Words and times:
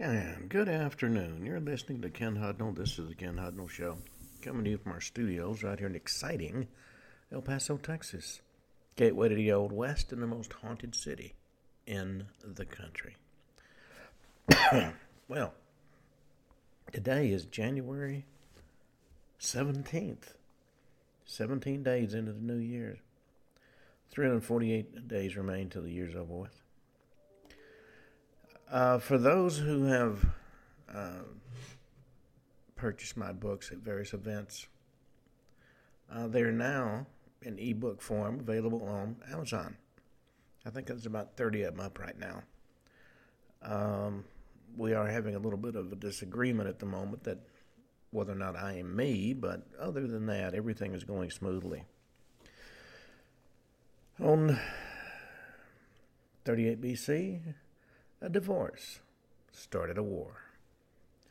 And 0.00 0.48
good 0.48 0.68
afternoon. 0.68 1.46
You're 1.46 1.60
listening 1.60 2.02
to 2.02 2.10
Ken 2.10 2.34
Hudnall. 2.34 2.74
This 2.74 2.98
is 2.98 3.10
the 3.10 3.14
Ken 3.14 3.36
Hudnall 3.36 3.70
Show. 3.70 3.98
Coming 4.42 4.64
to 4.64 4.70
you 4.70 4.78
from 4.78 4.90
our 4.90 5.00
studios 5.00 5.62
right 5.62 5.78
here 5.78 5.86
in 5.86 5.94
exciting 5.94 6.66
El 7.32 7.42
Paso, 7.42 7.76
Texas. 7.76 8.40
Gateway 8.96 9.28
to 9.28 9.36
the 9.36 9.52
Old 9.52 9.70
West 9.70 10.10
and 10.10 10.20
the 10.20 10.26
most 10.26 10.52
haunted 10.54 10.96
city 10.96 11.34
in 11.86 12.26
the 12.42 12.64
country. 12.64 13.14
well, 15.28 15.54
today 16.92 17.30
is 17.30 17.44
January 17.44 18.24
17th. 19.38 20.34
17 21.24 21.84
days 21.84 22.14
into 22.14 22.32
the 22.32 22.40
new 22.40 22.58
year. 22.58 22.98
348 24.10 25.06
days 25.06 25.36
remain 25.36 25.70
till 25.70 25.82
the 25.82 25.92
year's 25.92 26.16
over 26.16 26.34
with. 26.34 26.63
Uh, 28.70 28.98
for 28.98 29.18
those 29.18 29.58
who 29.58 29.84
have 29.84 30.24
uh, 30.92 31.22
purchased 32.76 33.16
my 33.16 33.32
books 33.32 33.70
at 33.70 33.78
various 33.78 34.12
events, 34.12 34.66
uh, 36.12 36.26
they're 36.26 36.52
now 36.52 37.06
in 37.42 37.58
ebook 37.58 38.00
form 38.00 38.40
available 38.40 38.82
on 38.84 39.16
Amazon. 39.30 39.76
I 40.66 40.70
think 40.70 40.86
there's 40.86 41.06
about 41.06 41.36
30 41.36 41.62
of 41.62 41.76
them 41.76 41.84
up 41.84 41.98
right 41.98 42.18
now. 42.18 42.42
Um, 43.62 44.24
we 44.76 44.94
are 44.94 45.06
having 45.06 45.34
a 45.34 45.38
little 45.38 45.58
bit 45.58 45.76
of 45.76 45.92
a 45.92 45.96
disagreement 45.96 46.68
at 46.68 46.78
the 46.78 46.86
moment 46.86 47.24
that 47.24 47.38
whether 48.10 48.32
or 48.32 48.36
not 48.36 48.56
I 48.56 48.74
am 48.78 48.94
me, 48.94 49.34
but 49.34 49.66
other 49.78 50.06
than 50.06 50.26
that, 50.26 50.54
everything 50.54 50.94
is 50.94 51.04
going 51.04 51.30
smoothly. 51.30 51.84
On 54.20 54.58
38 56.44 56.80
BC, 56.80 57.40
a 58.20 58.28
divorce 58.28 59.00
started 59.52 59.98
a 59.98 60.02
war. 60.02 60.42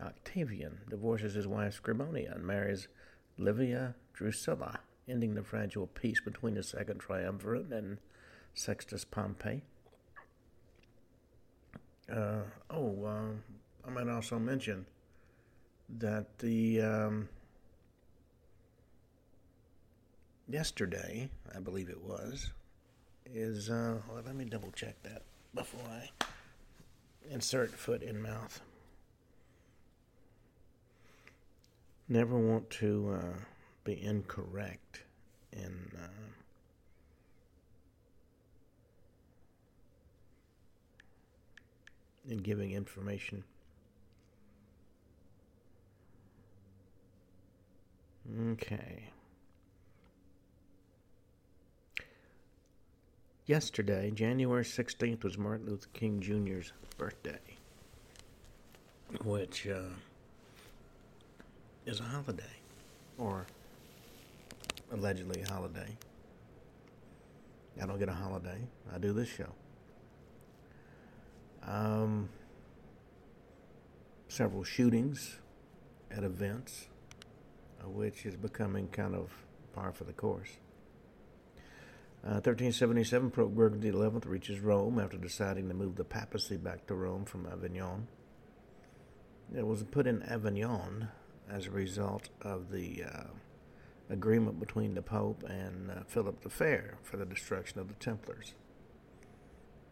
Octavian 0.02 0.80
divorces 0.90 1.34
his 1.34 1.48
wife 1.48 1.82
Scribonia 1.82 2.36
and 2.36 2.46
marries 2.46 2.88
Livia 3.38 3.96
Drusilla, 4.14 4.80
ending 5.08 5.36
the 5.36 5.44
fragile 5.44 5.88
peace 5.88 6.22
between 6.22 6.56
the 6.56 6.64
Second 6.64 7.00
Triumvirate 7.00 7.72
and 7.72 7.98
Sextus 8.54 9.06
Pompey. 9.06 9.62
Uh, 12.12 12.42
oh, 12.70 13.06
uh, 13.06 13.88
I 13.88 13.90
might 13.90 14.10
also 14.10 14.38
mention 14.38 14.86
that 15.90 16.38
the 16.40 16.82
um, 16.82 17.30
yesterday, 20.48 21.30
I 21.56 21.60
believe 21.60 21.90
it 21.90 22.02
was, 22.02 22.52
is 23.26 23.70
uh, 23.70 23.98
well, 24.08 24.22
let 24.26 24.36
me 24.36 24.46
double 24.46 24.72
check 24.72 25.02
that 25.04 25.24
before 25.56 25.82
I 25.90 26.10
insert 27.30 27.72
foot 27.72 28.02
in 28.02 28.22
mouth. 28.22 28.62
Never 32.10 32.38
want 32.38 32.70
to 32.72 33.18
uh, 33.20 33.38
be 33.84 34.02
incorrect 34.02 35.04
in 35.52 35.92
uh, 35.96 36.08
in 42.30 42.38
giving 42.38 42.72
information. 42.72 43.44
Okay. 48.52 49.10
Yesterday, 53.46 54.10
January 54.12 54.64
16th, 54.64 55.26
was 55.26 55.38
Martin 55.38 55.66
Luther 55.66 55.90
King 55.92 56.22
Jr.'s 56.22 56.72
birthday, 56.98 57.42
which 59.26 59.68
uh, 59.68 59.82
is 61.86 62.00
a 62.00 62.04
holiday, 62.04 62.56
or 63.18 63.46
allegedly 64.94 65.42
a 65.42 65.52
holiday. 65.52 65.90
I 67.82 67.86
don't 67.86 68.00
get 68.00 68.08
a 68.08 68.14
holiday. 68.14 68.60
I 68.96 68.98
do 68.98 69.12
this 69.12 69.28
show. 69.28 69.52
Um, 71.68 72.30
several 74.30 74.64
shootings 74.64 75.36
at 76.10 76.24
events, 76.24 76.88
uh, 77.82 77.90
which 77.90 78.26
is 78.26 78.38
becoming 78.38 78.88
kind 78.88 79.14
of 79.14 79.34
par 79.74 79.92
for 79.92 80.06
the 80.06 80.14
course. 80.14 80.60
1377, 82.24 83.28
uh, 83.28 83.30
Pope 83.32 83.54
Gregory 83.54 83.92
XI 83.92 84.30
reaches 84.30 84.62
Rome 84.62 84.98
after 84.98 85.18
deciding 85.18 85.68
to 85.68 85.74
move 85.74 85.98
the 85.98 86.06
papacy 86.06 86.56
back 86.56 86.88
to 86.88 86.96
Rome 86.96 87.26
from 87.26 87.46
Avignon. 87.46 88.08
It 89.54 89.68
was 89.68 89.84
put 89.84 90.08
in 90.08 90.24
Avignon 90.24 91.10
as 91.50 91.68
a 91.68 91.72
result 91.72 92.30
of 92.42 92.72
the 92.72 93.04
uh, 93.04 93.24
agreement 94.10 94.58
between 94.58 94.94
the 94.94 95.02
Pope 95.02 95.44
and 95.50 95.92
uh, 95.92 95.96
Philip 96.08 96.42
the 96.44 96.50
Fair 96.50 96.98
for 97.04 97.18
the 97.18 97.26
destruction 97.26 97.82
of 97.82 97.90
the 97.90 97.94
Templars. 97.96 98.54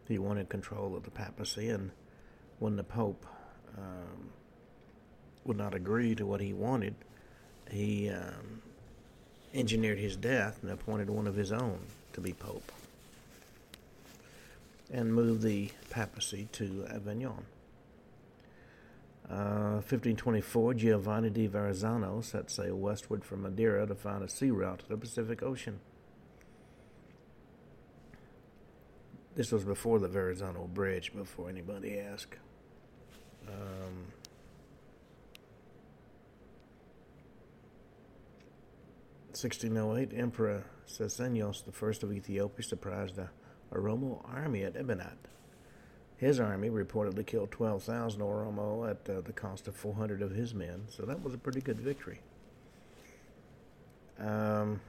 He 0.08 0.18
wanted 0.18 0.48
control 0.48 0.96
of 0.96 1.02
the 1.02 1.10
papacy, 1.10 1.68
and 1.68 1.90
when 2.58 2.76
the 2.76 2.82
Pope 2.82 3.26
um, 3.76 4.30
would 5.44 5.58
not 5.58 5.74
agree 5.74 6.14
to 6.14 6.24
what 6.24 6.40
he 6.40 6.54
wanted, 6.54 6.94
he 7.70 8.08
um, 8.08 8.62
engineered 9.52 9.98
his 9.98 10.16
death 10.16 10.60
and 10.62 10.70
appointed 10.70 11.10
one 11.10 11.26
of 11.26 11.36
his 11.36 11.52
own 11.52 11.80
to 12.12 12.20
be 12.20 12.32
pope 12.32 12.70
and 14.92 15.14
moved 15.14 15.42
the 15.42 15.70
papacy 15.90 16.48
to 16.52 16.86
Avignon. 16.90 17.46
Uh, 19.28 19.80
1524, 19.80 20.74
Giovanni 20.74 21.30
di 21.30 21.48
Verrazzano 21.48 22.22
set 22.22 22.50
sail 22.50 22.76
westward 22.76 23.24
from 23.24 23.42
Madeira 23.42 23.86
to 23.86 23.94
find 23.94 24.22
a 24.22 24.28
sea 24.28 24.50
route 24.50 24.80
to 24.80 24.88
the 24.88 24.96
Pacific 24.96 25.42
Ocean. 25.42 25.80
This 29.34 29.50
was 29.50 29.64
before 29.64 29.98
the 29.98 30.08
Verrazzano 30.08 30.68
Bridge, 30.68 31.14
before 31.14 31.48
anybody 31.48 31.98
asked. 31.98 32.36
Um, 33.48 34.12
1608, 39.28 40.12
Emperor 40.14 40.64
Susenyos 40.88 41.62
first 41.72 42.02
of 42.02 42.12
Ethiopia 42.12 42.62
surprised 42.62 43.16
the 43.16 43.28
Oromo 43.72 44.20
army 44.24 44.64
at 44.64 44.74
Ebenat. 44.74 45.16
His 46.16 46.38
army 46.38 46.70
reportedly 46.70 47.26
killed 47.26 47.50
12,000 47.50 48.20
Oromo 48.20 48.88
at 48.88 49.08
uh, 49.10 49.22
the 49.22 49.32
cost 49.32 49.66
of 49.66 49.74
400 49.74 50.22
of 50.22 50.30
his 50.30 50.54
men, 50.54 50.84
so 50.88 51.02
that 51.04 51.22
was 51.22 51.34
a 51.34 51.38
pretty 51.38 51.60
good 51.60 51.80
victory. 51.80 52.20
Um, 54.20 54.80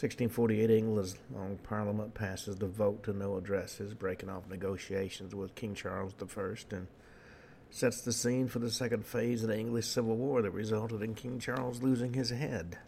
1648, 0.00 0.70
England's 0.70 1.18
long 1.34 1.58
parliament 1.62 2.14
passes 2.14 2.56
the 2.56 2.66
vote 2.66 3.02
to 3.02 3.12
no 3.12 3.36
addresses, 3.36 3.92
breaking 3.92 4.30
off 4.30 4.48
negotiations 4.48 5.34
with 5.34 5.54
King 5.54 5.74
Charles 5.74 6.14
I 6.18 6.74
and 6.74 6.86
sets 7.68 8.00
the 8.00 8.12
scene 8.14 8.48
for 8.48 8.60
the 8.60 8.70
second 8.70 9.04
phase 9.04 9.42
of 9.42 9.50
the 9.50 9.58
English 9.58 9.86
Civil 9.86 10.16
War 10.16 10.40
that 10.40 10.52
resulted 10.52 11.02
in 11.02 11.14
King 11.14 11.38
Charles 11.38 11.82
losing 11.82 12.14
his 12.14 12.30
head. 12.30 12.78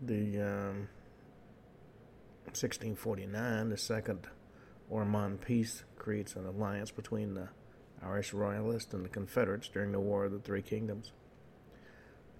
The 0.00 0.40
um, 0.40 0.88
1649, 2.44 3.70
the 3.70 3.76
Second 3.76 4.28
Ormond 4.88 5.40
Peace 5.40 5.82
creates 5.96 6.36
an 6.36 6.46
alliance 6.46 6.92
between 6.92 7.34
the 7.34 7.48
Irish 8.02 8.32
Royalists 8.32 8.94
and 8.94 9.04
the 9.04 9.08
Confederates 9.08 9.68
during 9.68 9.90
the 9.90 9.98
War 9.98 10.24
of 10.24 10.32
the 10.32 10.38
Three 10.38 10.62
Kingdoms. 10.62 11.10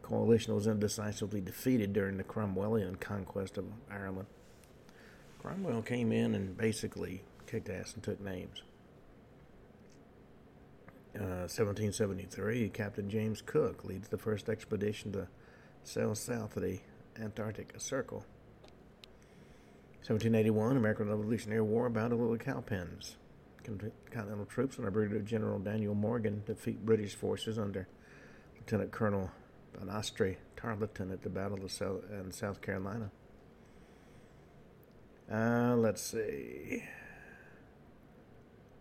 The 0.01 0.07
coalition 0.07 0.55
was 0.55 0.69
indecisively 0.69 1.41
defeated 1.41 1.93
during 1.93 2.17
the 2.17 2.25
Cromwellian 2.25 3.01
conquest 3.01 3.59
of 3.59 3.67
Ireland. 3.91 4.29
Cromwell 5.41 5.83
came 5.83 6.13
in 6.13 6.35
and 6.35 6.57
basically 6.57 7.25
kicked 7.47 7.69
ass 7.69 7.93
and 7.95 8.03
took 8.03 8.21
names. 8.21 8.63
1773, 11.15 12.67
uh, 12.67 12.69
Captain 12.71 13.11
James 13.11 13.43
Cook 13.43 13.85
leads 13.85 14.09
the 14.09 14.19
first 14.19 14.49
expedition 14.49 15.11
to 15.13 15.27
sail 15.83 16.15
south 16.15 16.57
of 16.57 16.63
the 16.63 16.79
Antarctic 17.21 17.75
Circle. 17.79 18.25
1781, 20.07 20.77
American 20.77 21.09
Revolutionary 21.09 21.61
War 21.61 21.91
Battle 21.91 22.25
of 22.25 22.39
the 22.39 22.45
Cowpens. 22.45 23.17
Continental 24.11 24.47
troops 24.47 24.79
under 24.79 24.91
Brigadier 24.91 25.21
General 25.21 25.59
Daniel 25.59 25.95
Morgan 25.95 26.43
defeat 26.47 26.87
British 26.87 27.15
forces 27.15 27.59
under 27.59 27.87
Lieutenant 28.57 28.91
Colonel 28.91 29.31
Banastre 29.77 30.37
Tarleton 30.57 31.11
at 31.13 31.23
the 31.23 31.29
Battle 31.29 31.63
of 31.63 31.71
South, 31.71 32.05
in 32.11 32.33
South 32.33 32.63
Carolina. 32.63 33.11
Uh, 35.31 35.75
let's 35.77 36.03
see. 36.03 36.85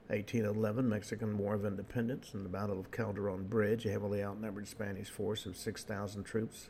1811, 0.07 0.88
Mexican 0.88 1.38
War 1.38 1.56
of 1.56 1.66
Independence 1.66 2.33
and 2.33 2.45
the 2.45 2.50
Battle 2.50 2.80
of 2.80 2.92
Calderon 2.92 3.44
Bridge, 3.44 3.86
a 3.86 3.92
heavily 3.92 4.24
outnumbered 4.24 4.69
Spanish 4.69 5.10
force 5.10 5.45
of 5.45 5.57
6,000 5.57 6.24
troops 6.24 6.69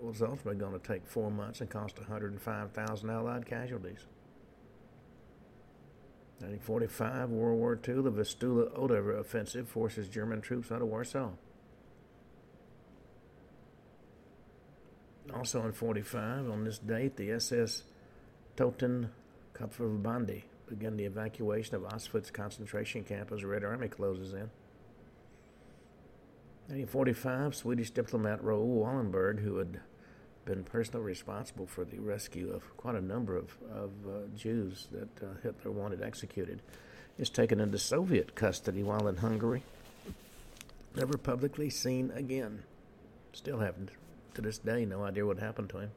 was 0.00 0.22
ultimately 0.22 0.56
going 0.56 0.72
to 0.72 0.78
take 0.78 1.06
four 1.06 1.30
months 1.30 1.60
and 1.60 1.70
cost 1.70 1.98
105,000 1.98 3.10
Allied 3.10 3.46
casualties. 3.46 4.06
1945, 6.40 7.28
World 7.28 7.58
War 7.58 7.78
II, 7.86 8.02
the 8.02 8.10
Vistula 8.10 8.64
Oder 8.74 9.18
offensive 9.18 9.68
forces 9.68 10.08
German 10.08 10.40
troops 10.40 10.72
out 10.72 10.80
of 10.80 10.88
Warsaw. 10.88 11.30
Also 15.34 15.62
in 15.64 15.72
45, 15.72 16.50
on 16.50 16.64
this 16.64 16.78
date, 16.78 17.16
the 17.16 17.30
SS 17.32 17.82
Toten 18.56 19.10
Kopfverbandi 19.54 20.44
began 20.66 20.96
the 20.96 21.04
evacuation 21.04 21.74
of 21.76 21.82
Auschwitz 21.82 22.32
concentration 22.32 23.04
camp 23.04 23.32
as 23.32 23.40
the 23.40 23.46
Red 23.46 23.62
Army 23.62 23.88
closes 23.88 24.32
in. 24.32 24.50
1945, 26.68 27.54
Swedish 27.54 27.90
diplomat 27.90 28.42
Raoul 28.42 28.82
Wallenberg, 28.82 29.40
who 29.40 29.56
had 29.56 29.80
been 30.44 30.64
personally 30.64 31.04
responsible 31.04 31.66
for 31.66 31.84
the 31.84 31.98
rescue 31.98 32.52
of 32.52 32.76
quite 32.76 32.94
a 32.94 33.00
number 33.00 33.36
of, 33.36 33.56
of 33.72 33.90
uh, 34.06 34.26
Jews 34.36 34.88
that 34.92 35.22
uh, 35.22 35.34
Hitler 35.42 35.70
wanted 35.70 36.02
executed, 36.02 36.62
is 37.18 37.30
taken 37.30 37.60
into 37.60 37.78
Soviet 37.78 38.34
custody 38.34 38.82
while 38.82 39.06
in 39.08 39.16
Hungary. 39.16 39.62
Never 40.96 41.18
publicly 41.18 41.70
seen 41.70 42.10
again. 42.14 42.62
Still 43.32 43.58
haven't, 43.58 43.90
to 44.34 44.40
this 44.40 44.58
day, 44.58 44.84
no 44.84 45.04
idea 45.04 45.26
what 45.26 45.38
happened 45.38 45.68
to 45.70 45.78
him. 45.78 45.90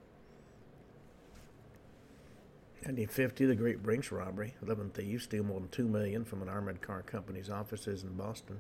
1950, 2.86 3.46
the 3.46 3.56
Great 3.56 3.82
Brinks 3.82 4.12
robbery. 4.12 4.56
11 4.62 4.90
thieves 4.90 5.24
steal 5.24 5.44
more 5.44 5.62
than 5.62 5.70
2 5.70 5.88
million 5.88 6.26
from 6.26 6.42
an 6.42 6.50
armored 6.50 6.82
car 6.82 7.02
company's 7.02 7.50
offices 7.50 8.04
in 8.04 8.14
Boston. 8.16 8.60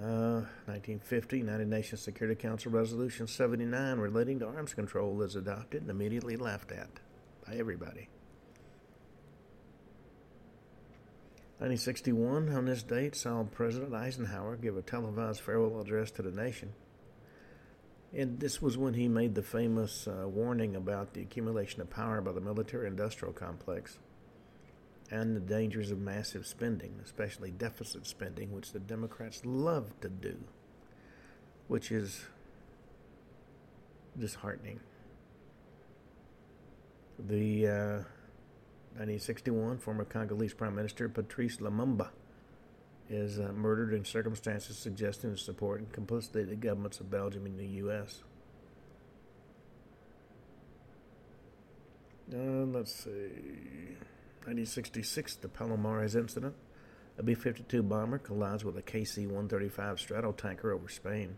1950, 0.00 1.36
uh, 1.36 1.38
United 1.38 1.68
Nations 1.68 2.02
Security 2.02 2.40
Council 2.40 2.70
Resolution 2.70 3.26
79 3.26 3.98
relating 3.98 4.38
to 4.40 4.46
arms 4.46 4.74
control 4.74 5.22
is 5.22 5.36
adopted 5.36 5.82
and 5.82 5.90
immediately 5.90 6.36
laughed 6.36 6.70
at 6.70 6.90
by 7.46 7.54
everybody. 7.54 8.08
1961, 11.58 12.50
on 12.50 12.66
this 12.66 12.82
date, 12.82 13.16
saw 13.16 13.42
President 13.44 13.94
Eisenhower 13.94 14.56
give 14.56 14.76
a 14.76 14.82
televised 14.82 15.40
farewell 15.40 15.80
address 15.80 16.10
to 16.10 16.22
the 16.22 16.30
nation. 16.30 16.74
And 18.14 18.38
this 18.38 18.60
was 18.60 18.76
when 18.76 18.92
he 18.92 19.08
made 19.08 19.34
the 19.34 19.42
famous 19.42 20.06
uh, 20.06 20.28
warning 20.28 20.76
about 20.76 21.14
the 21.14 21.22
accumulation 21.22 21.80
of 21.80 21.88
power 21.88 22.20
by 22.20 22.32
the 22.32 22.42
military 22.42 22.86
industrial 22.86 23.32
complex 23.32 23.98
and 25.10 25.36
the 25.36 25.40
dangers 25.40 25.90
of 25.90 25.98
massive 25.98 26.46
spending, 26.46 27.00
especially 27.04 27.50
deficit 27.50 28.06
spending, 28.06 28.52
which 28.52 28.72
the 28.72 28.80
Democrats 28.80 29.42
love 29.44 29.92
to 30.00 30.08
do, 30.08 30.36
which 31.68 31.92
is 31.92 32.26
disheartening. 34.18 34.80
The 37.18 37.66
uh, 37.66 38.02
1961 38.96 39.78
former 39.78 40.04
Congolese 40.04 40.54
Prime 40.54 40.74
Minister 40.74 41.08
Patrice 41.08 41.58
Lumumba 41.58 42.08
is 43.08 43.38
uh, 43.38 43.52
murdered 43.54 43.94
in 43.94 44.04
circumstances 44.04 44.76
suggesting 44.76 45.30
the 45.30 45.38
support 45.38 45.80
and 45.80 45.92
complicity 45.92 46.40
of 46.40 46.48
the 46.48 46.56
governments 46.56 46.98
of 46.98 47.10
Belgium 47.10 47.46
and 47.46 47.58
the 47.58 47.66
U.S. 47.66 48.22
Uh, 52.34 52.64
let's 52.66 52.92
see. 52.92 53.96
1966, 54.46 55.36
the 55.36 55.48
Palomares 55.48 56.14
incident. 56.14 56.54
A 57.18 57.22
B 57.24 57.34
52 57.34 57.82
bomber 57.82 58.18
collides 58.18 58.64
with 58.64 58.78
a 58.78 58.82
KC 58.82 59.24
135 59.24 59.98
strato-tanker 59.98 60.70
over 60.70 60.88
Spain, 60.88 61.36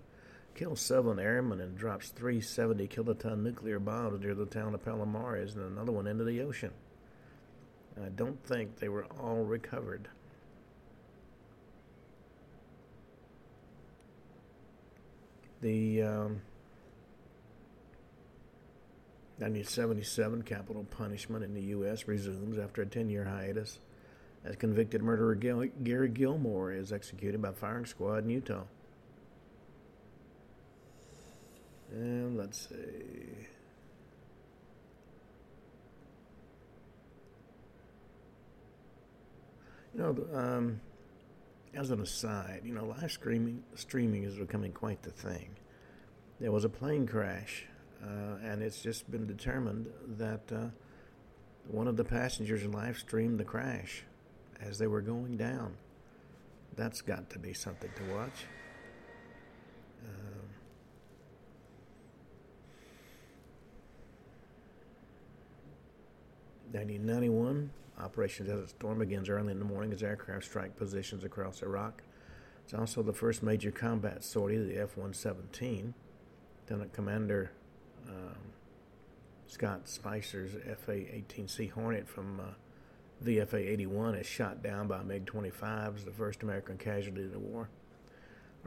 kills 0.55 0.83
seven 0.83 1.19
airmen, 1.19 1.63
and 1.63 1.75
drops 1.75 2.11
three 2.11 2.43
70 2.43 2.87
kiloton 2.89 3.43
nuclear 3.43 3.79
bombs 3.79 4.21
near 4.21 4.35
the 4.35 4.45
town 4.45 4.75
of 4.75 4.85
Palomares 4.85 5.57
and 5.57 5.65
another 5.65 5.91
one 5.91 6.07
into 6.07 6.23
the 6.23 6.43
ocean. 6.43 6.73
I 8.05 8.11
don't 8.11 8.45
think 8.45 8.77
they 8.77 8.91
were 8.91 9.07
all 9.19 9.43
recovered. 9.43 10.09
The 15.63 16.03
um, 16.03 16.43
1977 19.41 20.43
capital 20.43 20.85
punishment 20.91 21.45
in 21.45 21.55
the 21.55 21.63
U.S. 21.67 22.09
resumes 22.09 22.59
after 22.59 22.83
a 22.83 22.87
10 22.87 23.09
year 23.09 23.25
hiatus 23.25 23.79
as 24.45 24.57
convicted 24.57 25.03
murderer 25.03 25.35
Gary 25.35 26.09
Gilmore 26.09 26.73
is 26.73 26.93
executed 26.93 27.41
by 27.41 27.53
firing 27.53 27.87
squad 27.87 28.25
in 28.25 28.31
Utah. 28.31 28.65
And 31.93 32.37
let's 32.37 32.69
see. 32.69 33.47
You 39.95 40.01
know, 40.01 40.17
um, 40.35 40.81
as 41.75 41.91
an 41.91 42.01
aside, 42.01 42.63
you 42.65 42.75
know, 42.75 42.85
live 42.85 43.11
streaming 43.11 43.63
streaming 43.75 44.25
is 44.25 44.35
becoming 44.35 44.73
quite 44.73 45.03
the 45.03 45.11
thing. 45.11 45.51
There 46.41 46.53
was 46.53 46.65
a 46.65 46.69
plane 46.69 47.07
crash 47.07 47.67
and 48.49 48.63
it's 48.63 48.81
just 48.81 49.11
been 49.11 49.27
determined 49.27 49.89
that 50.17 50.41
uh, 50.53 50.67
one 51.67 51.87
of 51.87 51.97
the 51.97 52.05
passengers 52.05 52.65
live 52.65 52.99
streamed 52.99 53.39
the 53.39 53.45
crash 53.45 54.05
as 54.61 54.79
they 54.79 54.87
were 54.87 55.01
going 55.01 55.37
down. 55.37 55.77
That's 56.77 57.01
got 57.03 57.31
to 57.31 57.39
be 57.39 57.53
something 57.53 57.91
to 57.97 58.15
watch. 58.15 58.47
Um, 60.05 60.49
1991, 66.73 67.71
Operation 68.01 68.47
Desert 68.47 68.71
Storm 68.71 68.99
begins 69.01 69.29
early 69.29 69.53
in 69.53 69.59
the 69.59 69.65
morning 69.65 69.93
as 69.93 70.03
aircraft 70.03 70.45
strike 70.45 70.77
positions 70.77 71.25
across 71.25 71.63
Iraq. 71.63 72.03
It's 72.65 72.75
also 72.75 73.03
the 73.03 73.13
first 73.13 73.43
major 73.43 73.71
combat 73.71 74.23
sortie 74.23 74.57
of 74.57 74.67
the 74.67 74.77
F 74.77 74.97
117 74.97 75.95
Lieutenant 76.61 76.93
Commander 76.93 77.51
um, 78.09 78.53
Scott 79.47 79.87
Speicher's 79.87 80.53
FA 80.85 80.93
18C 80.93 81.71
Hornet 81.71 82.09
from 82.09 82.41
uh, 82.41 82.45
VFA 83.25 83.67
81 83.67 84.15
is 84.17 84.27
shot 84.27 84.63
down 84.63 84.87
by 84.87 85.03
MiG 85.03 85.27
25s, 85.27 86.05
the 86.05 86.13
first 86.13 86.43
American 86.43 86.77
casualty 86.77 87.25
of 87.25 87.33
the 87.33 87.39
war. 87.39 87.69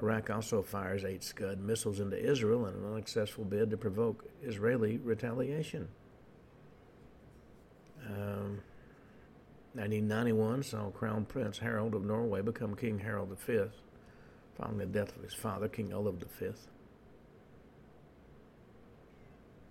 Iraq 0.02 0.30
also 0.30 0.62
fires 0.62 1.04
eight 1.04 1.24
Scud 1.24 1.60
missiles 1.60 2.00
into 2.00 2.18
Israel 2.18 2.66
in 2.66 2.74
an 2.74 2.86
unsuccessful 2.86 3.44
bid 3.44 3.70
to 3.70 3.78
provoke 3.78 4.26
Israeli 4.42 4.98
retaliation. 4.98 5.88
Um, 8.08 8.62
1991 9.74 10.64
saw 10.64 10.90
Crown 10.90 11.26
Prince 11.26 11.60
Harald 11.60 11.96
of 11.96 12.04
Norway 12.04 12.42
become 12.42 12.76
King 12.76 13.00
Harald 13.00 13.38
V, 13.40 13.62
following 14.58 14.80
the 14.80 14.86
death 14.86 15.16
of 15.16 15.24
his 15.24 15.34
father, 15.34 15.70
King 15.70 15.94
Olav 15.94 16.16
V. 16.16 16.48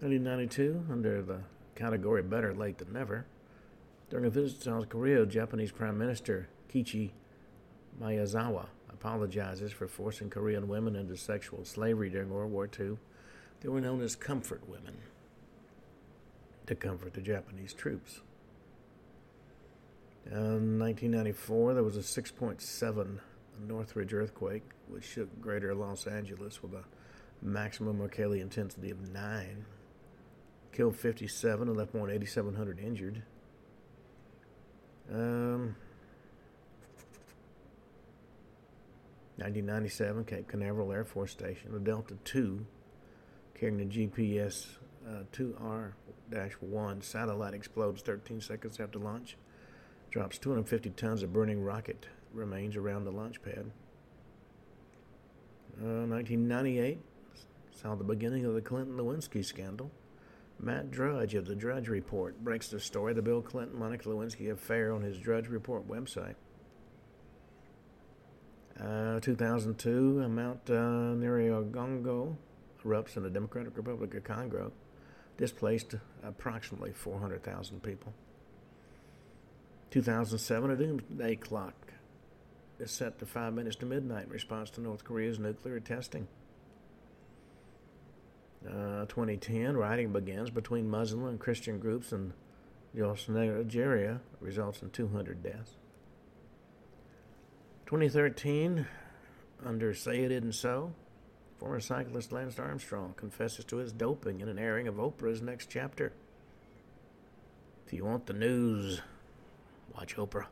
1992, 0.01 0.87
under 0.91 1.21
the 1.21 1.41
category 1.75 2.23
Better 2.23 2.55
Late 2.55 2.79
Than 2.79 2.95
Never, 2.95 3.27
during 4.09 4.25
a 4.25 4.31
visit 4.31 4.59
to 4.61 4.65
South 4.65 4.89
Korea, 4.89 5.27
Japanese 5.27 5.73
Prime 5.73 5.99
Minister 5.99 6.49
Kiichi 6.73 7.11
Miyazawa 8.01 8.69
apologizes 8.91 9.73
for 9.73 9.87
forcing 9.87 10.31
Korean 10.31 10.69
women 10.69 10.97
into 10.97 11.19
sexual 11.19 11.67
slavery 11.67 12.09
during 12.09 12.31
World 12.31 12.51
War 12.51 12.67
II. 12.67 12.97
They 13.61 13.69
were 13.69 13.83
known 13.83 14.01
as 14.01 14.17
comfort 14.17 14.67
women 14.67 14.97
to 16.67 16.75
comfort 16.75 17.13
the 17.13 17.21
Japanese 17.21 17.75
troops. 17.75 18.23
In 20.25 20.79
1994, 20.79 21.75
there 21.75 21.83
was 21.83 21.99
a 21.99 22.01
6.7 22.01 23.19
Northridge 23.69 24.15
earthquake, 24.15 24.63
which 24.89 25.05
shook 25.05 25.43
greater 25.43 25.75
Los 25.75 26.07
Angeles 26.07 26.63
with 26.63 26.73
a 26.73 26.85
maximum 27.43 27.99
Mercalli 27.99 28.41
intensity 28.41 28.91
of 28.91 29.11
9. 29.11 29.67
Killed 30.73 30.97
57 30.97 31.69
and 31.69 31.77
left 31.77 31.95
more 31.95 32.07
than 32.07 32.17
8,700 32.17 32.79
injured. 32.79 33.23
Um, 35.11 35.75
1997, 39.37 40.25
Cape 40.25 40.49
Canaveral 40.49 40.93
Air 40.93 41.05
Force 41.05 41.33
Station, 41.33 41.75
a 41.75 41.79
Delta 41.79 42.15
II 42.35 42.61
carrying 43.55 43.79
the 43.79 43.85
GPS 43.85 44.77
uh, 45.07 45.25
2R 45.33 45.93
1 46.61 47.03
satellite 47.03 47.55
explodes 47.55 48.03
13 48.03 48.41
seconds 48.41 48.79
after 48.81 48.99
launch, 48.99 49.37
drops 50.11 50.39
250 50.39 50.91
tons 50.91 51.23
of 51.23 51.33
burning 51.33 51.63
rocket 51.63 52.07
remains 52.33 52.77
around 52.77 53.05
the 53.05 53.11
launch 53.11 53.43
pad. 53.43 53.71
Uh, 55.81 56.07
1998 56.07 56.99
saw 57.73 57.95
the 57.95 58.05
beginning 58.05 58.45
of 58.45 58.55
the 58.55 58.61
Clinton 58.61 58.97
Lewinsky 58.97 59.45
scandal. 59.45 59.91
Matt 60.63 60.91
Drudge 60.91 61.35
of 61.35 61.47
the 61.47 61.55
Drudge 61.55 61.89
Report 61.89 62.43
breaks 62.45 62.69
the 62.69 62.81
story 62.81 63.13
of 63.13 63.17
the 63.17 63.23
Bill 63.23 63.41
Clinton 63.41 63.79
Monica 63.79 64.09
Lewinsky 64.09 64.53
affair 64.53 64.93
on 64.93 65.01
his 65.01 65.19
Drudge 65.19 65.49
Report 65.49 65.89
website. 65.89 66.35
Uh, 68.79 69.21
2002, 69.21 70.29
Mount 70.29 70.61
uh, 70.69 70.73
Nyiragongo 70.73 72.37
erupts 72.85 73.17
in 73.17 73.23
the 73.23 73.31
Democratic 73.31 73.77
Republic 73.77 74.15
of 74.15 74.25
Congo, 74.25 74.73
displaced 75.37 75.95
approximately 76.23 76.93
400,000 76.93 77.83
people. 77.83 78.13
2007, 79.91 80.71
a 80.71 80.77
doomsday 80.77 81.37
clock 81.37 81.93
is 82.79 82.91
set 82.91 83.19
to 83.19 83.27
five 83.27 83.55
minutes 83.55 83.77
to 83.77 83.87
midnight 83.87 84.27
in 84.27 84.31
response 84.31 84.71
to 84.71 84.81
North 84.81 85.05
Korea's 85.05 85.39
nuclear 85.39 85.81
testing. 85.81 86.29
Uh, 88.67 89.07
2010, 89.07 89.77
rioting 89.77 90.13
begins 90.13 90.51
between 90.51 90.89
Muslim 90.89 91.27
and 91.27 91.41
Christian 91.41 91.79
groups 91.79 92.13
in 92.13 92.33
Nigeria, 92.95 94.21
results 94.41 94.83
in 94.83 94.91
200 94.91 95.43
deaths. 95.43 95.77
2013, 97.87 98.87
under 99.65 99.95
Say 99.95 100.21
It 100.25 100.33
Isn't 100.33 100.53
So, 100.53 100.93
former 101.59 101.81
cyclist 101.81 102.33
Lance 102.33 102.59
Armstrong 102.59 103.15
confesses 103.17 103.65
to 103.67 103.79
his 103.79 103.93
doping 103.93 104.41
in 104.41 104.49
an 104.49 104.59
airing 104.59 104.89
of 104.89 104.97
Oprah's 104.97 105.41
next 105.41 105.71
chapter. 105.71 106.13
If 107.87 107.95
you 107.95 108.05
want 108.05 108.27
the 108.27 108.35
news, 108.35 109.01
watch 109.97 110.17
Oprah. 110.17 110.47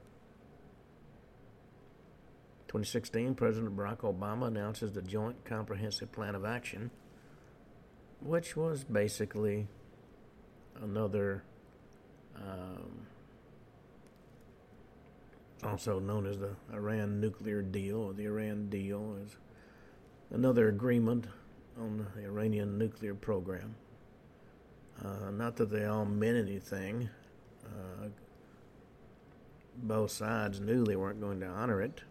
2016, 2.69 3.35
President 3.35 3.77
Barack 3.77 3.99
Obama 3.99 4.49
announces 4.49 4.93
the 4.93 5.03
Joint 5.03 5.45
Comprehensive 5.45 6.11
Plan 6.13 6.35
of 6.35 6.45
Action, 6.45 6.91
which 8.21 8.57
was 8.57 8.85
basically 8.85 9.67
another 10.83 11.43
um, 12.37 13.07
also 15.63 15.99
known 15.99 16.27
as 16.27 16.39
the 16.39 16.55
Iran 16.73 17.21
nuclear 17.21 17.63
deal, 17.63 17.99
or 17.99 18.13
the 18.13 18.27
Iran 18.27 18.69
deal, 18.69 19.17
is 19.25 19.37
another 20.31 20.69
agreement 20.69 21.27
on 21.79 22.07
the 22.15 22.25
Iranian 22.25 22.79
nuclear 22.79 23.15
program. 23.15 23.75
Uh, 25.05 25.31
not 25.31 25.57
that 25.57 25.71
they 25.71 25.85
all 25.85 26.05
meant 26.05 26.37
anything. 26.37 27.09
Uh, 27.65 28.09
both 29.77 30.11
sides 30.11 30.61
knew 30.61 30.85
they 30.85 30.97
weren't 30.97 31.21
going 31.21 31.41
to 31.41 31.47
honor 31.47 31.81
it. 31.81 32.03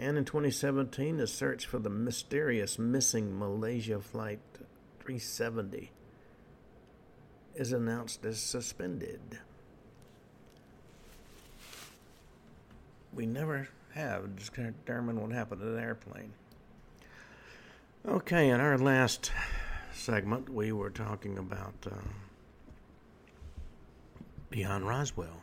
And 0.00 0.16
in 0.16 0.24
2017, 0.24 1.18
the 1.18 1.26
search 1.28 1.66
for 1.66 1.78
the 1.78 1.90
mysterious 1.90 2.78
missing 2.78 3.38
Malaysia 3.38 4.00
Flight 4.00 4.40
370 4.98 5.92
is 7.54 7.72
announced 7.72 8.24
as 8.24 8.40
suspended. 8.40 9.40
we 13.12 13.26
never 13.26 13.68
have 13.94 14.36
determined 14.36 15.20
what 15.20 15.32
happened 15.32 15.60
to 15.60 15.66
the 15.66 15.80
airplane. 15.80 16.32
Okay, 18.06 18.48
in 18.48 18.60
our 18.60 18.78
last 18.78 19.32
segment, 19.92 20.48
we 20.48 20.72
were 20.72 20.90
talking 20.90 21.38
about 21.38 21.74
uh, 21.86 21.96
Beyond 24.48 24.86
Roswell, 24.86 25.42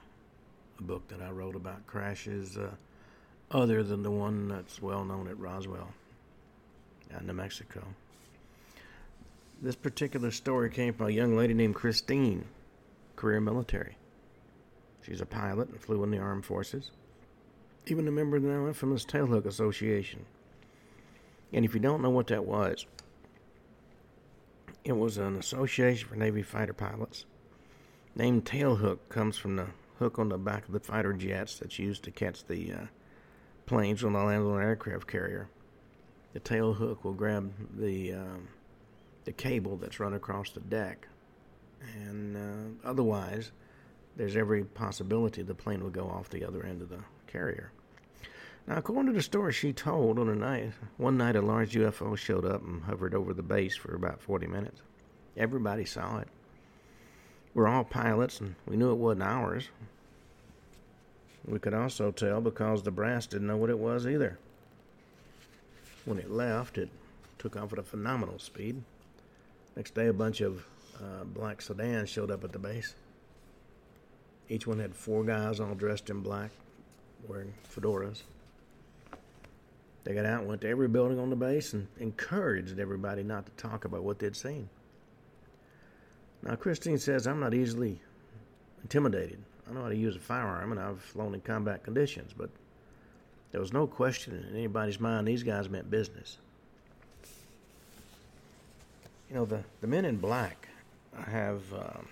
a 0.79 0.83
book 0.83 1.07
that 1.09 1.21
I 1.21 1.29
wrote 1.29 1.55
about 1.55 1.85
crashes 1.85 2.57
uh, 2.57 2.71
other 3.51 3.83
than 3.83 4.03
the 4.03 4.11
one 4.11 4.47
that's 4.47 4.81
well 4.81 5.05
known 5.05 5.27
at 5.27 5.39
Roswell, 5.39 5.89
New 7.23 7.33
Mexico. 7.33 7.83
This 9.61 9.75
particular 9.75 10.31
story 10.31 10.69
came 10.69 10.93
from 10.93 11.07
a 11.07 11.11
young 11.11 11.35
lady 11.35 11.53
named 11.53 11.75
Christine, 11.75 12.45
career 13.15 13.41
military. 13.41 13.97
She's 15.01 15.21
a 15.21 15.25
pilot 15.25 15.69
and 15.69 15.79
flew 15.79 16.03
in 16.03 16.11
the 16.11 16.19
armed 16.19 16.45
forces 16.45 16.91
even 17.91 18.07
a 18.07 18.11
member 18.11 18.37
of 18.37 18.43
the 18.43 18.49
now 18.49 18.67
infamous 18.67 19.05
Tailhook 19.05 19.45
Association. 19.45 20.25
And 21.53 21.63
if 21.63 21.73
you 21.73 21.79
don't 21.79 22.01
know 22.01 22.09
what 22.09 22.27
that 22.27 22.45
was, 22.45 22.85
it 24.83 24.93
was 24.93 25.17
an 25.17 25.37
association 25.37 26.07
for 26.07 26.15
Navy 26.15 26.41
fighter 26.41 26.73
pilots. 26.73 27.25
Name 28.15 28.41
Tailhook 28.41 29.09
comes 29.09 29.37
from 29.37 29.55
the 29.55 29.67
hook 29.99 30.19
on 30.19 30.29
the 30.29 30.37
back 30.37 30.65
of 30.65 30.73
the 30.73 30.79
fighter 30.79 31.13
jets 31.13 31.59
that's 31.59 31.79
used 31.79 32.03
to 32.03 32.11
catch 32.11 32.45
the 32.45 32.73
uh, 32.73 32.85
planes 33.67 34.01
when 34.01 34.13
they 34.13 34.19
land 34.19 34.43
on 34.47 34.59
an 34.59 34.67
aircraft 34.67 35.07
carrier. 35.07 35.47
The 36.33 36.39
tail 36.39 36.73
hook 36.73 37.03
will 37.03 37.13
grab 37.13 37.53
the 37.77 38.13
um, 38.13 38.47
the 39.25 39.31
cable 39.31 39.77
that's 39.77 39.99
run 39.99 40.13
across 40.13 40.49
the 40.51 40.61
deck, 40.61 41.07
and 41.95 42.35
uh, 42.35 42.87
otherwise, 42.87 43.51
there's 44.15 44.35
every 44.35 44.63
possibility 44.63 45.43
the 45.43 45.53
plane 45.53 45.83
will 45.83 45.89
go 45.89 46.07
off 46.07 46.29
the 46.29 46.45
other 46.45 46.63
end 46.63 46.81
of 46.81 46.89
the 46.89 46.99
carrier. 47.27 47.71
Now, 48.67 48.77
according 48.77 49.07
to 49.07 49.13
the 49.13 49.21
story 49.21 49.53
she 49.53 49.71
told 49.71 50.19
on 50.19 50.27
a 50.27 50.35
night, 50.35 50.73
one 50.97 51.17
night 51.17 51.35
a 51.35 51.41
large 51.41 51.73
UFO 51.73 52.17
showed 52.17 52.45
up 52.45 52.65
and 52.65 52.83
hovered 52.83 53.13
over 53.13 53.33
the 53.33 53.43
base 53.43 53.75
for 53.75 53.95
about 53.95 54.21
40 54.21 54.47
minutes. 54.47 54.81
Everybody 55.37 55.85
saw 55.85 56.19
it. 56.19 56.27
We're 57.53 57.67
all 57.67 57.83
pilots, 57.83 58.41
and 58.41 58.55
we 58.67 58.75
knew 58.75 58.91
it 58.91 58.97
wasn't 58.97 59.23
ours. 59.23 59.69
We 61.47 61.59
could 61.59 61.73
also 61.73 62.11
tell 62.11 62.41
because 62.41 62.83
the 62.83 62.91
brass 62.91 63.25
didn't 63.25 63.47
know 63.47 63.57
what 63.57 63.69
it 63.69 63.79
was 63.79 64.05
either. 64.05 64.37
When 66.05 66.19
it 66.19 66.29
left, 66.29 66.77
it 66.77 66.89
took 67.39 67.55
off 67.55 67.71
at 67.71 67.79
a 67.79 67.83
phenomenal 67.83 68.39
speed. 68.39 68.81
Next 69.75 69.93
day, 69.93 70.07
a 70.07 70.13
bunch 70.13 70.41
of 70.41 70.65
uh, 70.97 71.23
black 71.23 71.61
sedans 71.61 72.09
showed 72.09 72.31
up 72.31 72.43
at 72.43 72.51
the 72.51 72.59
base. 72.59 72.95
Each 74.49 74.67
one 74.67 74.79
had 74.79 74.95
four 74.95 75.23
guys 75.23 75.59
all 75.59 75.75
dressed 75.75 76.09
in 76.09 76.21
black, 76.21 76.51
wearing 77.27 77.53
fedoras. 77.73 78.23
They 80.03 80.13
got 80.13 80.25
out 80.25 80.39
and 80.39 80.47
went 80.47 80.61
to 80.61 80.69
every 80.69 80.87
building 80.87 81.19
on 81.19 81.29
the 81.29 81.35
base 81.35 81.73
and 81.73 81.87
encouraged 81.99 82.79
everybody 82.79 83.23
not 83.23 83.45
to 83.45 83.51
talk 83.53 83.83
about 83.83 84.03
what 84.03 84.19
they'd 84.19 84.35
seen. 84.35 84.69
Now, 86.43 86.55
Christine 86.55 86.97
says, 86.97 87.27
I'm 87.27 87.39
not 87.39 87.53
easily 87.53 88.01
intimidated. 88.81 89.43
I 89.67 89.73
know 89.73 89.83
how 89.83 89.89
to 89.89 89.95
use 89.95 90.15
a 90.15 90.19
firearm 90.19 90.71
and 90.71 90.79
I've 90.79 91.01
flown 91.01 91.33
in 91.33 91.41
combat 91.41 91.83
conditions, 91.83 92.31
but 92.35 92.49
there 93.51 93.59
was 93.59 93.73
no 93.73 93.87
question 93.87 94.33
in 94.33 94.55
anybody's 94.55 94.99
mind 94.99 95.27
these 95.27 95.43
guys 95.43 95.69
meant 95.69 95.89
business. 95.89 96.37
You 99.29 99.35
know, 99.35 99.45
the, 99.45 99.63
the 99.81 99.87
men 99.87 100.05
in 100.05 100.17
black 100.17 100.69
have 101.25 101.61
um, 101.73 102.07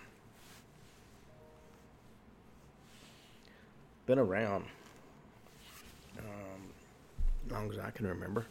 been 4.05 4.19
around 4.19 4.65
um, 6.17 6.61
as 7.45 7.51
long 7.51 7.71
as 7.71 7.79
I 7.79 7.91
can 7.91 8.07
remember. 8.07 8.45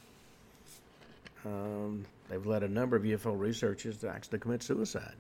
Um, 1.45 2.07
they've 2.31 2.47
led 2.47 2.63
a 2.63 2.69
number 2.69 2.97
of 2.97 3.03
UFO 3.03 3.39
researchers 3.39 3.99
to 3.99 4.09
actually 4.09 4.39
commit 4.39 4.63
suicide. 4.63 5.17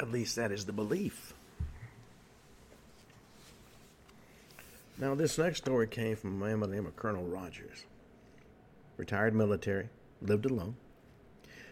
At 0.00 0.12
least 0.12 0.36
that 0.36 0.52
is 0.52 0.64
the 0.64 0.72
belief. 0.72 1.34
Now, 5.00 5.14
this 5.14 5.38
next 5.38 5.58
story 5.58 5.86
came 5.86 6.16
from 6.16 6.42
a 6.42 6.46
man 6.46 6.60
by 6.60 6.66
the 6.66 6.74
name 6.74 6.86
of 6.86 6.96
Colonel 6.96 7.24
Rogers. 7.24 7.84
Retired 8.96 9.34
military, 9.34 9.88
lived 10.20 10.46
alone. 10.46 10.76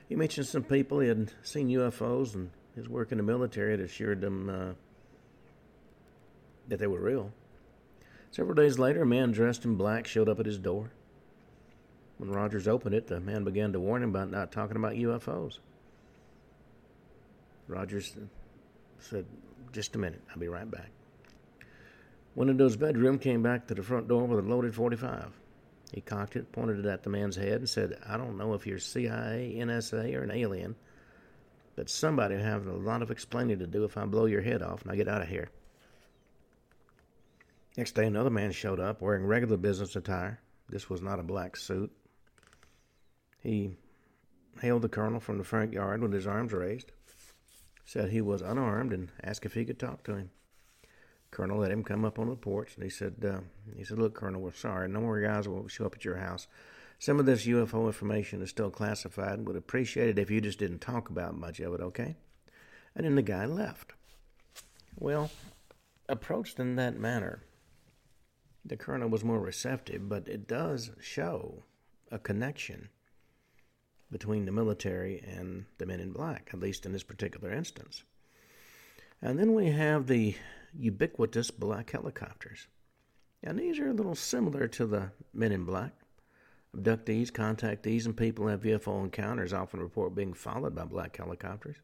He 0.09 0.15
mentioned 0.15 0.47
some 0.47 0.63
people 0.63 1.01
he 1.01 1.09
had 1.09 1.33
seen 1.43 1.69
UFOs, 1.69 2.35
and 2.35 2.51
his 2.77 2.89
work 2.89 3.11
in 3.11 3.19
the 3.19 3.25
military 3.25 3.73
had 3.73 3.81
assured 3.81 4.21
them 4.21 4.49
uh, 4.49 4.73
that 6.69 6.79
they 6.79 6.87
were 6.87 7.01
real. 7.01 7.33
Several 8.31 8.55
days 8.55 8.79
later, 8.79 9.03
a 9.03 9.07
man 9.07 9.33
dressed 9.33 9.65
in 9.65 9.77
black 9.77 10.07
showed 10.07 10.29
up 10.29 10.39
at 10.39 10.47
his 10.47 10.59
door. 10.59 10.91
When 12.19 12.31
Rogers 12.31 12.69
opened 12.69 12.95
it, 12.95 13.09
the 13.09 13.21
man 13.21 13.45
began 13.45 13.73
to 13.73 13.81
warn 13.81 14.03
him 14.03 14.11
about 14.11 14.31
not 14.31 14.53
talking 14.53 14.77
about 14.77 14.93
UFOs. 14.93 15.59
Rogers 17.69 18.17
said, 18.99 19.27
Just 19.73 19.97
a 19.97 19.99
minute, 19.99 20.23
I'll 20.31 20.39
be 20.39 20.49
right 20.49 20.71
back. 20.71 20.91
Went 22.35 22.51
into 22.51 22.65
his 22.65 22.77
bedroom, 22.77 23.19
came 23.19 23.43
back 23.43 23.67
to 23.67 23.75
the 23.75 23.83
front 23.83 24.09
door 24.09 24.25
with 24.27 24.45
a 24.45 24.49
loaded 24.49 24.75
45. 24.75 25.33
He 25.93 26.01
cocked 26.01 26.37
it, 26.37 26.53
pointed 26.53 26.81
it 26.81 26.87
at 26.87 27.03
the 27.03 27.11
man's 27.11 27.37
head, 27.37 27.61
and 27.61 27.69
said, 27.69 27.99
I 28.07 28.17
don't 28.17 28.37
know 28.37 28.55
if 28.55 28.67
you're 28.67 28.79
CIA, 28.79 29.55
NSA, 29.57 30.15
or 30.15 30.23
an 30.23 30.31
alien, 30.31 30.75
but 31.77 31.89
somebody 31.89 32.37
will 32.37 32.43
have 32.43 32.67
a 32.67 32.73
lot 32.73 33.03
of 33.03 33.11
explaining 33.11 33.59
to 33.61 33.67
do 33.67 33.85
if 33.85 33.97
I 33.97 34.05
blow 34.05 34.27
your 34.27 34.43
head 34.43 34.63
off 34.63 34.83
and 34.83 34.91
I 34.91 34.97
get 34.97 35.09
out 35.09 35.23
of 35.23 35.29
here. 35.29 35.49
Next 37.77 37.95
day, 37.95 38.07
another 38.07 38.31
man 38.31 38.53
showed 38.53 38.81
up 38.81 39.01
wearing 39.01 39.27
regular 39.27 39.57
business 39.57 39.97
attire. 39.97 40.41
This 40.69 40.91
was 40.91 41.03
not 41.03 41.21
a 41.21 41.23
black 41.23 41.57
suit. 41.57 41.93
He 43.43 43.77
hailed 44.61 44.83
the 44.83 44.89
colonel 44.89 45.21
from 45.21 45.39
the 45.39 45.45
front 45.45 45.73
yard 45.73 46.01
with 46.01 46.13
his 46.13 46.27
arms 46.27 46.53
raised, 46.53 46.93
said 47.87 48.11
he 48.11 48.21
was 48.21 48.43
unarmed, 48.43 48.93
and 48.93 49.11
asked 49.23 49.47
if 49.47 49.55
he 49.55 49.65
could 49.65 49.79
talk 49.79 50.03
to 50.03 50.17
him. 50.17 50.31
Colonel 51.31 51.59
let 51.59 51.71
him 51.71 51.85
come 51.85 52.05
up 52.05 52.19
on 52.19 52.29
the 52.29 52.37
porch, 52.37 52.75
and 52.75 52.85
he 52.85 52.91
said, 52.91 53.25
uh, 53.25 53.41
"He 53.77 53.85
said, 53.85 53.99
look, 53.99 54.15
Colonel, 54.15 54.41
we're 54.41 54.53
sorry. 54.53 54.89
No 54.89 55.01
more 55.01 55.21
guys 55.21 55.49
will 55.49 55.69
show 55.69 55.87
up 55.87 55.95
at 55.95 56.05
your 56.05 56.17
house. 56.17 56.49
Some 56.99 57.21
of 57.21 57.27
this 57.27 57.47
UFO 57.47 57.87
information 57.87 58.43
is 58.43 58.51
still 58.51 58.71
classified. 58.71 59.39
And 59.39 59.47
would 59.47 59.57
appreciate 59.57 60.09
it 60.09 60.19
if 60.19 60.31
you 60.31 60.41
just 60.41 60.59
didn't 60.59 60.81
talk 60.81 61.09
about 61.09 61.39
much 61.39 61.61
of 61.61 61.73
it, 61.75 61.81
okay?" 61.81 62.17
And 62.95 63.07
then 63.07 63.15
the 63.15 63.23
guy 63.23 63.45
left. 63.45 63.93
Well, 64.99 65.31
approached 66.09 66.59
in 66.59 66.77
that 66.77 66.99
manner, 66.99 67.43
the 68.65 68.77
colonel 68.77 69.09
was 69.09 69.23
more 69.23 69.41
receptive, 69.41 70.09
but 70.09 70.27
it 70.27 70.49
does 70.49 70.91
show 71.01 71.63
a 72.11 72.19
connection 72.19 72.89
between 74.11 74.45
the 74.45 74.53
military 74.53 75.23
and 75.27 75.65
the 75.79 75.87
men 75.87 76.01
in 76.01 76.13
black, 76.13 76.51
at 76.53 76.61
least 76.61 76.87
in 76.87 76.93
this 76.93 77.03
particular 77.03 77.51
instance. 77.53 78.05
And 79.23 79.39
then 79.39 79.55
we 79.55 79.71
have 79.71 80.07
the 80.07 80.37
ubiquitous 80.79 81.51
black 81.51 81.91
helicopters. 81.91 82.69
And 83.43 83.59
these 83.59 83.79
are 83.79 83.89
a 83.89 83.95
little 83.95 84.15
similar 84.15 84.69
to 84.69 84.87
the 84.87 85.11
men 85.33 85.53
in 85.53 85.65
black. 85.65 85.93
Abductees, 86.77 87.31
contactees, 87.31 88.05
and 88.05 88.17
people 88.17 88.45
who 88.45 88.51
have 88.51 88.63
UFO 88.63 89.03
encounters 89.03 89.53
often 89.53 89.81
report 89.81 90.15
being 90.15 90.35
followed 90.35 90.75
by 90.75 90.85
black 90.85 91.17
helicopters. 91.17 91.77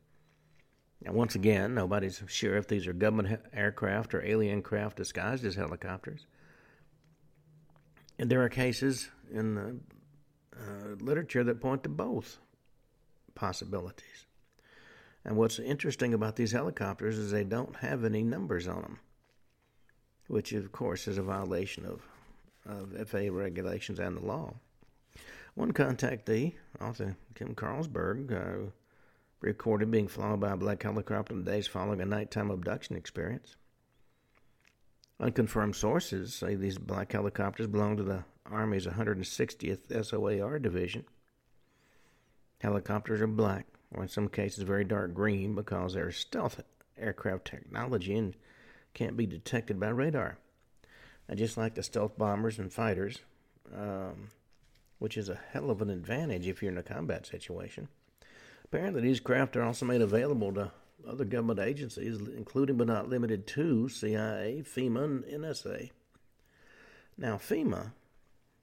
Now, 1.01 1.13
once 1.13 1.35
again, 1.35 1.75
nobody's 1.75 2.23
sure 2.27 2.57
if 2.57 2.69
these 2.69 2.87
are 2.87 2.93
government 2.93 3.41
aircraft 3.53 4.15
or 4.15 4.25
alien 4.25 4.63
craft 4.63 4.99
disguised 4.99 5.45
as 5.45 5.55
helicopters. 5.55 6.27
And 8.19 8.31
there 8.31 8.43
are 8.43 8.49
cases 8.49 9.09
in 9.33 9.55
the 9.55 9.77
uh, 10.57 10.97
literature 11.01 11.45
that 11.45 11.61
point 11.61 11.83
to 11.83 11.89
both 11.89 12.39
possibilities. 13.35 14.27
And 15.25 15.37
what's 15.37 15.59
interesting 15.59 16.15
about 16.15 16.37
these 16.37 16.53
helicopters 16.53 17.17
is 17.19 17.31
they 17.31 17.45
don't 17.45 17.77
have 17.77 18.05
any 18.05 18.23
numbers 18.23 18.67
on 18.67 18.83
them, 18.83 18.99
which 20.27 20.53
of 20.53 20.73
course 20.73 21.07
is 21.07 21.19
a 21.19 21.23
violation 21.23 21.87
of, 21.87 22.03
of 22.67 23.09
FAA 23.09 23.29
regulations 23.31 23.99
and 23.99 24.17
the 24.17 24.27
law. 24.27 24.55
One 25.55 25.73
contactee, 25.73 26.55
author 26.81 27.17
Kim 27.35 27.55
Carlsberg, 27.55 28.33
uh, 28.33 28.71
recorded 29.41 29.91
being 29.91 30.09
flown 30.09 30.41
by 30.41 30.53
a 30.53 30.57
black 30.57 30.83
helicopter 30.83 31.35
in 31.35 31.45
the 31.45 31.51
days 31.51 31.67
following 31.67 32.01
a 32.01 32.07
nighttime 32.07 32.51
abduction 32.51 32.97
experience. 32.97 33.57
Unconfirmed 35.23 35.77
sources 35.77 36.35
say 36.35 36.57
these 36.57 36.79
black 36.79 37.13
helicopters 37.13 37.69
belong 37.69 37.97
to 37.97 38.03
the 38.03 38.25
Army's 38.45 38.87
160th 38.87 40.05
SOAR 40.05 40.59
Division. 40.59 41.05
Helicopters 42.61 43.21
are 43.21 43.29
black, 43.29 43.67
or 43.95 44.03
in 44.03 44.09
some 44.09 44.29
cases 44.29 44.65
very 44.65 44.83
dark 44.83 45.15
green 45.15 45.55
because 45.55 45.95
they're 45.95 46.11
stealth 46.11 46.61
aircraft 46.99 47.45
technology 47.45 48.17
and 48.17 48.35
can't 48.95 49.17
be 49.17 49.25
detected 49.25 49.79
by 49.79 49.91
radar. 49.91 50.39
And 51.29 51.39
just 51.39 51.57
like 51.57 51.77
the 51.77 51.85
stealth 51.85 52.19
bombers 52.19 52.59
and 52.59 52.73
fighters, 52.73 53.21
um, 53.73 54.31
which 54.99 55.17
is 55.17 55.29
a 55.29 55.39
hell 55.53 55.71
of 55.71 55.81
an 55.81 55.91
advantage 55.91 56.49
if 56.49 56.63
you're 56.63 56.73
in 56.73 56.79
a 56.79 56.83
combat 56.83 57.27
situation. 57.27 57.87
Apparently, 58.65 59.01
these 59.01 59.21
craft 59.21 59.57
are 59.57 59.63
also 59.63 59.87
made 59.87 60.03
available 60.03 60.53
to 60.55 60.73
other 61.07 61.25
government 61.25 61.61
agencies, 61.61 62.19
including 62.37 62.77
but 62.77 62.87
not 62.87 63.09
limited 63.09 63.47
to 63.49 63.89
CIA, 63.89 64.63
FEMA, 64.65 65.05
and 65.05 65.25
NSA. 65.25 65.91
Now, 67.17 67.37
FEMA 67.37 67.93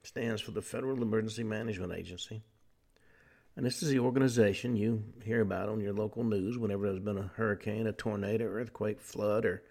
stands 0.02 0.40
for 0.40 0.50
the 0.50 0.62
Federal 0.62 1.02
Emergency 1.02 1.44
Management 1.44 1.92
Agency. 1.92 2.42
And 3.56 3.66
this 3.66 3.82
is 3.82 3.90
the 3.90 3.98
organization 3.98 4.76
you 4.76 5.04
hear 5.24 5.40
about 5.40 5.68
on 5.68 5.80
your 5.80 5.92
local 5.92 6.24
news 6.24 6.56
whenever 6.56 6.86
there's 6.86 7.00
been 7.00 7.18
a 7.18 7.32
hurricane, 7.34 7.86
a 7.86 7.92
tornado, 7.92 8.44
earthquake, 8.44 9.00
flood, 9.00 9.44
or 9.44 9.62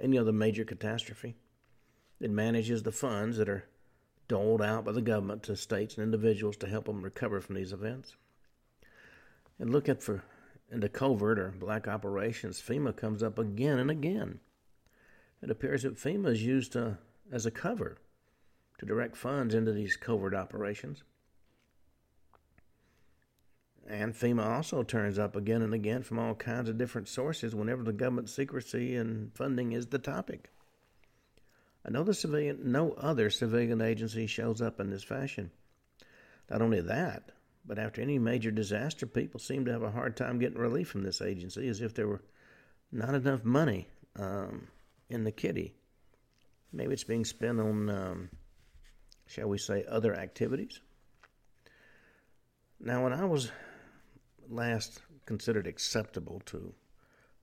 any 0.00 0.18
other 0.18 0.32
major 0.32 0.64
catastrophe. 0.64 1.36
It 2.20 2.30
manages 2.30 2.82
the 2.82 2.92
funds 2.92 3.38
that 3.38 3.48
are 3.48 3.64
doled 4.26 4.60
out 4.60 4.84
by 4.84 4.92
the 4.92 5.00
government 5.00 5.44
to 5.44 5.56
states 5.56 5.96
and 5.96 6.04
individuals 6.04 6.56
to 6.58 6.68
help 6.68 6.86
them 6.86 7.02
recover 7.02 7.40
from 7.40 7.54
these 7.54 7.72
events. 7.72 8.16
And 9.58 9.70
look 9.70 9.88
at 9.88 10.02
for 10.02 10.22
into 10.70 10.88
covert 10.88 11.38
or 11.38 11.50
black 11.50 11.88
operations, 11.88 12.60
FEMA 12.60 12.96
comes 12.96 13.22
up 13.22 13.38
again 13.38 13.78
and 13.78 13.90
again. 13.90 14.40
It 15.42 15.50
appears 15.50 15.82
that 15.82 15.96
FEMA 15.96 16.28
is 16.28 16.44
used 16.44 16.72
to, 16.72 16.98
as 17.30 17.46
a 17.46 17.50
cover 17.50 17.98
to 18.78 18.86
direct 18.86 19.16
funds 19.16 19.54
into 19.54 19.72
these 19.72 19.96
covert 19.96 20.34
operations. 20.34 21.02
And 23.88 24.14
FEMA 24.14 24.44
also 24.44 24.82
turns 24.82 25.18
up 25.18 25.34
again 25.34 25.62
and 25.62 25.72
again 25.72 26.02
from 26.02 26.18
all 26.18 26.34
kinds 26.34 26.68
of 26.68 26.76
different 26.76 27.08
sources 27.08 27.54
whenever 27.54 27.82
the 27.82 27.92
government 27.92 28.28
secrecy 28.28 28.94
and 28.94 29.34
funding 29.34 29.72
is 29.72 29.86
the 29.86 29.98
topic. 29.98 30.50
I 31.86 31.90
know 31.90 32.04
the 32.04 32.12
civilian, 32.12 32.70
no 32.70 32.92
other 32.92 33.30
civilian 33.30 33.80
agency 33.80 34.26
shows 34.26 34.60
up 34.60 34.78
in 34.78 34.90
this 34.90 35.04
fashion. 35.04 35.50
Not 36.50 36.60
only 36.60 36.82
that, 36.82 37.32
but 37.68 37.78
after 37.78 38.00
any 38.00 38.18
major 38.18 38.50
disaster, 38.50 39.06
people 39.06 39.38
seem 39.38 39.66
to 39.66 39.72
have 39.72 39.82
a 39.82 39.90
hard 39.90 40.16
time 40.16 40.38
getting 40.38 40.58
relief 40.58 40.88
from 40.88 41.02
this 41.02 41.20
agency, 41.20 41.68
as 41.68 41.82
if 41.82 41.94
there 41.94 42.08
were 42.08 42.22
not 42.90 43.14
enough 43.14 43.44
money 43.44 43.86
um, 44.18 44.68
in 45.10 45.22
the 45.22 45.30
kitty. 45.30 45.74
Maybe 46.72 46.94
it's 46.94 47.04
being 47.04 47.26
spent 47.26 47.60
on, 47.60 47.90
um, 47.90 48.30
shall 49.26 49.48
we 49.48 49.58
say, 49.58 49.84
other 49.86 50.14
activities. 50.14 50.80
Now, 52.80 53.04
when 53.04 53.12
I 53.12 53.26
was 53.26 53.52
last 54.48 55.02
considered 55.26 55.66
acceptable 55.66 56.40
to 56.46 56.72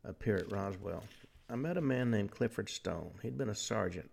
appear 0.04 0.38
at 0.38 0.52
Roswell, 0.52 1.04
I 1.48 1.56
met 1.56 1.78
a 1.78 1.82
man 1.82 2.10
named 2.10 2.32
Clifford 2.32 2.70
Stone. 2.70 3.12
He'd 3.22 3.38
been 3.38 3.50
a 3.50 3.56
sergeant 3.56 4.10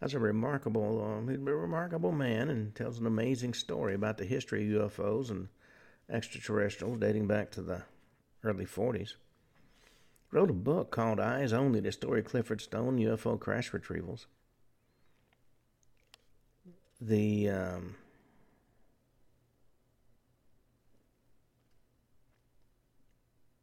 that's 0.00 0.14
a 0.14 0.18
remarkable, 0.18 1.04
um, 1.04 1.28
he's 1.28 1.38
a 1.38 1.42
remarkable 1.42 2.12
man 2.12 2.48
and 2.48 2.74
tells 2.74 2.98
an 2.98 3.06
amazing 3.06 3.52
story 3.52 3.94
about 3.94 4.16
the 4.16 4.24
history 4.24 4.74
of 4.74 4.96
UFOs 4.96 5.30
and 5.30 5.48
extraterrestrials 6.08 6.98
dating 6.98 7.26
back 7.26 7.50
to 7.52 7.62
the 7.62 7.82
early 8.42 8.64
40s. 8.64 9.14
Wrote 10.32 10.50
a 10.50 10.54
book 10.54 10.90
called 10.90 11.20
Eyes 11.20 11.52
Only: 11.52 11.80
The 11.80 11.92
Story 11.92 12.22
Clifford 12.22 12.60
Stone 12.60 12.98
UFO 12.98 13.38
Crash 13.38 13.72
Retrievals. 13.72 14.26
The 17.00 17.50
um, 17.50 17.96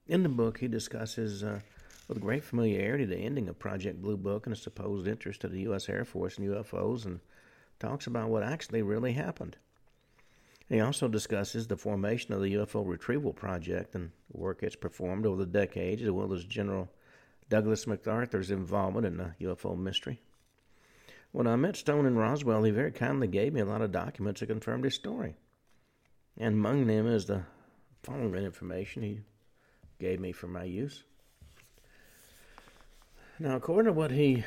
in 0.07 0.23
the 0.23 0.29
book, 0.29 0.57
he 0.57 0.67
discusses 0.67 1.41
uh, 1.41 1.61
with 2.07 2.21
great 2.21 2.43
familiarity 2.43 3.05
the 3.05 3.17
ending 3.17 3.49
of 3.49 3.59
Project 3.59 4.01
Blue 4.01 4.17
Book 4.17 4.45
and 4.45 4.55
a 4.55 4.59
supposed 4.59 5.07
interest 5.07 5.43
of 5.43 5.51
the 5.51 5.61
U.S. 5.61 5.89
Air 5.89 6.05
Force 6.05 6.37
in 6.37 6.45
UFOs 6.45 7.05
and 7.05 7.19
talks 7.79 8.07
about 8.07 8.29
what 8.29 8.43
actually 8.43 8.81
really 8.81 9.13
happened. 9.13 9.57
He 10.69 10.79
also 10.79 11.07
discusses 11.07 11.67
the 11.67 11.77
formation 11.77 12.33
of 12.33 12.41
the 12.41 12.53
UFO 12.55 12.85
retrieval 12.85 13.33
project 13.33 13.95
and 13.95 14.11
work 14.31 14.63
it's 14.63 14.75
performed 14.75 15.25
over 15.25 15.37
the 15.37 15.45
decades, 15.45 16.01
as 16.01 16.11
well 16.11 16.33
as 16.33 16.43
General 16.43 16.89
Douglas 17.49 17.87
MacArthur's 17.87 18.51
involvement 18.51 19.05
in 19.05 19.17
the 19.17 19.33
UFO 19.41 19.77
mystery. 19.77 20.21
When 21.31 21.47
I 21.47 21.55
met 21.55 21.77
Stone 21.77 22.05
in 22.05 22.17
Roswell, 22.17 22.63
he 22.63 22.71
very 22.71 22.91
kindly 22.91 23.27
gave 23.27 23.53
me 23.53 23.61
a 23.61 23.65
lot 23.65 23.81
of 23.81 23.91
documents 23.91 24.39
that 24.39 24.47
confirmed 24.47 24.83
his 24.83 24.95
story. 24.95 25.35
And 26.37 26.55
among 26.55 26.87
them 26.87 27.07
is 27.07 27.25
the 27.25 27.43
following 28.03 28.43
information 28.43 29.03
he 29.03 29.21
gave 29.99 30.19
me 30.19 30.31
for 30.31 30.47
my 30.47 30.63
use. 30.63 31.03
Now, 33.39 33.55
according 33.55 33.93
to 33.93 33.93
what 33.93 34.09
he 34.09 34.43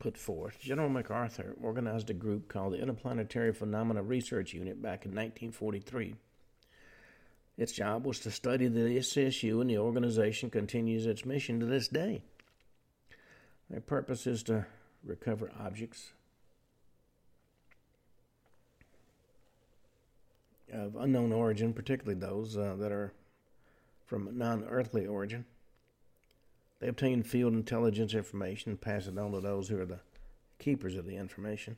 put 0.00 0.18
forth, 0.18 0.58
General 0.60 0.88
MacArthur 0.88 1.54
organized 1.62 2.10
a 2.10 2.14
group 2.14 2.48
called 2.48 2.72
the 2.72 2.82
Interplanetary 2.82 3.52
Phenomena 3.52 4.02
Research 4.02 4.52
Unit 4.52 4.82
back 4.82 5.04
in 5.04 5.12
1943. 5.12 6.16
Its 7.56 7.70
job 7.70 8.04
was 8.04 8.18
to 8.20 8.32
study 8.32 8.66
the 8.66 8.98
SSU, 8.98 9.60
and 9.60 9.70
the 9.70 9.78
organization 9.78 10.50
continues 10.50 11.06
its 11.06 11.24
mission 11.24 11.60
to 11.60 11.66
this 11.66 11.86
day. 11.86 12.22
Their 13.68 13.80
purpose 13.80 14.26
is 14.26 14.42
to 14.44 14.66
recover 15.04 15.52
objects 15.60 16.10
of 20.72 20.96
unknown 20.96 21.30
origin, 21.30 21.72
particularly 21.72 22.18
those 22.18 22.56
uh, 22.56 22.74
that 22.78 22.90
are 22.90 23.12
from 24.06 24.36
non 24.36 24.64
earthly 24.64 25.06
origin. 25.06 25.44
They 26.80 26.88
obtain 26.88 27.22
field 27.22 27.52
intelligence 27.52 28.14
information 28.14 28.72
and 28.72 28.80
pass 28.80 29.06
it 29.06 29.18
on 29.18 29.32
to 29.32 29.40
those 29.40 29.68
who 29.68 29.80
are 29.80 29.86
the 29.86 30.00
keepers 30.58 30.96
of 30.96 31.06
the 31.06 31.16
information. 31.16 31.76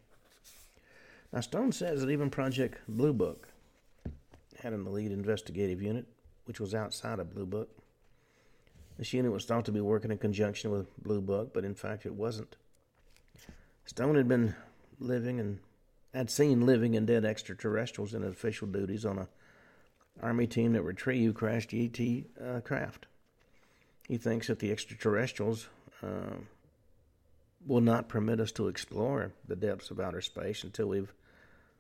Now, 1.33 1.41
Stone 1.41 1.73
says 1.73 2.01
that 2.01 2.11
even 2.11 2.31
Project 2.31 2.79
Blue 2.89 3.13
Book 3.13 3.49
had 4.63 4.73
an 4.73 4.87
elite 4.87 5.11
investigative 5.11 5.83
unit, 5.83 6.07
which 6.45 6.61
was 6.61 6.75
outside 6.75 7.19
of 7.19 7.35
Blue 7.35 7.47
Book. 7.47 7.69
This 8.99 9.13
unit 9.13 9.33
was 9.33 9.45
thought 9.45 9.65
to 9.65 9.73
be 9.73 9.81
working 9.81 10.13
in 10.13 10.19
conjunction 10.19 10.71
with 10.71 10.95
Blue 11.03 11.21
Book, 11.21 11.53
but 11.53 11.65
in 11.65 11.75
fact 11.75 12.07
it 12.07 12.15
wasn't. 12.15 12.55
Stone 13.87 14.15
had 14.15 14.29
been 14.29 14.55
living 15.01 15.41
and 15.41 15.59
had 16.15 16.31
seen 16.31 16.67
living 16.67 16.95
and 16.95 17.07
dead 17.07 17.25
extraterrestrials 17.25 18.15
in 18.15 18.23
official 18.23 18.69
duties 18.69 19.05
on 19.05 19.19
a 19.19 19.29
army 20.23 20.47
team 20.47 20.75
that 20.75 20.83
retrieved 20.83 21.35
crashed 21.35 21.73
ET 21.73 21.99
uh, 22.41 22.61
craft. 22.61 23.07
He 24.13 24.19
thinks 24.19 24.49
that 24.49 24.59
the 24.59 24.71
extraterrestrials 24.71 25.69
uh, 26.03 26.37
will 27.67 27.81
not 27.81 28.11
permit 28.11 28.41
us 28.41 28.53
to 28.53 28.69
explore 28.69 29.33
the 29.49 29.57
depths 29.57 29.91
of 29.91 29.99
outer 29.99 30.21
space 30.21 30.65
until 30.65 30.89
we've 30.89 31.15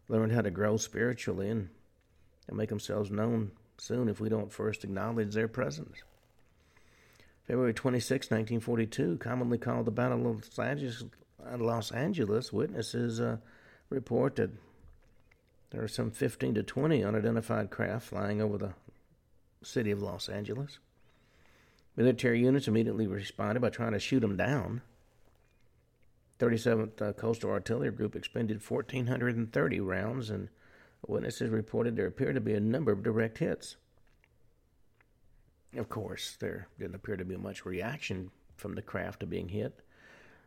learned 0.08 0.32
how 0.32 0.40
to 0.40 0.50
grow 0.50 0.78
spiritually 0.78 1.50
and, 1.50 1.68
and 2.48 2.56
make 2.56 2.70
themselves 2.70 3.10
known 3.10 3.50
soon 3.76 4.08
if 4.08 4.18
we 4.18 4.30
don't 4.30 4.50
first 4.50 4.82
acknowledge 4.82 5.34
their 5.34 5.46
presence. 5.46 5.98
February 7.46 7.74
26, 7.74 8.30
1942, 8.30 9.18
commonly 9.18 9.58
called 9.58 9.84
the 9.84 9.90
Battle 9.90 10.30
of 10.30 10.48
Los 10.56 10.58
Angeles, 10.58 11.04
Los 11.58 11.90
Angeles 11.90 12.50
witnesses 12.50 13.20
uh, 13.20 13.36
report 13.90 14.36
that 14.36 14.52
there 15.68 15.82
are 15.82 15.86
some 15.86 16.10
15 16.10 16.54
to 16.54 16.62
20 16.62 17.04
unidentified 17.04 17.68
craft 17.68 18.06
flying 18.06 18.40
over 18.40 18.56
the 18.56 18.72
city 19.62 19.90
of 19.90 20.00
Los 20.00 20.30
Angeles. 20.30 20.78
Military 21.96 22.40
units 22.40 22.68
immediately 22.68 23.06
responded 23.06 23.60
by 23.60 23.70
trying 23.70 23.92
to 23.92 23.98
shoot 23.98 24.20
them 24.20 24.36
down. 24.36 24.82
37th 26.38 27.00
uh, 27.00 27.12
Coastal 27.12 27.50
Artillery 27.50 27.90
Group 27.90 28.16
expended 28.16 28.62
1,430 28.66 29.80
rounds, 29.80 30.30
and 30.30 30.48
witnesses 31.06 31.50
reported 31.50 31.94
there 31.94 32.06
appeared 32.06 32.34
to 32.34 32.40
be 32.40 32.54
a 32.54 32.60
number 32.60 32.92
of 32.92 33.02
direct 33.02 33.38
hits. 33.38 33.76
Of 35.76 35.88
course, 35.88 36.36
there 36.40 36.68
didn't 36.78 36.96
appear 36.96 37.16
to 37.16 37.24
be 37.24 37.36
much 37.36 37.64
reaction 37.64 38.30
from 38.56 38.74
the 38.74 38.82
craft 38.82 39.20
to 39.20 39.26
being 39.26 39.48
hit. 39.48 39.80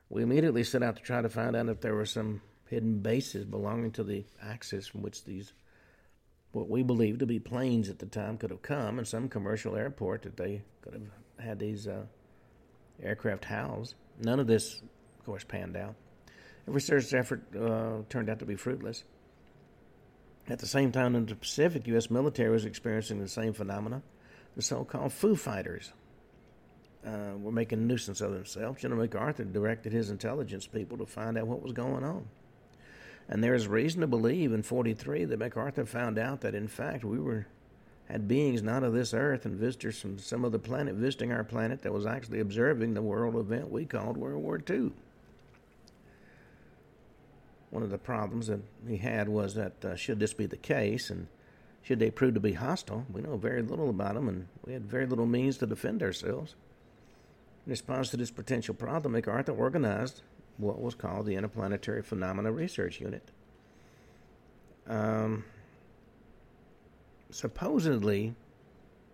We 0.09 0.23
immediately 0.23 0.63
set 0.63 0.83
out 0.83 0.97
to 0.97 1.01
try 1.01 1.21
to 1.21 1.29
find 1.29 1.55
out 1.55 1.69
if 1.69 1.81
there 1.81 1.95
were 1.95 2.05
some 2.05 2.41
hidden 2.67 2.99
bases 2.99 3.45
belonging 3.45 3.91
to 3.91 4.03
the 4.03 4.25
axis 4.41 4.87
from 4.87 5.01
which 5.01 5.23
these 5.23 5.53
what 6.55 6.69
we 6.69 6.83
believed 6.83 7.19
to 7.19 7.25
be 7.25 7.37
planes 7.37 7.89
at 7.89 7.99
the 7.99 8.05
time 8.05 8.37
could 8.37 8.49
have 8.49 8.61
come, 8.61 8.97
and 8.97 9.05
some 9.05 9.27
commercial 9.27 9.75
airport 9.75 10.21
that 10.21 10.37
they 10.37 10.61
could 10.81 10.93
have 10.93 11.03
had 11.37 11.59
these 11.59 11.85
uh, 11.85 12.05
aircraft 13.03 13.43
housed. 13.43 13.95
None 14.23 14.39
of 14.39 14.47
this, 14.47 14.81
of 15.19 15.25
course, 15.25 15.43
panned 15.43 15.75
out. 15.75 15.95
Every 16.63 16.75
research 16.75 17.13
effort 17.13 17.43
uh, 17.53 18.03
turned 18.07 18.29
out 18.29 18.39
to 18.39 18.45
be 18.45 18.55
fruitless. 18.55 19.03
At 20.47 20.59
the 20.59 20.65
same 20.65 20.93
time, 20.93 21.13
in 21.15 21.25
the 21.25 21.35
Pacific, 21.35 21.87
U.S. 21.87 22.09
military 22.09 22.51
was 22.51 22.63
experiencing 22.63 23.19
the 23.19 23.27
same 23.27 23.51
phenomena. 23.51 24.01
The 24.55 24.61
so-called 24.61 25.11
Foo 25.11 25.35
Fighters 25.35 25.91
uh, 27.05 27.33
were 27.37 27.51
making 27.51 27.79
a 27.79 27.81
nuisance 27.81 28.21
of 28.21 28.31
themselves. 28.31 28.81
General 28.81 29.01
MacArthur 29.01 29.43
directed 29.43 29.91
his 29.91 30.09
intelligence 30.09 30.67
people 30.67 30.97
to 30.99 31.05
find 31.05 31.37
out 31.37 31.47
what 31.47 31.61
was 31.61 31.73
going 31.73 32.05
on. 32.05 32.25
And 33.27 33.43
there 33.43 33.55
is 33.55 33.67
reason 33.67 34.01
to 34.01 34.07
believe 34.07 34.53
in 34.53 34.61
43 34.61 35.25
that 35.25 35.39
MacArthur 35.39 35.85
found 35.85 36.19
out 36.19 36.41
that, 36.41 36.53
in 36.53 36.67
fact, 36.67 37.03
we 37.03 37.19
were 37.19 37.47
had 38.05 38.27
beings 38.27 38.61
not 38.61 38.83
of 38.83 38.93
this 38.93 39.13
earth 39.13 39.45
and 39.45 39.55
visitors 39.55 39.99
from 39.99 40.19
some 40.19 40.45
other 40.45 40.59
planet 40.59 40.95
visiting 40.95 41.31
our 41.31 41.43
planet 41.43 41.81
that 41.81 41.93
was 41.93 42.05
actually 42.05 42.39
observing 42.39 42.93
the 42.93 43.01
world 43.01 43.35
event 43.35 43.71
we 43.71 43.85
called 43.85 44.15
World 44.15 44.43
War 44.43 44.61
II. 44.69 44.91
One 47.71 47.83
of 47.83 47.89
the 47.89 47.97
problems 47.97 48.47
that 48.47 48.61
he 48.87 48.97
had 48.97 49.27
was 49.27 49.55
that 49.55 49.83
uh, 49.83 49.95
should 49.95 50.19
this 50.19 50.33
be 50.33 50.45
the 50.45 50.55
case 50.55 51.09
and 51.09 51.27
should 51.81 51.99
they 51.99 52.11
prove 52.11 52.35
to 52.35 52.39
be 52.39 52.53
hostile, 52.53 53.05
we 53.11 53.21
know 53.21 53.37
very 53.37 53.61
little 53.61 53.89
about 53.89 54.13
them 54.13 54.29
and 54.29 54.47
we 54.65 54.73
had 54.73 54.85
very 54.85 55.05
little 55.05 55.25
means 55.25 55.57
to 55.57 55.65
defend 55.65 56.01
ourselves. 56.01 56.55
In 57.65 57.71
response 57.71 58.09
to 58.09 58.17
this 58.17 58.31
potential 58.31 58.75
problem, 58.75 59.13
MacArthur 59.13 59.51
organized 59.51 60.21
what 60.57 60.81
was 60.81 60.95
called 60.95 61.25
the 61.25 61.35
Interplanetary 61.35 62.01
Phenomena 62.01 62.51
Research 62.51 63.01
Unit. 63.01 63.31
Um, 64.87 65.43
supposedly, 67.29 68.35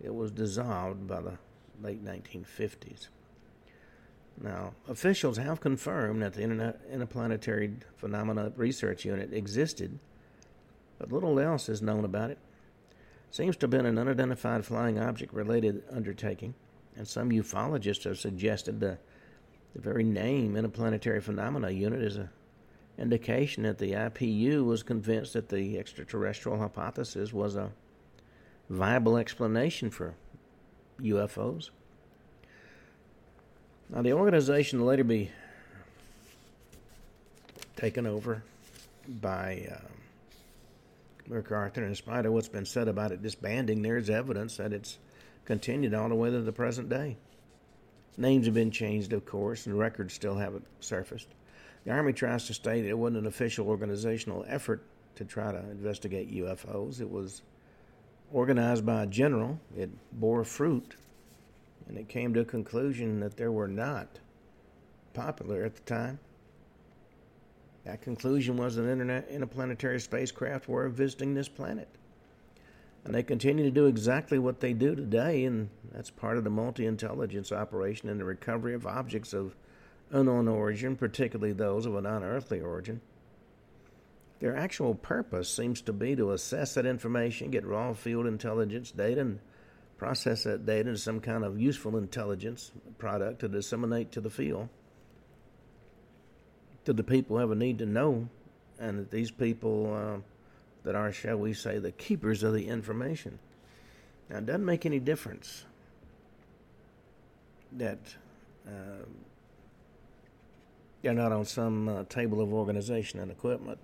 it 0.04 0.13
was 0.13 0.32
dissolved 0.32 1.08
by 1.08 1.21
the 1.21 1.38
late 1.82 2.04
1950s. 2.04 3.08
Now, 4.39 4.73
officials 4.88 5.38
have 5.38 5.62
confirmed 5.62 6.21
that 6.21 6.34
the 6.34 6.41
Interplanetary 6.41 7.75
Phenomena 7.97 8.51
Research 8.56 9.06
Unit 9.06 9.34
existed, 9.34 9.99
but 10.97 11.12
little 11.12 11.39
else 11.39 11.69
is 11.69 11.82
known 11.82 12.06
about 12.06 12.32
it. 12.32 12.39
Seems 13.30 13.56
to 13.58 13.65
have 13.65 13.71
been 13.71 13.86
an 13.86 13.97
unidentified 13.97 14.65
flying 14.65 14.99
object 14.99 15.34
related 15.34 15.84
undertaking, 15.91 16.54
and 16.95 17.08
some 17.08 17.30
ufologists 17.30 18.04
have 18.04 18.19
suggested 18.19 18.80
the 18.80 18.97
the 19.74 19.82
very 19.82 20.04
name 20.04 20.56
Interplanetary 20.56 21.22
Phenomena 21.22 21.70
Unit 21.70 22.02
is 22.02 22.18
an 22.18 22.30
indication 22.98 23.64
that 23.64 23.78
the 23.78 23.94
IPU 23.94 24.66
was 24.66 24.84
convinced 24.84 25.34
that 25.34 25.50
the 25.50 25.78
extraterrestrial 25.78 26.58
hypothesis 26.58 27.32
was 27.32 27.56
a 27.56 27.72
viable 28.70 29.18
explanation 29.18 29.90
for 29.90 30.14
UFOs. 31.00 31.70
Now, 33.90 34.02
the 34.02 34.14
organization 34.14 34.86
later 34.86 35.04
be 35.04 35.32
taken 37.76 38.06
over 38.06 38.44
by 39.08 39.68
uh, 39.72 39.80
MacArthur, 41.28 41.82
and 41.82 41.90
in 41.90 41.96
spite 41.96 42.26
of 42.26 42.34
what's 42.34 42.48
been 42.48 42.66
said 42.66 42.88
about 42.88 43.12
it 43.12 43.22
disbanding, 43.22 43.82
there's 43.82 44.10
evidence 44.10 44.58
that 44.58 44.72
it's 44.72 44.98
continued 45.46 45.94
all 45.94 46.08
the 46.08 46.16
way 46.16 46.30
to 46.30 46.42
the 46.42 46.52
present 46.52 46.90
day. 46.90 47.18
Names 48.17 48.45
have 48.45 48.56
been 48.56 48.71
changed, 48.71 49.13
of 49.13 49.26
course, 49.26 49.65
and 49.65 49.78
records 49.78 50.13
still 50.13 50.36
haven't 50.36 50.65
surfaced. 50.80 51.30
The 51.86 51.91
Army 51.91 52.13
tries 52.13 52.45
to 52.47 52.54
state 52.54 52.86
it 52.86 52.93
wasn't 52.93 53.19
an 53.19 53.26
official 53.26 53.67
organizational 53.67 54.45
effort 54.47 54.84
to 55.15 55.26
try 55.26 55.52
to 55.52 55.58
investigate 55.58 56.32
UFOs. 56.32 57.02
It 57.02 57.10
was 57.10 57.41
organized 58.32 58.86
by 58.86 59.04
a 59.04 59.08
general. 59.08 59.60
It 59.76 59.89
bore 60.13 60.43
fruit, 60.43 60.95
and 61.88 61.97
it 61.97 62.08
came 62.08 62.34
to 62.34 62.41
a 62.41 62.45
conclusion 62.45 63.19
that 63.21 63.38
there 63.38 63.52
were 63.52 63.67
not 63.67 64.19
popular 65.13 65.63
at 65.63 65.76
the 65.76 65.82
time. 65.82 66.19
That 67.86 68.02
conclusion 68.02 68.58
was 68.58 68.76
that 68.76 68.88
internet, 68.88 69.28
interplanetary 69.30 70.00
spacecraft 70.00 70.67
were 70.67 70.88
visiting 70.89 71.34
this 71.34 71.50
planet. 71.50 71.88
And 73.04 73.16
they 73.16 73.24
continue 73.24 73.64
to 73.64 73.72
do 73.72 73.88
exactly 73.88 74.38
what 74.38 74.60
they 74.60 74.74
do 74.74 74.96
today, 74.96 75.46
and 75.46 75.70
that's 75.92 76.12
part 76.12 76.38
of 76.38 76.44
the 76.44 76.52
multi 76.52 76.86
intelligence 76.86 77.52
operation 77.52 78.10
in 78.10 78.18
the 78.18 78.26
recovery 78.26 78.76
of 78.76 78.86
objects 78.86 79.34
of 79.34 79.56
unknown 80.12 80.48
origin, 80.48 80.96
particularly 80.96 81.54
those 81.54 81.86
of 81.86 81.96
an 81.96 82.06
unearthly 82.06 82.62
origin. 82.62 83.02
Their 84.40 84.56
actual 84.56 84.96
purpose 84.96 85.50
seems 85.50 85.82
to 85.84 85.94
be 85.94 86.16
to 86.16 86.32
assess 86.32 86.74
that 86.76 86.86
information, 86.86 87.52
get 87.52 87.66
raw 87.66 87.94
field 87.94 88.28
intelligence 88.28 88.92
data, 88.92 89.22
and 89.22 89.40
process 89.98 90.44
that 90.44 90.66
data 90.66 90.90
into 90.90 91.00
some 91.00 91.20
kind 91.20 91.44
of 91.44 91.60
useful 91.60 91.96
intelligence 91.98 92.72
product 92.98 93.40
to 93.40 93.48
disseminate 93.48 94.12
to 94.12 94.22
the 94.22 94.32
field, 94.32 94.68
to 96.86 96.94
the 96.94 97.04
people 97.04 97.36
who 97.36 97.40
have 97.40 97.52
a 97.52 97.56
need 97.56 97.78
to 97.78 97.86
know, 97.86 98.28
and 98.80 98.98
that 98.98 99.12
these 99.12 99.30
people 99.30 99.94
uh, 99.94 100.18
that 100.84 100.96
are, 100.96 101.12
shall 101.12 101.38
we 101.38 101.54
say, 101.54 101.80
the 101.80 101.91
keepers 101.91 102.44
of 102.44 102.54
the 102.54 102.67
information. 102.67 103.39
Now, 104.30 104.38
it 104.38 104.46
doesn't 104.46 104.65
make 104.65 104.86
any 104.86 105.00
difference 105.00 105.65
that 107.74 108.00
uh, 108.67 109.06
they're 111.02 111.13
not 111.13 111.32
on 111.32 111.46
some 111.46 111.88
uh, 111.88 112.04
table 112.06 112.41
of 112.41 112.54
organization 112.54 113.20
and 113.20 113.32
equipment. 113.32 113.80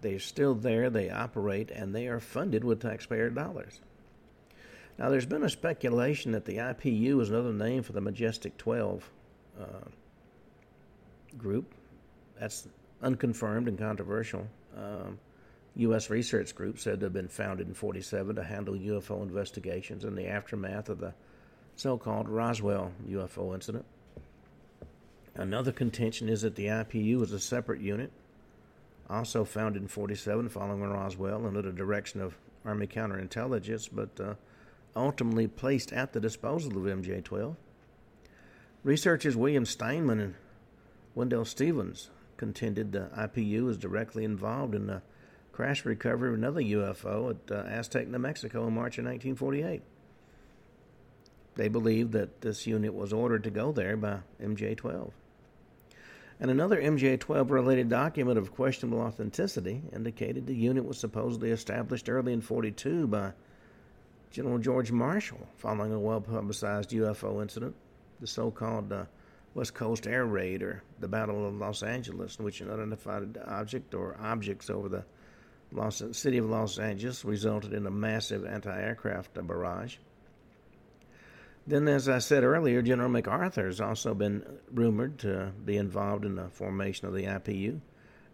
They're 0.00 0.18
still 0.18 0.54
there, 0.54 0.90
they 0.90 1.10
operate, 1.10 1.70
and 1.70 1.94
they 1.94 2.08
are 2.08 2.20
funded 2.20 2.64
with 2.64 2.82
taxpayer 2.82 3.30
dollars. 3.30 3.80
Now, 4.98 5.08
there's 5.08 5.26
been 5.26 5.42
a 5.42 5.50
speculation 5.50 6.32
that 6.32 6.44
the 6.44 6.58
IPU 6.58 7.20
is 7.20 7.30
another 7.30 7.52
name 7.52 7.82
for 7.82 7.92
the 7.92 8.00
Majestic 8.00 8.56
12 8.58 9.10
uh, 9.60 9.64
group. 11.36 11.74
That's 12.38 12.68
unconfirmed 13.02 13.66
and 13.66 13.78
controversial. 13.78 14.46
Um, 14.76 15.18
U.S. 15.76 16.08
Research 16.08 16.54
Group 16.54 16.78
said 16.78 17.00
to 17.00 17.06
have 17.06 17.12
been 17.12 17.28
founded 17.28 17.66
in 17.66 17.74
47 17.74 18.36
to 18.36 18.44
handle 18.44 18.74
UFO 18.74 19.22
investigations 19.22 20.04
in 20.04 20.14
the 20.14 20.26
aftermath 20.26 20.88
of 20.88 21.00
the 21.00 21.14
so 21.76 21.98
called 21.98 22.28
Roswell 22.28 22.92
UFO 23.08 23.54
incident. 23.54 23.84
Another 25.34 25.72
contention 25.72 26.28
is 26.28 26.42
that 26.42 26.54
the 26.54 26.66
IPU 26.66 27.22
is 27.22 27.32
a 27.32 27.40
separate 27.40 27.80
unit, 27.80 28.12
also 29.10 29.44
founded 29.44 29.82
in 29.82 29.88
47 29.88 30.48
following 30.48 30.82
Roswell 30.82 31.44
under 31.46 31.62
the 31.62 31.72
direction 31.72 32.20
of 32.20 32.36
Army 32.64 32.86
counterintelligence, 32.86 33.88
but 33.92 34.20
uh, 34.20 34.34
ultimately 34.94 35.48
placed 35.48 35.92
at 35.92 36.12
the 36.12 36.20
disposal 36.20 36.72
of 36.72 36.84
MJ 36.84 37.22
12. 37.22 37.56
Researchers 38.84 39.36
William 39.36 39.66
Steinman 39.66 40.20
and 40.20 40.34
Wendell 41.16 41.44
Stevens 41.44 42.10
contended 42.36 42.92
the 42.92 43.10
IPU 43.16 43.64
was 43.64 43.78
directly 43.78 44.24
involved 44.24 44.74
in 44.74 44.86
the 44.86 45.02
crash 45.52 45.84
recovery 45.84 46.30
of 46.30 46.34
another 46.34 46.60
UFO 46.60 47.30
at 47.30 47.50
uh, 47.50 47.68
Aztec, 47.68 48.08
New 48.08 48.18
Mexico 48.18 48.66
in 48.66 48.74
March 48.74 48.98
of 48.98 49.04
1948. 49.04 49.82
They 51.56 51.68
believed 51.68 52.12
that 52.12 52.40
this 52.40 52.66
unit 52.66 52.92
was 52.92 53.12
ordered 53.12 53.44
to 53.44 53.50
go 53.50 53.70
there 53.70 53.96
by 53.96 54.18
MJ 54.42 54.76
12. 54.76 55.12
And 56.40 56.50
another 56.50 56.82
MJ 56.82 57.18
12 57.18 57.50
related 57.52 57.88
document 57.88 58.38
of 58.38 58.52
questionable 58.52 59.00
authenticity 59.00 59.82
indicated 59.92 60.46
the 60.46 60.54
unit 60.54 60.84
was 60.84 60.98
supposedly 60.98 61.50
established 61.52 62.08
early 62.08 62.32
in 62.32 62.40
42 62.40 63.06
by 63.06 63.32
General 64.32 64.58
George 64.58 64.90
Marshall 64.90 65.46
following 65.56 65.92
a 65.92 66.00
well 66.00 66.20
publicized 66.20 66.90
UFO 66.90 67.40
incident, 67.40 67.76
the 68.20 68.26
so 68.26 68.50
called 68.50 68.92
uh, 68.92 69.04
West 69.54 69.74
Coast 69.74 70.06
Air 70.06 70.26
Raid 70.26 70.62
or 70.62 70.82
the 70.98 71.08
Battle 71.08 71.46
of 71.46 71.54
Los 71.54 71.82
Angeles, 71.82 72.36
in 72.38 72.44
which 72.44 72.60
an 72.60 72.70
unidentified 72.70 73.38
object 73.46 73.94
or 73.94 74.16
objects 74.20 74.68
over 74.68 74.88
the 74.88 75.04
Los, 75.72 76.02
city 76.12 76.38
of 76.38 76.46
Los 76.46 76.78
Angeles 76.78 77.24
resulted 77.24 77.72
in 77.72 77.86
a 77.86 77.90
massive 77.90 78.44
anti 78.44 78.76
aircraft 78.76 79.34
barrage. 79.46 79.96
Then, 81.66 81.88
as 81.88 82.08
I 82.08 82.18
said 82.18 82.44
earlier, 82.44 82.82
General 82.82 83.08
MacArthur 83.08 83.66
has 83.66 83.80
also 83.80 84.12
been 84.12 84.44
rumored 84.70 85.18
to 85.20 85.52
be 85.64 85.78
involved 85.78 86.24
in 86.24 86.34
the 86.34 86.50
formation 86.50 87.06
of 87.08 87.14
the 87.14 87.24
IPU 87.24 87.80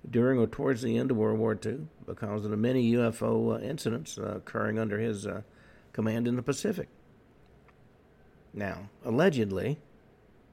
during 0.09 0.41
or 0.41 0.47
towards 0.47 0.83
the 0.83 0.97
end 0.97 1.11
of 1.11 1.17
World 1.17 1.39
War 1.39 1.59
II 1.65 1.87
because 2.07 2.45
of 2.45 2.51
the 2.51 2.57
many 2.57 2.93
UFO 2.93 3.55
uh, 3.55 3.61
incidents 3.61 4.19
uh, 4.19 4.37
occurring 4.37 4.79
under 4.79 4.99
his 4.99 5.27
uh, 5.27 5.43
command 5.93 6.27
in 6.27 6.37
the 6.37 6.43
Pacific. 6.43 6.89
Now, 8.53 8.89
allegedly, 9.05 9.79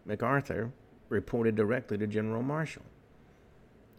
MacArthur 0.07 0.71
reported 1.09 1.55
directly 1.55 1.97
to 1.97 2.07
General 2.07 2.41
Marshall. 2.41 2.85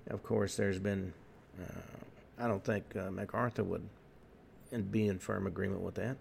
Of 0.09 0.23
course, 0.23 0.57
there's 0.57 0.79
been, 0.79 1.13
uh, 1.61 2.43
I 2.43 2.49
don't 2.49 2.65
think 2.65 2.85
uh, 2.97 3.11
MacArthur 3.11 3.63
would 3.63 3.87
be 4.91 5.07
in 5.07 5.19
firm 5.19 5.47
agreement 5.47 5.83
with 5.83 5.97
that. 5.97 6.17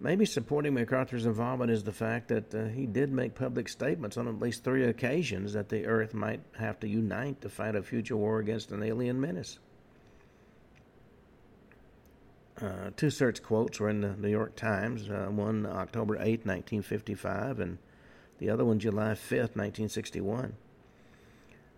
Maybe 0.00 0.26
supporting 0.26 0.74
MacArthur's 0.74 1.26
involvement 1.26 1.72
is 1.72 1.82
the 1.82 1.92
fact 1.92 2.28
that 2.28 2.54
uh, 2.54 2.66
he 2.66 2.86
did 2.86 3.10
make 3.10 3.34
public 3.34 3.68
statements 3.68 4.16
on 4.16 4.28
at 4.28 4.38
least 4.38 4.62
three 4.62 4.84
occasions 4.84 5.54
that 5.54 5.70
the 5.70 5.86
Earth 5.86 6.14
might 6.14 6.40
have 6.56 6.78
to 6.80 6.88
unite 6.88 7.40
to 7.40 7.48
fight 7.48 7.74
a 7.74 7.82
future 7.82 8.16
war 8.16 8.38
against 8.38 8.70
an 8.70 8.82
alien 8.84 9.20
menace. 9.20 9.58
Uh, 12.60 12.90
two 12.96 13.10
such 13.10 13.42
quotes 13.42 13.80
were 13.80 13.88
in 13.88 14.00
the 14.00 14.16
New 14.16 14.28
York 14.28 14.54
Times, 14.54 15.08
uh, 15.08 15.26
one 15.30 15.66
October 15.66 16.14
8, 16.16 16.44
1955, 16.44 17.60
and 17.60 17.78
the 18.38 18.50
other 18.50 18.64
one 18.64 18.78
July 18.78 19.12
5th, 19.12 19.56
1961. 19.56 20.54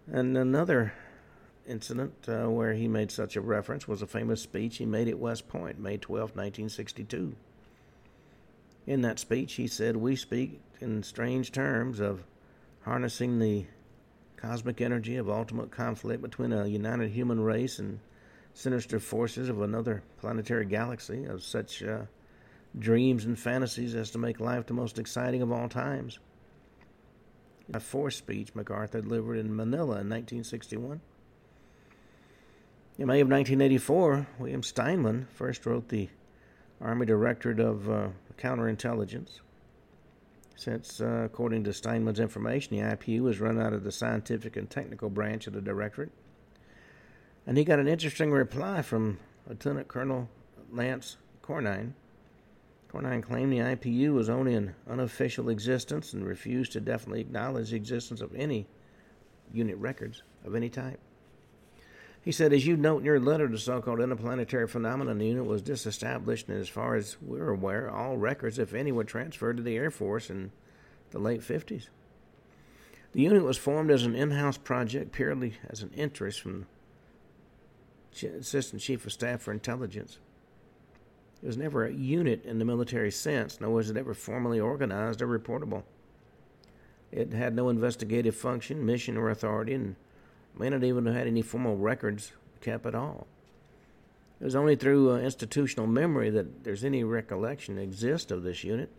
And 0.07 0.37
another 0.37 0.92
incident 1.66 2.14
uh, 2.29 2.51
where 2.51 2.75
he 2.75 2.88
made 2.88 3.11
such 3.11 3.37
a 3.37 3.40
reference 3.40 3.87
was 3.87 4.03
a 4.03 4.07
famous 4.07 4.42
speech 4.42 4.79
he 4.79 4.87
made 4.87 5.09
at 5.09 5.18
West 5.18 5.49
Point, 5.49 5.79
May 5.79 5.96
12, 5.96 6.31
1962. 6.31 7.35
In 8.87 9.03
that 9.03 9.18
speech, 9.18 9.55
he 9.55 9.66
said, 9.66 9.96
We 9.96 10.16
speak 10.16 10.61
in 10.81 11.03
strange 11.03 11.53
terms 11.53 12.01
of 12.01 12.25
harnessing 12.83 13.38
the 13.38 13.66
cosmic 14.37 14.81
energy 14.81 15.16
of 15.16 15.29
ultimate 15.29 15.70
conflict 15.70 16.23
between 16.23 16.53
a 16.53 16.66
united 16.66 17.11
human 17.11 17.40
race 17.40 17.79
and 17.79 18.01
sinister 18.55 18.99
forces 18.99 19.49
of 19.49 19.61
another 19.61 20.03
planetary 20.18 20.64
galaxy, 20.64 21.25
of 21.25 21.42
such 21.42 21.83
uh, 21.83 22.01
dreams 22.79 23.25
and 23.27 23.38
fantasies 23.38 23.94
as 23.94 24.11
to 24.11 24.18
make 24.18 24.40
life 24.40 24.66
the 24.66 24.75
most 24.75 24.99
exciting 24.99 25.42
of 25.42 25.53
all 25.53 25.68
times 25.68 26.18
a 27.72 27.80
forced 27.80 28.18
speech 28.18 28.54
MacArthur 28.54 29.00
delivered 29.00 29.37
in 29.37 29.54
Manila 29.54 30.00
in 30.00 30.09
1961. 30.09 31.00
In 32.98 33.06
May 33.06 33.20
of 33.20 33.28
1984, 33.28 34.26
William 34.38 34.62
Steinman 34.62 35.26
first 35.33 35.64
wrote 35.64 35.88
the 35.88 36.09
Army 36.80 37.06
Directorate 37.06 37.61
of 37.61 37.90
uh, 37.90 38.09
Counterintelligence. 38.37 39.40
Since, 40.56 41.00
uh, 41.00 41.22
according 41.24 41.64
to 41.64 41.72
Steinman's 41.72 42.20
information, 42.20 42.76
the 42.76 42.83
IPU 42.83 43.22
was 43.22 43.40
run 43.40 43.59
out 43.59 43.72
of 43.72 43.85
the 43.85 43.92
scientific 43.92 44.56
and 44.56 44.68
technical 44.68 45.09
branch 45.09 45.46
of 45.46 45.54
the 45.54 45.62
Directorate. 45.62 46.12
And 47.46 47.56
he 47.56 47.64
got 47.64 47.78
an 47.78 47.88
interesting 47.88 48.30
reply 48.30 48.83
from 48.83 49.18
Lieutenant 49.48 49.88
Colonel 49.88 50.28
Lance 50.70 51.16
Cornine, 51.42 51.94
Cornine 52.92 53.22
claimed 53.22 53.53
the 53.53 53.59
IPU 53.59 54.12
was 54.14 54.29
only 54.29 54.55
an 54.55 54.74
unofficial 54.88 55.48
existence 55.48 56.12
and 56.12 56.26
refused 56.26 56.72
to 56.72 56.81
definitely 56.81 57.20
acknowledge 57.20 57.70
the 57.70 57.76
existence 57.76 58.20
of 58.20 58.35
any 58.35 58.66
unit 59.53 59.76
records 59.76 60.22
of 60.44 60.55
any 60.55 60.68
type. 60.68 60.98
He 62.22 62.33
said, 62.33 62.53
as 62.53 62.66
you 62.66 62.76
note 62.76 62.98
in 62.98 63.05
your 63.05 63.20
letter, 63.20 63.48
the 63.48 63.59
so 63.59 63.81
called 63.81 64.00
interplanetary 64.00 64.66
phenomenon 64.66 65.20
unit 65.20 65.46
was 65.46 65.62
disestablished, 65.62 66.48
and 66.48 66.61
as 66.61 66.68
far 66.68 66.94
as 66.96 67.16
we're 67.22 67.48
aware, 67.48 67.90
all 67.90 68.18
records, 68.18 68.59
if 68.59 68.74
any, 68.74 68.92
were 68.92 69.05
transferred 69.05 69.57
to 69.57 69.62
the 69.62 69.76
Air 69.76 69.90
Force 69.90 70.29
in 70.29 70.53
the 71.12 71.18
late 71.18 71.40
50s. 71.40 71.88
The 73.12 73.22
unit 73.22 73.42
was 73.42 73.57
formed 73.57 73.90
as 73.90 74.03
an 74.05 74.14
in 74.14 74.33
house 74.33 74.59
project 74.59 75.12
purely 75.12 75.55
as 75.68 75.83
an 75.83 75.90
interest 75.94 76.40
from 76.40 76.66
Assistant 78.12 78.83
Chief 78.83 79.07
of 79.07 79.12
Staff 79.12 79.42
for 79.42 79.53
Intelligence. 79.53 80.18
It 81.42 81.46
was 81.46 81.57
never 81.57 81.87
a 81.87 81.92
unit 81.92 82.44
in 82.44 82.59
the 82.59 82.64
military 82.64 83.11
sense, 83.11 83.61
nor 83.61 83.70
was 83.70 83.88
it 83.88 83.96
ever 83.96 84.14
formally 84.14 84.61
organized 84.61 85.22
or 85.22 85.26
reportable. 85.26 85.85
It 87.11 87.33
had 87.33 87.55
no 87.55 87.68
investigative 87.68 88.37
function, 88.37 88.85
mission, 88.85 89.16
or 89.16 89.31
authority, 89.31 89.74
and 89.74 89.96
may 90.57 90.68
not 90.68 90.85
even 90.85 91.07
have 91.07 91.14
had 91.14 91.26
any 91.26 91.42
formal 91.42 91.76
records 91.76 92.33
kept 92.61 92.87
at 92.87 92.94
all. 92.94 93.26
It 94.40 94.44
was 94.44 94.55
only 94.55 94.76
through 94.76 95.12
uh, 95.12 95.18
institutional 95.18 95.87
memory 95.87 96.31
that 96.31 96.64
there's 96.64 96.85
any 96.85 97.05
recollection 97.05 97.79
exists 97.79 98.31
of 98.31 98.42
this 98.42 98.64
unit. 98.64 98.90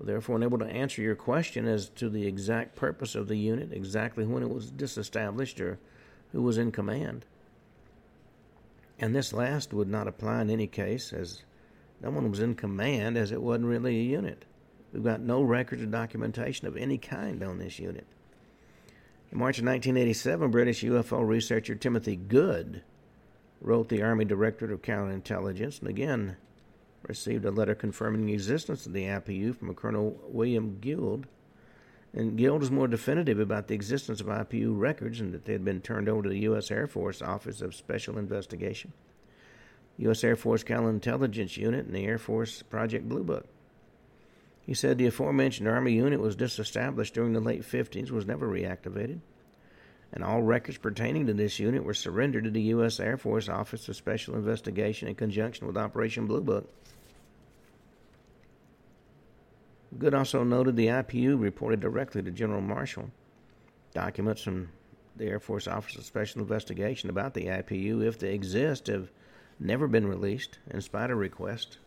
Therefore, 0.00 0.36
unable 0.36 0.58
to 0.58 0.66
answer 0.66 1.02
your 1.02 1.16
question 1.16 1.66
as 1.66 1.88
to 1.90 2.08
the 2.08 2.26
exact 2.26 2.76
purpose 2.76 3.14
of 3.14 3.26
the 3.26 3.36
unit, 3.36 3.72
exactly 3.72 4.24
when 4.24 4.42
it 4.42 4.48
was 4.50 4.70
disestablished, 4.70 5.60
or 5.60 5.78
who 6.32 6.42
was 6.42 6.56
in 6.56 6.70
command. 6.70 7.24
And 8.98 9.14
this 9.14 9.32
last 9.32 9.72
would 9.72 9.88
not 9.88 10.08
apply 10.08 10.42
in 10.42 10.50
any 10.50 10.66
case, 10.66 11.12
as 11.12 11.44
no 12.00 12.10
one 12.10 12.30
was 12.30 12.40
in 12.40 12.54
command, 12.54 13.16
as 13.16 13.30
it 13.30 13.42
wasn't 13.42 13.66
really 13.66 13.98
a 13.98 14.02
unit. 14.02 14.44
We've 14.92 15.04
got 15.04 15.20
no 15.20 15.42
records 15.42 15.82
or 15.82 15.86
documentation 15.86 16.66
of 16.66 16.76
any 16.76 16.98
kind 16.98 17.42
on 17.42 17.58
this 17.58 17.78
unit. 17.78 18.06
In 19.30 19.38
March 19.38 19.58
of 19.58 19.66
1987, 19.66 20.50
British 20.50 20.82
UFO 20.82 21.26
researcher 21.26 21.74
Timothy 21.74 22.16
Good 22.16 22.82
wrote 23.60 23.88
the 23.88 24.02
Army 24.02 24.24
Directorate 24.24 24.72
of 24.72 24.82
Counterintelligence 24.82 25.80
and 25.80 25.88
again 25.88 26.36
received 27.02 27.44
a 27.44 27.50
letter 27.50 27.74
confirming 27.74 28.26
the 28.26 28.32
existence 28.32 28.86
of 28.86 28.92
the 28.92 29.04
IPU 29.04 29.54
from 29.56 29.74
Colonel 29.74 30.18
William 30.28 30.78
Guild 30.80 31.26
and 32.18 32.36
Guild 32.36 32.60
was 32.60 32.70
more 32.72 32.88
definitive 32.88 33.38
about 33.38 33.68
the 33.68 33.76
existence 33.76 34.20
of 34.20 34.26
IPU 34.26 34.76
records 34.76 35.20
and 35.20 35.32
that 35.32 35.44
they 35.44 35.52
had 35.52 35.64
been 35.64 35.80
turned 35.80 36.08
over 36.08 36.24
to 36.24 36.28
the 36.28 36.40
U.S. 36.40 36.68
Air 36.68 36.88
Force 36.88 37.22
Office 37.22 37.62
of 37.62 37.76
Special 37.76 38.18
Investigation, 38.18 38.92
U.S. 39.98 40.24
Air 40.24 40.34
Force 40.34 40.64
Counterintelligence 40.64 41.56
Unit, 41.56 41.86
and 41.86 41.94
the 41.94 42.04
Air 42.04 42.18
Force 42.18 42.62
Project 42.62 43.08
Blue 43.08 43.22
Book. 43.22 43.46
He 44.66 44.74
said 44.74 44.98
the 44.98 45.06
aforementioned 45.06 45.68
Army 45.68 45.92
unit 45.92 46.18
was 46.18 46.34
disestablished 46.34 47.14
during 47.14 47.34
the 47.34 47.40
late 47.40 47.62
50s, 47.62 48.10
was 48.10 48.26
never 48.26 48.48
reactivated. 48.48 49.20
and 50.12 50.24
all 50.24 50.42
records 50.42 50.78
pertaining 50.78 51.26
to 51.26 51.34
this 51.34 51.60
unit 51.60 51.84
were 51.84 51.94
surrendered 51.94 52.44
to 52.44 52.50
the 52.50 52.62
U.S. 52.62 52.98
Air 52.98 53.16
Force 53.16 53.48
Office 53.48 53.88
of 53.88 53.94
Special 53.94 54.34
Investigation 54.34 55.06
in 55.06 55.14
conjunction 55.14 55.68
with 55.68 55.76
Operation 55.76 56.26
Blue 56.26 56.40
Book. 56.40 56.68
Good 59.96 60.12
also 60.12 60.44
noted 60.44 60.76
the 60.76 60.88
IPU 60.88 61.40
reported 61.40 61.80
directly 61.80 62.22
to 62.22 62.30
General 62.30 62.60
Marshall 62.60 63.10
documents 63.94 64.42
from 64.42 64.68
the 65.16 65.26
Air 65.26 65.40
Force 65.40 65.66
Office 65.66 65.96
of 65.96 66.04
Special 66.04 66.42
Investigation 66.42 67.08
about 67.10 67.34
the 67.34 67.46
IPU, 67.46 68.04
if 68.04 68.18
they 68.18 68.34
exist, 68.34 68.86
have 68.88 69.10
never 69.58 69.88
been 69.88 70.06
released 70.06 70.58
in 70.70 70.80
spite 70.80 71.10
of 71.10 71.18
requests. 71.18 71.78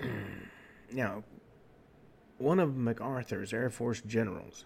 now, 0.92 1.22
one 2.38 2.58
of 2.58 2.76
MacArthur's 2.76 3.52
Air 3.52 3.70
Force 3.70 4.00
generals, 4.00 4.64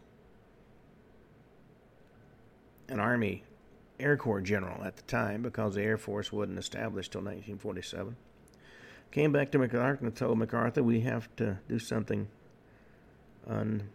an 2.89 3.01
Army 3.01 3.43
Air 4.01 4.17
Corps 4.17 4.41
general 4.41 4.85
at 4.85 4.97
the 4.97 5.03
time, 5.03 5.43
because 5.43 5.75
the 5.75 5.83
Air 5.83 5.99
Force 5.99 6.33
wasn't 6.33 6.59
established 6.59 7.13
till 7.13 7.21
1947, 7.21 8.17
came 9.11 9.33
back 9.33 9.51
to 9.53 9.59
MacArthur 9.59 10.07
and 10.07 10.15
told 10.15 10.39
MacArthur, 10.39 10.83
"We 10.83 11.01
have 11.01 11.35
to 11.37 11.59
do 11.69 11.79
something." 11.79 12.29
On, 13.47 13.89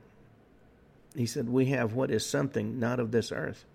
he 1.15 1.25
said, 1.25 1.49
"We 1.49 1.67
have 1.67 1.93
what 1.93 2.11
is 2.11 2.25
something 2.25 2.79
not 2.79 2.99
of 2.99 3.11
this 3.11 3.31
earth." 3.31 3.65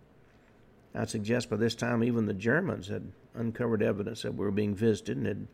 I 0.95 1.05
suggest 1.05 1.51
by 1.51 1.57
this 1.57 1.75
time 1.75 2.03
even 2.03 2.27
the 2.27 2.35
Germans 2.35 2.89
had 2.89 3.13
uncovered 3.35 3.83
evidence 3.83 4.23
that 4.23 4.35
we 4.35 4.45
were 4.45 4.51
being 4.51 4.75
visited 4.75 5.17
and 5.19 5.27
had 5.27 5.47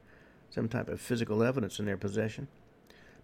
some 0.50 0.68
type 0.68 0.88
of 0.88 1.00
physical 1.00 1.42
evidence 1.42 1.78
in 1.78 1.86
their 1.86 1.96
possession. 1.96 2.48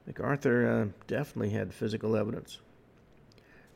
MacArthur 0.07 0.67
uh, 0.67 0.89
definitely 1.07 1.51
had 1.51 1.73
physical 1.73 2.17
evidence. 2.17 2.61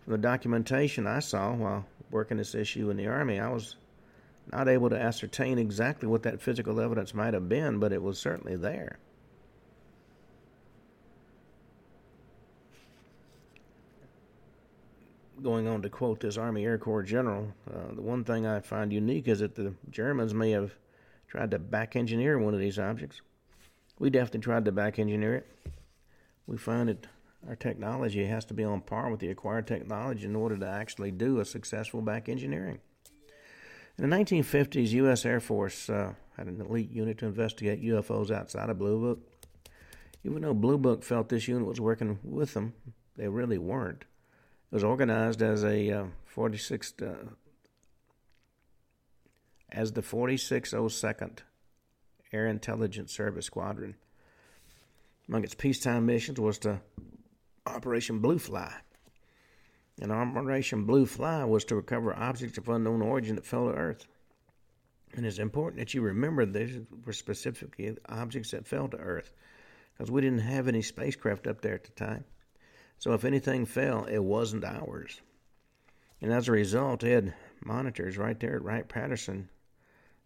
From 0.02 0.12
the 0.12 0.18
documentation 0.18 1.06
I 1.06 1.20
saw 1.20 1.54
while 1.54 1.86
working 2.10 2.36
this 2.36 2.54
issue 2.54 2.90
in 2.90 2.96
the 2.96 3.06
Army, 3.06 3.38
I 3.38 3.48
was 3.48 3.76
not 4.52 4.68
able 4.68 4.90
to 4.90 5.00
ascertain 5.00 5.58
exactly 5.58 6.08
what 6.08 6.22
that 6.22 6.40
physical 6.40 6.80
evidence 6.80 7.14
might 7.14 7.34
have 7.34 7.48
been, 7.48 7.78
but 7.78 7.92
it 7.92 8.02
was 8.02 8.18
certainly 8.18 8.56
there. 8.56 8.98
Going 15.42 15.66
on 15.66 15.82
to 15.82 15.90
quote 15.90 16.20
this 16.20 16.38
Army 16.38 16.64
Air 16.64 16.78
Corps 16.78 17.02
general, 17.02 17.52
uh, 17.70 17.94
the 17.94 18.02
one 18.02 18.24
thing 18.24 18.46
I 18.46 18.60
find 18.60 18.92
unique 18.92 19.28
is 19.28 19.40
that 19.40 19.54
the 19.54 19.74
Germans 19.90 20.32
may 20.32 20.52
have 20.52 20.74
tried 21.28 21.50
to 21.50 21.58
back 21.58 21.96
engineer 21.96 22.38
one 22.38 22.54
of 22.54 22.60
these 22.60 22.78
objects. 22.78 23.20
We 23.98 24.10
definitely 24.10 24.40
tried 24.40 24.64
to 24.64 24.72
back 24.72 24.98
engineer 24.98 25.34
it. 25.36 25.46
We 26.46 26.56
find 26.56 26.88
that 26.88 27.06
our 27.48 27.56
technology 27.56 28.24
has 28.24 28.44
to 28.46 28.54
be 28.54 28.64
on 28.64 28.80
par 28.80 29.10
with 29.10 29.20
the 29.20 29.28
acquired 29.28 29.66
technology 29.66 30.24
in 30.24 30.36
order 30.36 30.56
to 30.56 30.66
actually 30.66 31.10
do 31.10 31.40
a 31.40 31.44
successful 31.44 32.00
back 32.00 32.28
engineering. 32.28 32.78
In 33.96 34.10
the 34.10 34.16
1950s, 34.16 34.90
U.S. 34.90 35.24
Air 35.24 35.40
Force 35.40 35.88
uh, 35.88 36.14
had 36.36 36.48
an 36.48 36.60
elite 36.60 36.90
unit 36.90 37.18
to 37.18 37.26
investigate 37.26 37.82
UFOs 37.82 38.30
outside 38.30 38.68
of 38.68 38.78
Blue 38.78 39.00
Book. 39.00 39.20
Even 40.24 40.42
though 40.42 40.54
Blue 40.54 40.78
Book 40.78 41.04
felt 41.04 41.28
this 41.28 41.46
unit 41.46 41.66
was 41.66 41.80
working 41.80 42.18
with 42.24 42.54
them, 42.54 42.72
they 43.16 43.28
really 43.28 43.58
weren't. 43.58 44.04
It 44.72 44.74
was 44.74 44.82
organized 44.82 45.42
as 45.42 45.62
a 45.62 45.90
uh, 45.90 46.04
46th, 46.34 47.02
uh, 47.02 47.30
as 49.70 49.92
the 49.92 50.02
4602nd 50.02 51.38
Air 52.32 52.46
Intelligence 52.48 53.12
Service 53.12 53.46
Squadron. 53.46 53.94
Among 55.28 55.44
its 55.44 55.54
peacetime 55.54 56.04
missions 56.04 56.40
was 56.40 56.58
to 56.60 56.80
Operation 57.64 58.18
Blue 58.18 58.38
Fly. 58.40 58.72
And 60.00 60.10
Operation 60.10 60.84
Blue 60.84 61.06
Fly 61.06 61.44
was 61.44 61.64
to 61.66 61.76
recover 61.76 62.14
objects 62.14 62.58
of 62.58 62.68
unknown 62.68 63.00
origin 63.00 63.36
that 63.36 63.46
fell 63.46 63.68
to 63.68 63.74
Earth. 63.74 64.06
And 65.14 65.24
it's 65.24 65.38
important 65.38 65.78
that 65.78 65.94
you 65.94 66.02
remember 66.02 66.44
these 66.44 66.80
were 67.06 67.12
specifically 67.12 67.96
objects 68.08 68.50
that 68.50 68.66
fell 68.66 68.88
to 68.88 68.96
Earth 68.96 69.32
because 69.92 70.10
we 70.10 70.20
didn't 70.20 70.40
have 70.40 70.66
any 70.66 70.82
spacecraft 70.82 71.46
up 71.46 71.60
there 71.60 71.74
at 71.74 71.84
the 71.84 71.92
time. 71.92 72.24
So 72.98 73.12
if 73.12 73.24
anything 73.24 73.66
fell, 73.66 74.04
it 74.04 74.18
wasn't 74.18 74.64
ours. 74.64 75.20
And 76.20 76.32
as 76.32 76.48
a 76.48 76.52
result, 76.52 77.00
they 77.00 77.10
had 77.10 77.34
monitors 77.64 78.18
right 78.18 78.38
there 78.38 78.56
at 78.56 78.64
Wright 78.64 78.88
Patterson. 78.88 79.48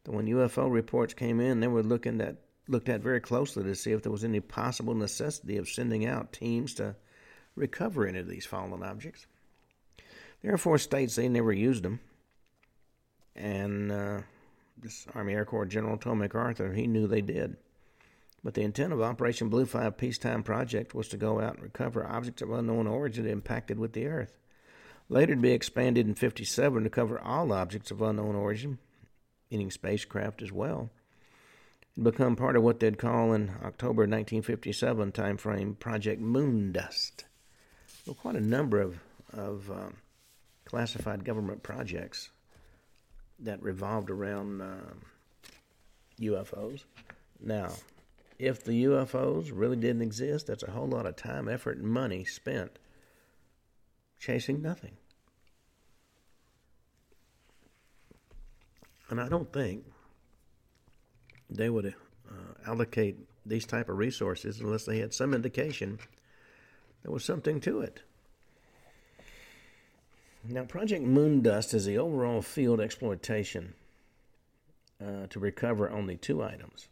That 0.05 0.13
when 0.13 0.27
UFO 0.27 0.73
reports 0.73 1.13
came 1.13 1.41
in, 1.41 1.61
they 1.61 1.67
were 1.67 1.83
looking 1.83 2.21
at 2.21 2.37
looked 2.69 2.89
at 2.89 3.01
very 3.01 3.21
closely 3.21 3.65
to 3.65 3.75
see 3.75 3.93
if 3.93 4.03
there 4.03 4.13
was 4.13 4.25
any 4.25 4.41
possible 4.41 4.95
necessity 4.95 5.57
of 5.57 5.69
sending 5.69 6.05
out 6.07 6.33
teams 6.33 6.75
to 6.75 6.95
recover 7.57 8.07
any 8.07 8.19
of 8.19 8.29
these 8.29 8.47
fallen 8.47 8.83
objects. 8.83 9.27
The 10.43 10.49
Air 10.49 10.59
Force 10.59 10.83
states 10.83 11.17
they 11.17 11.29
never 11.29 11.53
used 11.53 11.83
them, 11.83 12.01
and 13.35 13.91
uh, 13.91 14.21
this 14.77 15.07
Army 15.15 15.35
Air 15.35 15.45
Corps 15.45 15.67
General 15.67 15.97
told 15.97 16.19
MacArthur 16.19 16.73
he 16.73 16.87
knew 16.87 17.07
they 17.07 17.21
did. 17.21 17.57
But 18.45 18.55
the 18.55 18.63
intent 18.63 18.93
of 18.93 19.03
Operation 19.03 19.49
Blue 19.49 19.67
Fly 19.67 19.91
peacetime 19.91 20.45
project 20.45 20.95
was 20.95 21.09
to 21.09 21.17
go 21.17 21.41
out 21.41 21.55
and 21.55 21.63
recover 21.65 22.07
objects 22.07 22.41
of 22.41 22.53
unknown 22.53 22.87
origin 22.87 23.27
impacted 23.27 23.79
with 23.79 23.95
the 23.95 24.07
Earth. 24.07 24.39
Later 25.09 25.35
to 25.35 25.41
be 25.41 25.53
expanded 25.53 26.07
in 26.07 26.15
57 26.15 26.85
to 26.85 26.91
cover 26.91 27.19
all 27.19 27.53
objects 27.53 27.91
of 27.91 28.01
unknown 28.01 28.37
origin, 28.37 28.79
meaning 29.51 29.71
spacecraft 29.71 30.43
as 30.43 30.53
well, 30.53 30.91
and 31.97 32.05
become 32.05 32.37
part 32.37 32.57
of 32.57 32.63
what 32.63 32.79
they'd 32.79 32.99
call 32.99 33.33
in 33.33 33.51
October 33.65 34.03
1957 34.03 35.13
timeframe 35.13 35.79
Project 35.79 36.23
Moondust. 36.23 37.25
Well, 38.07 38.15
quite 38.15 38.37
a 38.37 38.41
number 38.41 38.81
of, 38.81 39.01
of 39.33 39.71
um, 39.71 39.97
classified 40.69 41.25
government 41.25 41.63
projects 41.63 42.29
that 43.39 43.63
revolved 43.63 44.11
around 44.11 44.63
UFOs. 46.21 46.85
Now, 47.41 47.73
if 48.39 48.65
the 48.65 48.85
UFOs 48.85 49.51
really 49.53 49.77
didn't 49.77 50.03
exist, 50.03 50.47
that's 50.47 50.63
a 50.63 50.71
whole 50.71 50.87
lot 50.87 51.07
of 51.07 51.17
time, 51.17 51.49
effort, 51.49 51.79
and 51.79 51.87
money 51.87 52.25
spent 52.25 52.79
chasing 54.19 54.61
nothing. 54.61 54.93
And 59.09 59.19
I 59.21 59.29
don't 59.31 59.51
think 59.51 59.85
they 61.49 61.71
would 61.71 61.87
uh, 61.87 62.71
allocate 62.71 63.17
these 63.47 63.65
type 63.65 63.89
of 63.89 63.97
resources 63.97 64.61
unless 64.61 64.85
they 64.85 64.99
had 64.99 65.15
some 65.15 65.33
indication 65.33 65.99
there 67.03 67.13
was 67.13 67.25
something 67.25 67.61
to 67.61 67.81
it. 67.81 68.03
Now, 70.51 70.65
Project 70.65 71.05
Moondust 71.05 71.75
is 71.75 71.85
the 71.85 71.99
overall 71.99 72.41
field 72.41 72.81
exploitation 72.81 73.75
uh, 74.99 75.27
to 75.29 75.39
recover 75.39 75.91
only 75.91 76.17
two 76.17 76.43
items 76.43 76.89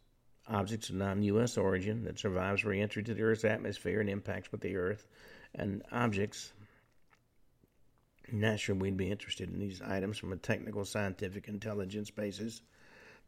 objects 0.48 0.90
of 0.90 0.96
non 0.96 1.22
U.S. 1.22 1.56
origin 1.56 2.04
that 2.04 2.18
survives 2.18 2.64
reentry 2.64 3.02
to 3.02 3.14
the 3.14 3.22
Earth's 3.22 3.44
atmosphere 3.44 4.00
and 4.00 4.10
impacts 4.10 4.52
with 4.52 4.60
the 4.60 4.76
Earth, 4.76 5.06
and 5.54 5.82
objects. 5.90 6.52
Naturally, 8.30 8.80
we'd 8.80 8.96
be 8.96 9.10
interested 9.10 9.48
in 9.48 9.58
these 9.58 9.80
items 9.80 10.18
from 10.18 10.32
a 10.32 10.36
technical, 10.36 10.84
scientific, 10.84 11.48
intelligence 11.48 12.10
basis 12.10 12.60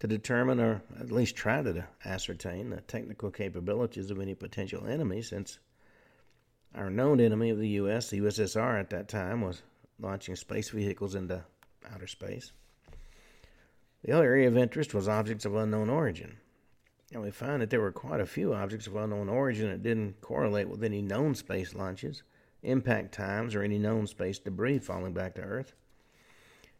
to 0.00 0.06
determine 0.06 0.60
or 0.60 0.82
at 1.00 1.10
least 1.10 1.36
try 1.36 1.62
to 1.62 1.86
ascertain 2.04 2.70
the 2.70 2.80
technical 2.82 3.30
capabilities 3.30 4.10
of 4.10 4.20
any 4.20 4.34
potential 4.34 4.86
enemy, 4.86 5.22
since 5.22 5.58
our 6.74 6.90
known 6.90 7.18
enemy 7.18 7.50
of 7.50 7.58
the 7.58 7.68
U.S., 7.68 8.10
the 8.10 8.20
USSR 8.20 8.78
at 8.78 8.90
that 8.90 9.08
time, 9.08 9.40
was 9.40 9.62
launching 10.00 10.36
space 10.36 10.70
vehicles 10.70 11.14
into 11.14 11.44
outer 11.92 12.06
space. 12.06 12.52
The 14.04 14.12
other 14.12 14.24
area 14.24 14.48
of 14.48 14.56
interest 14.56 14.94
was 14.94 15.08
objects 15.08 15.44
of 15.44 15.54
unknown 15.54 15.90
origin. 15.90 16.36
And 17.12 17.22
we 17.22 17.30
found 17.30 17.62
that 17.62 17.70
there 17.70 17.80
were 17.80 17.92
quite 17.92 18.20
a 18.20 18.26
few 18.26 18.54
objects 18.54 18.86
of 18.86 18.96
unknown 18.96 19.28
origin 19.28 19.70
that 19.70 19.82
didn't 19.82 20.20
correlate 20.20 20.68
with 20.68 20.84
any 20.84 21.00
known 21.00 21.34
space 21.34 21.74
launches, 21.74 22.22
impact 22.62 23.12
times, 23.12 23.54
or 23.54 23.62
any 23.62 23.78
known 23.78 24.06
space 24.06 24.38
debris 24.38 24.78
falling 24.78 25.14
back 25.14 25.34
to 25.34 25.42
Earth. 25.42 25.74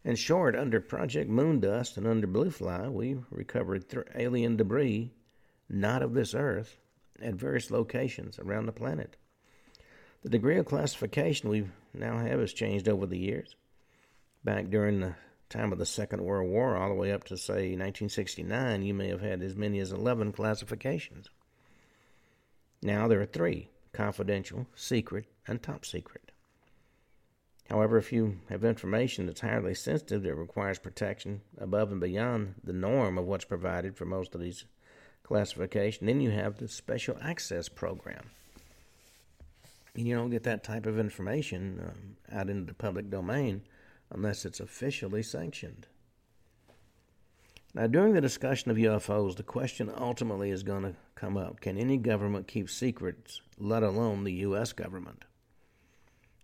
In 0.03 0.15
short, 0.15 0.55
under 0.55 0.79
Project 0.79 1.29
Moondust 1.29 1.97
and 1.97 2.07
under 2.07 2.27
Bluefly, 2.27 2.89
we 2.91 3.17
recovered 3.31 3.89
th- 3.89 4.05
alien 4.15 4.55
debris 4.55 5.11
not 5.67 6.01
of 6.01 6.13
this 6.13 6.33
Earth 6.33 6.79
at 7.21 7.33
various 7.33 7.69
locations 7.69 8.39
around 8.39 8.65
the 8.65 8.71
planet. 8.71 9.17
The 10.21 10.29
degree 10.29 10.57
of 10.57 10.65
classification 10.65 11.49
we 11.49 11.69
now 11.93 12.17
have 12.17 12.41
has 12.41 12.51
changed 12.51 12.89
over 12.89 13.05
the 13.05 13.17
years. 13.17 13.55
Back 14.43 14.69
during 14.69 14.99
the 14.99 15.15
time 15.49 15.71
of 15.71 15.79
the 15.79 15.85
Second 15.85 16.23
World 16.23 16.49
War, 16.49 16.75
all 16.75 16.89
the 16.89 16.95
way 16.95 17.13
up 17.13 17.23
to, 17.25 17.37
say, 17.37 17.71
1969, 17.75 18.83
you 18.83 18.93
may 18.93 19.07
have 19.07 19.21
had 19.21 19.41
as 19.41 19.55
many 19.55 19.79
as 19.79 19.93
11 19.93 20.33
classifications. 20.33 21.29
Now 22.81 23.07
there 23.07 23.21
are 23.21 23.25
three 23.25 23.69
confidential, 23.93 24.67
secret, 24.75 25.25
and 25.47 25.63
top 25.63 25.85
secret. 25.85 26.31
However, 27.69 27.97
if 27.97 28.11
you 28.11 28.39
have 28.49 28.65
information 28.65 29.25
that's 29.25 29.41
highly 29.41 29.73
sensitive 29.73 30.23
that 30.23 30.35
requires 30.35 30.79
protection 30.79 31.41
above 31.57 31.91
and 31.91 32.01
beyond 32.01 32.55
the 32.63 32.73
norm 32.73 33.17
of 33.17 33.25
what's 33.25 33.45
provided 33.45 33.95
for 33.95 34.05
most 34.05 34.35
of 34.35 34.41
these 34.41 34.65
classifications, 35.23 36.05
then 36.05 36.19
you 36.19 36.31
have 36.31 36.57
the 36.57 36.67
Special 36.67 37.17
Access 37.21 37.69
Program. 37.69 38.31
And 39.99 40.07
you 40.07 40.15
don't 40.15 40.29
get 40.29 40.43
that 40.43 40.63
type 40.63 40.85
of 40.85 40.97
information 40.97 41.81
um, 41.85 42.37
out 42.39 42.49
into 42.49 42.67
the 42.67 42.73
public 42.73 43.09
domain 43.09 43.63
unless 44.09 44.45
it's 44.45 44.61
officially 44.61 45.21
sanctioned. 45.21 45.87
Now, 47.73 47.87
during 47.87 48.13
the 48.13 48.21
discussion 48.21 48.71
of 48.71 48.77
UFOs, 48.77 49.35
the 49.35 49.43
question 49.43 49.91
ultimately 49.93 50.51
is 50.51 50.63
going 50.63 50.83
to 50.83 50.95
come 51.15 51.35
up 51.35 51.59
can 51.59 51.77
any 51.77 51.97
government 51.97 52.47
keep 52.47 52.69
secrets, 52.69 53.41
let 53.57 53.83
alone 53.83 54.23
the 54.23 54.31
U.S. 54.35 54.71
government? 54.71 55.25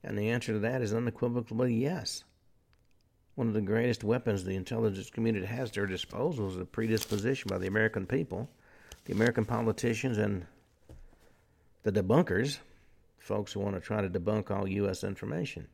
And 0.03 0.17
the 0.17 0.31
answer 0.31 0.51
to 0.51 0.59
that 0.59 0.81
is 0.81 0.93
unequivocally 0.93 1.73
yes. 1.73 2.25
One 3.35 3.47
of 3.47 3.53
the 3.53 3.61
greatest 3.61 4.03
weapons 4.03 4.43
the 4.43 4.57
intelligence 4.57 5.09
community 5.09 5.45
has 5.45 5.69
at 5.69 5.75
their 5.75 5.85
disposal 5.85 6.49
is 6.49 6.57
the 6.57 6.65
predisposition 6.65 7.47
by 7.47 7.57
the 7.57 7.67
American 7.67 8.05
people, 8.05 8.49
the 9.05 9.13
American 9.13 9.45
politicians, 9.45 10.17
and 10.17 10.45
the 11.83 11.91
debunkers, 11.93 12.57
folks 13.26 13.51
who 13.53 13.59
want 13.59 13.76
to 13.76 13.82
try 13.82 14.01
to 14.01 14.09
debunk 14.09 14.51
all 14.51 14.67
U.S. 14.67 15.03
information. 15.03 15.67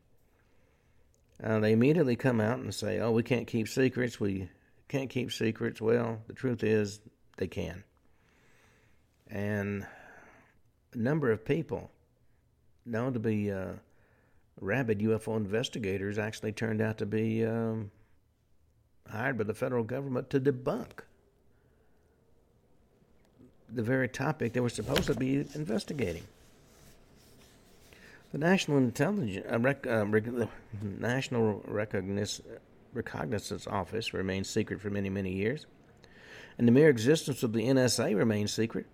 Uh, 1.42 1.58
they 1.58 1.72
immediately 1.72 2.16
come 2.16 2.40
out 2.40 2.58
and 2.58 2.74
say, 2.74 2.98
oh, 2.98 3.10
we 3.10 3.22
can't 3.22 3.46
keep 3.46 3.68
secrets. 3.68 4.18
We 4.18 4.48
can't 4.88 5.10
keep 5.10 5.30
secrets. 5.30 5.80
Well, 5.80 6.22
the 6.26 6.32
truth 6.32 6.64
is, 6.64 7.00
they 7.36 7.48
can. 7.48 7.84
And 9.28 9.86
a 10.94 10.98
number 10.98 11.30
of 11.30 11.44
people 11.44 11.90
known 12.86 13.12
to 13.12 13.18
be 13.18 13.52
uh, 13.52 13.72
rabid 14.58 15.00
UFO 15.00 15.36
investigators 15.36 16.18
actually 16.18 16.52
turned 16.52 16.80
out 16.80 16.98
to 16.98 17.06
be 17.06 17.44
um, 17.44 17.90
hired 19.10 19.36
by 19.36 19.44
the 19.44 19.54
federal 19.54 19.84
government 19.84 20.30
to 20.30 20.40
debunk 20.40 21.00
the 23.68 23.82
very 23.82 24.08
topic 24.08 24.54
they 24.54 24.60
were 24.60 24.70
supposed 24.70 25.04
to 25.04 25.14
be 25.14 25.46
investigating. 25.54 26.22
The 28.32 28.38
National 28.38 28.78
Intelligence, 28.78 29.46
uh, 29.50 29.58
rec, 29.58 29.86
uh, 29.86 30.06
rec, 30.06 30.24
the 30.24 30.48
National 30.80 31.62
Recognition 31.66 32.46
Reconnaissance 32.94 33.66
Office 33.66 34.14
remained 34.14 34.46
secret 34.46 34.80
for 34.80 34.88
many, 34.88 35.10
many 35.10 35.32
years, 35.32 35.66
and 36.56 36.66
the 36.66 36.72
mere 36.72 36.88
existence 36.88 37.42
of 37.42 37.52
the 37.52 37.66
NSA 37.66 38.16
remained 38.16 38.48
secret. 38.48 38.86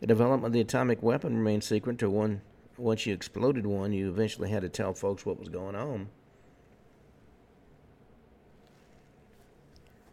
The 0.00 0.06
development 0.06 0.44
of 0.44 0.52
the 0.52 0.60
atomic 0.60 1.02
weapon 1.02 1.38
remained 1.38 1.64
secret 1.64 1.92
until 1.92 2.10
one, 2.10 2.42
once 2.76 3.06
you 3.06 3.14
exploded 3.14 3.66
one, 3.66 3.92
you 3.92 4.10
eventually 4.10 4.50
had 4.50 4.60
to 4.60 4.68
tell 4.68 4.92
folks 4.92 5.24
what 5.24 5.38
was 5.38 5.48
going 5.48 5.74
on. 5.74 6.10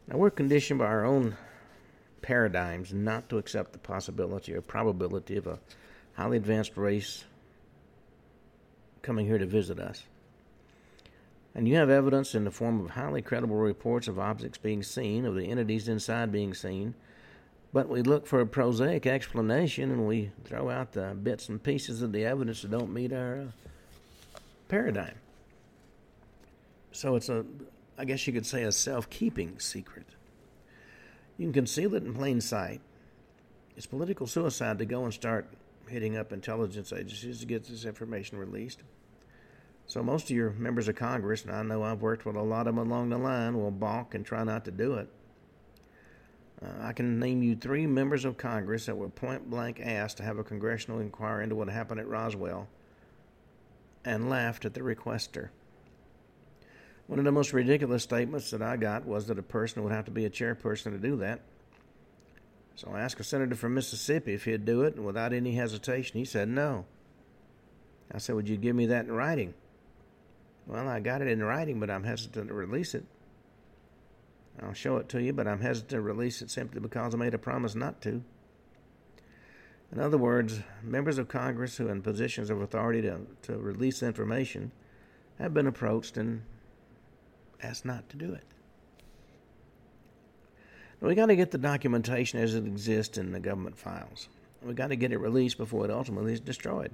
Now, 0.08 0.18
we're 0.18 0.30
conditioned 0.30 0.80
by 0.80 0.86
our 0.86 1.04
own 1.04 1.36
paradigms 2.22 2.94
not 2.94 3.28
to 3.28 3.40
accept 3.40 3.74
the 3.74 3.80
possibility 3.80 4.54
or 4.54 4.62
probability 4.62 5.36
of 5.36 5.48
a 5.48 5.60
highly 6.14 6.38
advanced 6.38 6.78
race 6.78 7.26
coming 9.08 9.26
here 9.26 9.38
to 9.38 9.46
visit 9.46 9.80
us. 9.80 10.04
And 11.56 11.66
you 11.66 11.78
have 11.78 11.90
evidence 11.90 12.36
in 12.36 12.44
the 12.44 12.52
form 12.52 12.82
of 12.82 12.92
highly 12.92 13.22
credible 13.22 13.56
reports 13.56 14.10
of 14.10 14.20
objects 14.20 14.58
being 14.58 14.84
seen, 14.84 15.26
of 15.26 15.34
the 15.34 15.50
entities 15.50 15.88
inside 15.88 16.30
being 16.30 16.54
seen. 16.54 16.94
But 17.72 17.88
we 17.88 18.02
look 18.02 18.28
for 18.28 18.42
a 18.42 18.46
prosaic 18.46 19.08
explanation 19.08 19.92
and 19.92 20.06
we 20.06 20.32
throw 20.44 20.70
out 20.70 20.92
the 20.92 21.16
bits 21.24 21.48
and 21.48 21.64
pieces 21.64 22.02
of 22.02 22.12
the 22.12 22.26
evidence 22.26 22.64
that 22.64 22.72
don't 22.72 22.94
meet 22.94 23.14
our 23.14 23.44
uh, 23.44 24.40
paradigm. 24.68 25.16
So 26.92 27.16
it's 27.16 27.30
a, 27.30 27.46
I 27.98 28.04
guess 28.04 28.28
you 28.28 28.34
could 28.34 28.46
say, 28.46 28.64
a 28.64 28.74
self 28.74 29.10
keeping 29.10 29.58
secret. 29.58 30.06
You 31.38 31.46
can 31.46 31.54
conceal 31.54 31.96
it 31.96 32.04
in 32.04 32.14
plain 32.14 32.42
sight. 32.42 32.82
It's 33.78 33.86
political 33.86 34.28
suicide 34.28 34.80
to 34.80 34.86
go 34.86 35.06
and 35.06 35.14
start 35.14 35.48
hitting 35.88 36.18
up 36.18 36.34
intelligence 36.34 36.92
agencies 36.92 37.40
to 37.40 37.46
get 37.46 37.64
this 37.64 37.86
information 37.86 38.38
released. 38.38 38.82
So 39.88 40.04
most 40.04 40.30
of 40.30 40.36
your 40.36 40.52
members 40.52 40.90
of 40.90 40.96
Congress, 40.96 41.44
and 41.44 41.52
I 41.52 41.64
know 41.64 41.82
I've 41.82 42.02
worked 42.02 42.26
with 42.26 42.36
a 42.36 42.42
lot 42.42 42.68
of 42.68 42.76
them 42.76 42.86
along 42.86 43.10
the 43.10 43.18
line, 43.18 43.58
will 43.58 43.72
balk 43.72 44.14
and 44.14 44.26
try 44.26 44.44
not 44.44 44.66
to 44.66 44.72
do 44.72 44.96
it. 44.96 45.08
Uh, 46.62 46.68
I 46.82 46.92
can 46.92 47.20
name 47.20 47.42
you 47.42 47.56
three 47.56 47.88
members 47.88 48.26
of 48.26 48.38
Congress 48.38 48.88
that 48.88 48.98
were 48.98 49.10
point 49.10 49.50
blank 49.50 49.80
asked 49.82 50.18
to 50.18 50.24
have 50.24 50.40
a 50.40 50.44
congressional 50.44 51.00
inquiry 51.00 51.44
into 51.44 51.56
what 51.56 51.70
happened 51.70 52.02
at 52.02 52.08
Roswell 52.08 52.68
and 54.04 54.30
laughed 54.30 54.66
at 54.66 54.74
the 54.74 54.82
requester. 54.82 55.50
One 57.06 57.20
of 57.20 57.26
the 57.26 57.32
most 57.32 57.54
ridiculous 57.54 58.04
statements 58.04 58.52
that 58.52 58.62
I 58.62 58.76
got 58.76 59.06
was 59.06 59.28
that 59.28 59.40
a 59.40 59.44
person 59.44 59.84
would 59.84 59.94
have 59.94 60.06
to 60.06 60.12
be 60.12 60.26
a 60.26 60.30
chairperson 60.30 60.92
to 60.92 60.98
do 60.98 61.16
that. 61.18 61.42
So 62.76 62.92
I 62.94 63.02
asked 63.02 63.20
a 63.20 63.24
senator 63.24 63.56
from 63.56 63.74
Mississippi 63.74 64.34
if 64.34 64.44
he'd 64.44 64.66
do 64.66 64.82
it, 64.82 64.96
and 64.96 65.06
without 65.06 65.32
any 65.32 65.54
hesitation, 65.54 66.18
he 66.18 66.26
said 66.26 66.50
no. 66.50 66.86
I 68.12 68.18
said, 68.18 68.36
Would 68.36 68.50
you 68.50 68.58
give 68.58 68.76
me 68.76 68.86
that 68.88 69.06
in 69.06 69.12
writing? 69.12 69.54
Well, 70.68 70.88
I 70.88 71.00
got 71.00 71.22
it 71.22 71.30
in 71.30 71.42
writing, 71.42 71.80
but 71.80 71.90
I'm 71.90 72.04
hesitant 72.04 72.50
to 72.50 72.54
release 72.54 72.94
it. 72.94 73.06
I'll 74.62 74.74
show 74.74 74.98
it 74.98 75.08
to 75.10 75.22
you, 75.22 75.34
but 75.34 75.48
I'm 75.48 75.62
hesitant 75.62 75.92
to 75.92 76.02
release 76.02 76.42
it 76.42 76.52
simply 76.52 76.82
because 76.82 77.14
I 77.14 77.18
made 77.18 77.34
a 77.34 77.38
promise 77.38 77.76
not 77.76 78.02
to. 78.02 78.24
In 79.92 80.00
other 80.00 80.18
words, 80.18 80.60
members 80.84 81.18
of 81.18 81.30
Congress 81.30 81.78
who 81.78 81.88
are 81.88 81.92
in 81.92 82.02
positions 82.02 82.50
of 82.50 82.62
authority 82.62 83.02
to, 83.04 83.20
to 83.44 83.58
release 83.58 84.04
information 84.04 84.72
have 85.40 85.54
been 85.54 85.68
approached 85.68 86.18
and 86.18 86.42
asked 87.64 87.86
not 87.86 88.10
to 88.10 88.18
do 88.18 88.34
it. 88.34 88.44
We 91.00 91.14
got 91.16 91.28
to 91.28 91.36
get 91.36 91.52
the 91.52 91.60
documentation 91.60 92.40
as 92.40 92.56
it 92.56 92.66
exists 92.66 93.18
in 93.18 93.32
the 93.32 93.40
government 93.40 93.78
files. 93.78 94.28
We 94.64 94.74
got 94.74 94.88
to 94.88 94.96
get 94.96 95.12
it 95.12 95.20
released 95.20 95.58
before 95.58 95.86
it 95.86 95.92
ultimately 95.92 96.34
is 96.34 96.40
destroyed. 96.40 96.92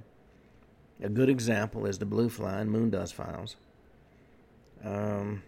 A 1.02 1.08
good 1.08 1.30
example 1.30 1.86
is 1.86 1.98
the 1.98 2.06
Blue 2.06 2.28
Fly 2.28 2.60
and 2.60 2.70
Moondust 2.70 3.14
files. 3.14 3.56
Um, 4.84 5.42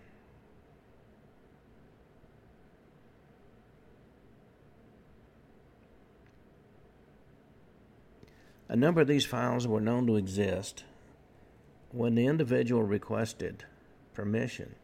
a 8.69 8.77
number 8.77 9.03
of 9.03 9.07
these 9.07 9.27
files 9.27 9.67
were 9.67 9.81
known 9.81 10.07
to 10.07 10.17
exist 10.17 10.85
when 11.93 12.15
the 12.15 12.27
individual 12.27 12.83
requested 12.83 13.65
permission 14.15 14.75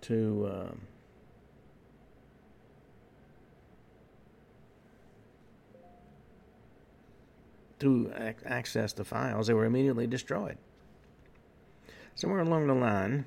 to 0.00 0.50
um, 0.52 0.80
to 7.78 8.12
ac- 8.16 8.36
access 8.44 8.92
the 8.92 9.04
files, 9.04 9.46
they 9.46 9.54
were 9.54 9.64
immediately 9.64 10.06
destroyed. 10.06 10.58
Somewhere 12.18 12.40
along 12.40 12.66
the 12.66 12.74
line, 12.74 13.26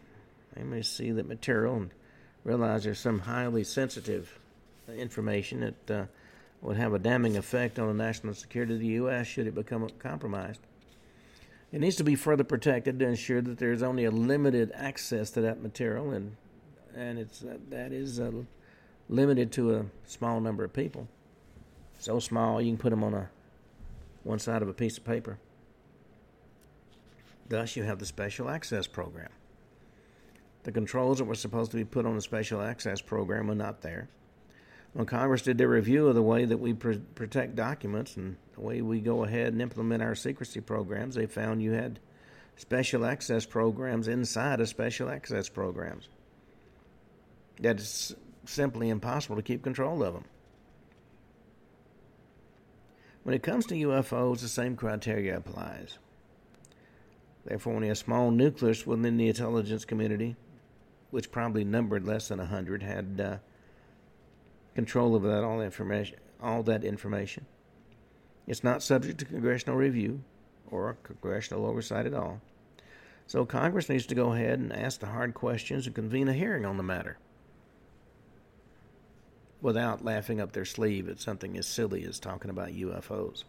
they 0.53 0.63
may 0.63 0.81
see 0.81 1.11
that 1.11 1.25
material 1.25 1.77
and 1.77 1.91
realize 2.43 2.83
there's 2.83 2.99
some 2.99 3.19
highly 3.19 3.63
sensitive 3.63 4.37
information 4.93 5.61
that 5.61 5.91
uh, 5.91 6.05
would 6.59 6.75
have 6.75 6.93
a 6.93 6.99
damning 6.99 7.37
effect 7.37 7.79
on 7.79 7.87
the 7.87 7.93
national 7.93 8.33
security 8.33 8.73
of 8.73 8.81
the 8.81 8.87
U.S. 8.87 9.27
should 9.27 9.47
it 9.47 9.55
become 9.55 9.89
compromised. 9.97 10.59
It 11.71 11.79
needs 11.79 11.95
to 11.95 12.03
be 12.03 12.15
further 12.15 12.43
protected 12.43 12.99
to 12.99 13.07
ensure 13.07 13.41
that 13.41 13.59
there's 13.59 13.81
only 13.81 14.03
a 14.03 14.11
limited 14.11 14.73
access 14.75 15.31
to 15.31 15.41
that 15.41 15.61
material, 15.61 16.11
and 16.11 16.35
and 16.93 17.17
it's 17.17 17.43
uh, 17.43 17.59
that 17.69 17.93
is 17.93 18.19
uh, 18.19 18.29
limited 19.07 19.53
to 19.53 19.73
a 19.73 19.85
small 20.05 20.41
number 20.41 20.65
of 20.65 20.73
people. 20.73 21.07
So 21.97 22.19
small 22.19 22.61
you 22.61 22.71
can 22.71 22.77
put 22.77 22.89
them 22.89 23.05
on 23.05 23.13
a 23.13 23.29
one 24.23 24.39
side 24.39 24.61
of 24.61 24.67
a 24.67 24.73
piece 24.73 24.97
of 24.97 25.05
paper. 25.05 25.37
Thus, 27.51 27.75
you 27.75 27.83
have 27.83 27.99
the 27.99 28.05
special 28.05 28.49
access 28.49 28.87
program. 28.87 29.27
The 30.63 30.71
controls 30.71 31.17
that 31.17 31.25
were 31.25 31.35
supposed 31.35 31.71
to 31.71 31.77
be 31.77 31.83
put 31.83 32.05
on 32.05 32.15
the 32.15 32.21
special 32.21 32.61
access 32.61 33.01
program 33.01 33.51
are 33.51 33.55
not 33.55 33.81
there. 33.81 34.07
When 34.93 35.05
Congress 35.05 35.41
did 35.41 35.57
their 35.57 35.67
review 35.67 36.07
of 36.07 36.15
the 36.15 36.23
way 36.23 36.45
that 36.45 36.61
we 36.61 36.73
pr- 36.73 37.03
protect 37.13 37.57
documents 37.57 38.15
and 38.15 38.37
the 38.53 38.61
way 38.61 38.81
we 38.81 39.01
go 39.01 39.25
ahead 39.25 39.51
and 39.51 39.61
implement 39.61 40.01
our 40.01 40.15
secrecy 40.15 40.61
programs, 40.61 41.15
they 41.15 41.25
found 41.25 41.61
you 41.61 41.73
had 41.73 41.99
special 42.55 43.03
access 43.03 43.45
programs 43.45 44.07
inside 44.07 44.61
of 44.61 44.69
special 44.69 45.09
access 45.09 45.49
programs. 45.49 46.07
That 47.59 47.81
is 47.81 48.15
simply 48.45 48.87
impossible 48.87 49.35
to 49.35 49.41
keep 49.41 49.61
control 49.61 50.01
of 50.03 50.13
them. 50.13 50.25
When 53.23 53.35
it 53.35 53.43
comes 53.43 53.65
to 53.65 53.75
UFOs, 53.75 54.39
the 54.39 54.47
same 54.47 54.77
criteria 54.77 55.35
applies. 55.35 55.97
Therefore, 57.45 57.73
only 57.73 57.89
a 57.89 57.95
small 57.95 58.31
nucleus 58.31 58.85
within 58.85 59.17
the 59.17 59.27
intelligence 59.27 59.85
community, 59.85 60.35
which 61.09 61.31
probably 61.31 61.63
numbered 61.63 62.05
less 62.05 62.27
than 62.27 62.39
a 62.39 62.45
hundred, 62.45 62.83
had 62.83 63.21
uh, 63.23 63.37
control 64.75 65.15
over 65.15 65.27
that 65.27 65.43
all 65.43 65.61
information. 65.61 66.19
All 66.41 66.63
that 66.63 66.83
information. 66.83 67.45
It's 68.47 68.63
not 68.63 68.83
subject 68.83 69.19
to 69.19 69.25
congressional 69.25 69.75
review 69.75 70.23
or 70.69 70.97
congressional 71.03 71.65
oversight 71.65 72.05
at 72.05 72.13
all. 72.13 72.41
So 73.27 73.45
Congress 73.45 73.89
needs 73.89 74.05
to 74.07 74.15
go 74.15 74.33
ahead 74.33 74.59
and 74.59 74.73
ask 74.73 74.99
the 74.99 75.07
hard 75.07 75.33
questions 75.33 75.85
and 75.85 75.95
convene 75.95 76.27
a 76.27 76.33
hearing 76.33 76.65
on 76.65 76.77
the 76.77 76.83
matter 76.83 77.17
without 79.61 80.03
laughing 80.03 80.41
up 80.41 80.51
their 80.51 80.65
sleeve 80.65 81.07
at 81.07 81.19
something 81.19 81.57
as 81.57 81.67
silly 81.67 82.03
as 82.03 82.19
talking 82.19 82.49
about 82.49 82.69
UFOs. 82.69 83.43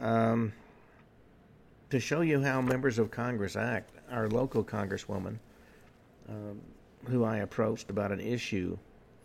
Um, 0.00 0.52
to 1.94 2.00
show 2.00 2.22
you 2.22 2.42
how 2.42 2.60
members 2.60 2.98
of 2.98 3.12
Congress 3.12 3.54
act, 3.54 3.92
our 4.10 4.26
local 4.26 4.64
congresswoman, 4.64 5.38
um, 6.28 6.60
who 7.04 7.22
I 7.22 7.36
approached 7.36 7.88
about 7.88 8.10
an 8.10 8.18
issue 8.18 8.76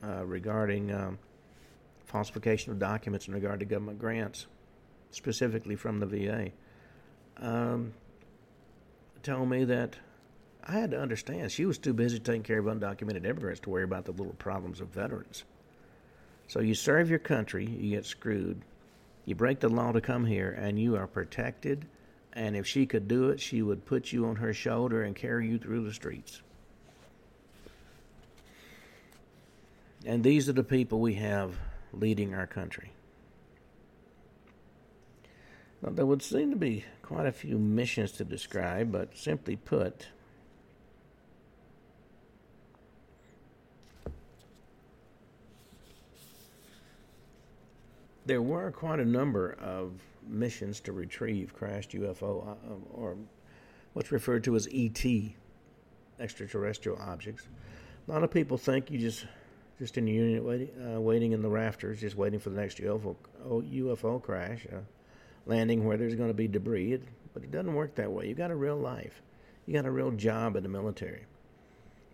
uh, 0.04 0.24
regarding 0.24 0.94
um, 0.94 1.18
falsification 2.06 2.72
of 2.72 2.78
documents 2.78 3.28
in 3.28 3.34
regard 3.34 3.60
to 3.62 3.66
government 3.66 3.98
grants, 3.98 4.46
specifically 5.10 5.76
from 5.76 6.00
the 6.00 6.06
VA, 6.06 6.52
um, 7.38 7.92
told 9.24 9.50
me 9.50 9.64
that 9.64 9.96
I 10.64 10.74
had 10.74 10.92
to 10.92 11.02
understand 11.02 11.52
she 11.52 11.66
was 11.66 11.80
too 11.80 11.94
busy 11.94 12.20
taking 12.20 12.44
care 12.44 12.60
of 12.60 12.66
undocumented 12.66 13.26
immigrants 13.26 13.62
to 13.62 13.72
worry 13.72 13.84
about 13.84 14.06
the 14.06 14.12
little 14.12 14.34
problems 14.34 14.80
of 14.80 14.90
veterans. 14.90 15.44
So 16.48 16.60
you 16.60 16.76
serve 16.76 17.10
your 17.10 17.18
country, 17.18 17.66
you 17.66 17.96
get 17.96 18.06
screwed. 18.06 18.62
You 19.26 19.34
break 19.34 19.60
the 19.60 19.70
law 19.70 19.92
to 19.92 20.02
come 20.02 20.24
here, 20.24 20.52
and 20.52 20.80
you 20.80 20.98
are 20.98 21.08
protected. 21.08 21.88
And 22.34 22.56
if 22.56 22.66
she 22.68 22.86
could 22.86 23.08
do 23.08 23.30
it, 23.30 23.40
she 23.40 23.62
would 23.62 23.86
put 23.86 24.12
you 24.12 24.26
on 24.26 24.38
her 24.38 24.54
shoulder 24.54 25.04
and 25.04 25.16
carry 25.16 25.48
you 25.48 25.58
through 25.58 25.84
the 25.84 25.94
streets. 25.94 26.42
And 30.06 30.24
these 30.24 30.48
are 30.48 30.54
the 30.54 30.64
people 30.64 31.00
we 31.00 31.16
have 31.16 31.58
leading 31.92 32.34
our 32.34 32.48
country. 32.48 32.92
Now, 35.82 35.92
there 35.92 36.06
would 36.06 36.22
seem 36.22 36.52
to 36.52 36.58
be 36.58 36.86
quite 37.02 37.26
a 37.26 37.32
few 37.32 37.58
missions 37.58 38.12
to 38.14 38.24
describe, 38.24 38.92
but 38.92 39.18
simply 39.18 39.56
put, 39.56 40.08
there 48.26 48.42
were 48.42 48.72
quite 48.72 49.00
a 49.00 49.06
number 49.06 49.58
of 49.60 49.94
missions 50.30 50.80
to 50.82 50.92
retrieve 50.92 51.54
crashed 51.54 51.92
UFO 51.92 52.48
uh, 52.48 52.56
or 52.94 53.18
what's 53.94 54.12
referred 54.12 54.44
to 54.46 54.56
as 54.56 54.68
ET, 54.74 55.04
extraterrestrial 56.20 56.98
objects. 57.00 57.48
A 58.08 58.12
lot 58.12 58.24
of 58.24 58.32
people 58.32 58.58
think 58.58 58.92
you 58.92 59.00
just 59.00 59.26
just 59.80 59.98
in 59.98 60.06
the 60.06 60.12
unit 60.12 60.44
waiting, 60.44 60.70
uh, 60.86 61.00
waiting 61.00 61.32
in 61.32 61.42
the 61.42 61.50
rafters, 61.50 62.02
just 62.02 62.18
waiting 62.18 62.40
for 62.40 62.50
the 62.50 62.60
next 62.60 62.80
UFO 62.80 63.16
UFO 63.46 64.22
crash, 64.22 64.68
uh, 64.72 64.80
landing 65.46 65.86
where 65.86 65.98
there's 65.98 66.16
going 66.16 66.30
to 66.30 66.34
be 66.34 66.48
debris. 66.48 66.94
It, 66.94 67.04
but 67.34 67.44
it 67.44 67.52
doesn't 67.52 67.74
work 67.74 67.96
that 67.96 68.12
way. 68.12 68.28
You 68.28 68.36
got 68.36 68.52
a 68.52 68.56
real 68.56 68.78
life. 68.78 69.22
You 69.66 69.74
got 69.74 69.86
a 69.86 69.92
real 69.92 70.12
job 70.12 70.56
in 70.56 70.64
the 70.64 70.70
military. 70.70 71.26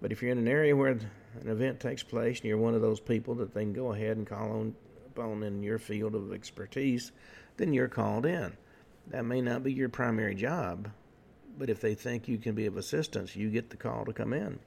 But 0.02 0.12
if 0.12 0.22
you're 0.22 0.32
in 0.32 0.38
an 0.38 0.48
area 0.48 0.76
where 0.76 0.92
an 0.92 1.10
event 1.46 1.80
takes 1.80 2.04
place 2.04 2.40
and 2.40 2.46
you're 2.46 2.58
one 2.58 2.76
of 2.76 2.82
those 2.82 3.00
people 3.00 3.34
that 3.36 3.54
they 3.54 3.62
can 3.62 3.74
go 3.74 3.94
ahead 3.94 4.18
and 4.18 4.28
call 4.28 4.52
on 4.52 4.76
on 5.18 5.44
in 5.44 5.64
your 5.64 5.80
field 5.80 6.14
of 6.14 6.34
expertise, 6.34 7.14
then 7.58 7.74
you're 7.74 7.88
called 7.88 8.26
in. 8.26 8.56
That 9.08 9.26
may 9.26 9.42
not 9.42 9.64
be 9.64 9.72
your 9.72 9.90
primary 9.90 10.36
job, 10.36 10.90
but 11.58 11.70
if 11.70 11.80
they 11.80 11.94
think 11.94 12.28
you 12.28 12.38
can 12.38 12.56
be 12.56 12.66
of 12.66 12.78
assistance, 12.78 13.36
you 13.36 13.50
get 13.50 13.70
the 13.70 13.78
call 13.78 14.06
to 14.06 14.14
come 14.14 14.34
in. 14.34 14.60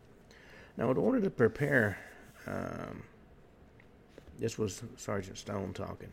Now, 0.76 0.90
in 0.90 0.96
order 0.96 1.20
to 1.20 1.30
prepare, 1.30 1.98
um, 2.46 3.02
this 4.38 4.56
was 4.56 4.82
Sergeant 4.96 5.36
Stone 5.36 5.72
talking 5.72 6.12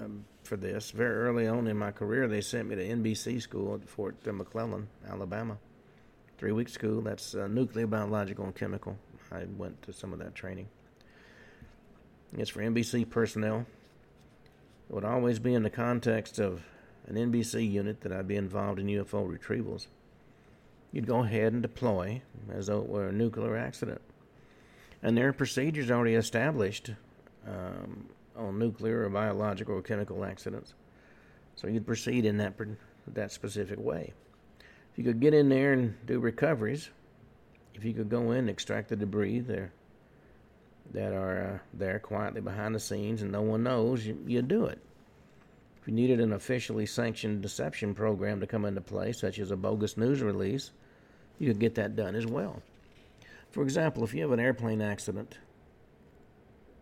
um, 0.00 0.24
for 0.44 0.56
this. 0.56 0.90
Very 0.90 1.14
early 1.14 1.46
on 1.46 1.66
in 1.66 1.76
my 1.76 1.90
career, 1.90 2.26
they 2.26 2.40
sent 2.40 2.68
me 2.68 2.76
to 2.76 2.82
NBC 2.82 3.40
school 3.40 3.74
at 3.74 3.88
Fort 3.88 4.16
McClellan, 4.26 4.88
Alabama. 5.08 5.58
Three 6.38 6.52
week 6.52 6.68
school, 6.68 7.00
that's 7.00 7.34
uh, 7.34 7.48
nuclear, 7.48 7.86
biological, 7.86 8.44
and 8.44 8.54
chemical. 8.54 8.98
I 9.32 9.44
went 9.56 9.80
to 9.82 9.92
some 9.92 10.12
of 10.12 10.18
that 10.20 10.34
training. 10.34 10.68
It's 12.36 12.50
for 12.50 12.60
NBC 12.60 13.08
personnel. 13.08 13.66
It 14.88 14.94
would 14.94 15.04
always 15.04 15.38
be 15.38 15.54
in 15.54 15.62
the 15.62 15.70
context 15.70 16.38
of 16.38 16.62
an 17.06 17.16
NBC 17.16 17.70
unit 17.70 18.00
that 18.02 18.12
I'd 18.12 18.28
be 18.28 18.36
involved 18.36 18.78
in 18.78 18.86
UFO 18.86 19.26
retrievals. 19.28 19.86
You'd 20.92 21.06
go 21.06 21.24
ahead 21.24 21.52
and 21.52 21.62
deploy 21.62 22.22
as 22.50 22.66
though 22.66 22.80
it 22.80 22.88
were 22.88 23.08
a 23.08 23.12
nuclear 23.12 23.56
accident. 23.56 24.00
And 25.02 25.16
there 25.16 25.28
are 25.28 25.32
procedures 25.32 25.90
already 25.90 26.14
established 26.14 26.92
um, 27.46 28.08
on 28.36 28.58
nuclear 28.58 29.04
or 29.04 29.10
biological 29.10 29.74
or 29.74 29.82
chemical 29.82 30.24
accidents. 30.24 30.74
So 31.56 31.68
you'd 31.68 31.86
proceed 31.86 32.24
in 32.24 32.38
that, 32.38 32.54
that 33.08 33.32
specific 33.32 33.78
way. 33.78 34.12
If 34.92 34.98
you 34.98 35.04
could 35.04 35.20
get 35.20 35.34
in 35.34 35.48
there 35.48 35.72
and 35.72 35.94
do 36.06 36.18
recoveries, 36.18 36.90
if 37.74 37.84
you 37.84 37.92
could 37.92 38.08
go 38.08 38.30
in 38.32 38.38
and 38.38 38.50
extract 38.50 38.88
the 38.88 38.96
debris, 38.96 39.40
there 39.40 39.72
that 40.92 41.12
are 41.12 41.54
uh, 41.54 41.58
there 41.74 41.98
quietly 41.98 42.40
behind 42.40 42.74
the 42.74 42.80
scenes 42.80 43.22
and 43.22 43.32
no 43.32 43.42
one 43.42 43.62
knows, 43.62 44.06
you, 44.06 44.18
you 44.26 44.42
do 44.42 44.66
it. 44.66 44.78
If 45.80 45.88
you 45.88 45.94
needed 45.94 46.20
an 46.20 46.32
officially 46.32 46.86
sanctioned 46.86 47.42
deception 47.42 47.94
program 47.94 48.40
to 48.40 48.46
come 48.46 48.64
into 48.64 48.80
play, 48.80 49.12
such 49.12 49.38
as 49.38 49.50
a 49.50 49.56
bogus 49.56 49.96
news 49.96 50.22
release, 50.22 50.72
you 51.38 51.48
could 51.48 51.60
get 51.60 51.74
that 51.76 51.96
done 51.96 52.14
as 52.14 52.26
well. 52.26 52.62
For 53.50 53.62
example, 53.62 54.04
if 54.04 54.12
you 54.14 54.22
have 54.22 54.32
an 54.32 54.40
airplane 54.40 54.82
accident, 54.82 55.38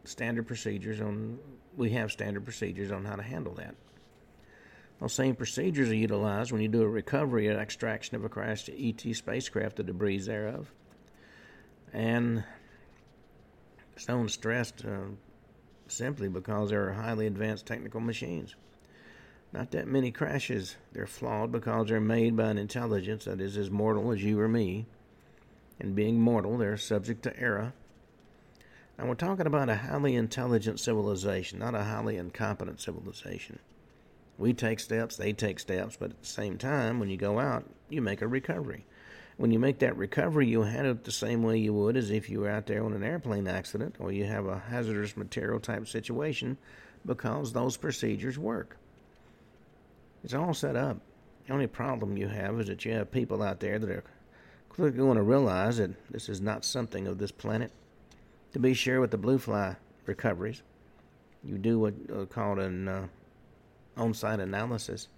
standard 0.04 0.46
procedures 0.46 1.00
on 1.00 1.38
we 1.76 1.90
have 1.90 2.12
standard 2.12 2.44
procedures 2.44 2.92
on 2.92 3.04
how 3.04 3.16
to 3.16 3.22
handle 3.22 3.54
that. 3.54 3.74
Those 5.00 5.12
same 5.12 5.34
procedures 5.34 5.90
are 5.90 5.94
utilized 5.94 6.52
when 6.52 6.62
you 6.62 6.68
do 6.68 6.82
a 6.82 6.88
recovery 6.88 7.48
and 7.48 7.58
extraction 7.58 8.16
of 8.16 8.24
a 8.24 8.28
crashed 8.28 8.70
ET 8.70 9.00
spacecraft, 9.14 9.76
the 9.76 9.82
debris 9.82 10.18
thereof. 10.18 10.70
And 11.92 12.44
Stone 13.96 14.28
stressed 14.28 14.84
uh, 14.84 15.10
simply 15.86 16.28
because 16.28 16.70
they 16.70 16.76
are 16.76 16.92
highly 16.92 17.26
advanced 17.26 17.66
technical 17.66 18.00
machines. 18.00 18.54
Not 19.52 19.70
that 19.70 19.86
many 19.86 20.10
crashes. 20.10 20.76
They're 20.92 21.06
flawed 21.06 21.52
because 21.52 21.88
they're 21.88 22.00
made 22.00 22.36
by 22.36 22.50
an 22.50 22.58
intelligence 22.58 23.26
that 23.26 23.40
is 23.40 23.56
as 23.56 23.70
mortal 23.70 24.10
as 24.10 24.22
you 24.22 24.40
or 24.40 24.48
me. 24.48 24.86
And 25.78 25.94
being 25.94 26.20
mortal, 26.20 26.58
they're 26.58 26.76
subject 26.76 27.22
to 27.22 27.38
error. 27.38 27.72
Now, 28.98 29.06
we're 29.06 29.14
talking 29.14 29.46
about 29.46 29.68
a 29.68 29.76
highly 29.76 30.14
intelligent 30.14 30.80
civilization, 30.80 31.58
not 31.58 31.74
a 31.74 31.84
highly 31.84 32.16
incompetent 32.16 32.80
civilization. 32.80 33.58
We 34.38 34.52
take 34.52 34.80
steps, 34.80 35.16
they 35.16 35.32
take 35.32 35.60
steps, 35.60 35.96
but 35.96 36.10
at 36.10 36.20
the 36.20 36.26
same 36.26 36.58
time, 36.58 36.98
when 36.98 37.08
you 37.08 37.16
go 37.16 37.38
out, 37.38 37.64
you 37.88 38.02
make 38.02 38.22
a 38.22 38.28
recovery. 38.28 38.86
When 39.36 39.50
you 39.50 39.58
make 39.58 39.80
that 39.80 39.96
recovery, 39.96 40.46
you 40.46 40.62
handle 40.62 40.92
it 40.92 41.04
the 41.04 41.10
same 41.10 41.42
way 41.42 41.58
you 41.58 41.72
would 41.74 41.96
as 41.96 42.10
if 42.10 42.30
you 42.30 42.40
were 42.40 42.50
out 42.50 42.66
there 42.66 42.84
on 42.84 42.92
an 42.92 43.02
airplane 43.02 43.48
accident 43.48 43.96
or 43.98 44.12
you 44.12 44.24
have 44.24 44.46
a 44.46 44.58
hazardous 44.58 45.16
material 45.16 45.58
type 45.58 45.88
situation 45.88 46.56
because 47.04 47.52
those 47.52 47.76
procedures 47.76 48.38
work. 48.38 48.76
It's 50.22 50.34
all 50.34 50.54
set 50.54 50.76
up. 50.76 50.98
The 51.46 51.52
only 51.52 51.66
problem 51.66 52.16
you 52.16 52.28
have 52.28 52.58
is 52.60 52.68
that 52.68 52.84
you 52.84 52.92
have 52.92 53.10
people 53.10 53.42
out 53.42 53.60
there 53.60 53.78
that 53.78 53.90
are 53.90 54.04
clearly 54.70 54.96
going 54.96 55.16
to 55.16 55.22
realize 55.22 55.76
that 55.78 55.90
this 56.10 56.28
is 56.28 56.40
not 56.40 56.64
something 56.64 57.06
of 57.06 57.18
this 57.18 57.32
planet. 57.32 57.70
To 58.52 58.58
be 58.60 58.72
sure, 58.72 59.00
with 59.00 59.10
the 59.10 59.18
blue 59.18 59.38
fly 59.38 59.76
recoveries, 60.06 60.62
you 61.42 61.58
do 61.58 61.78
what 61.78 61.94
uh, 62.10 62.24
called 62.24 62.60
an 62.60 62.88
uh, 62.88 63.06
on 63.96 64.14
site 64.14 64.40
analysis. 64.40 65.08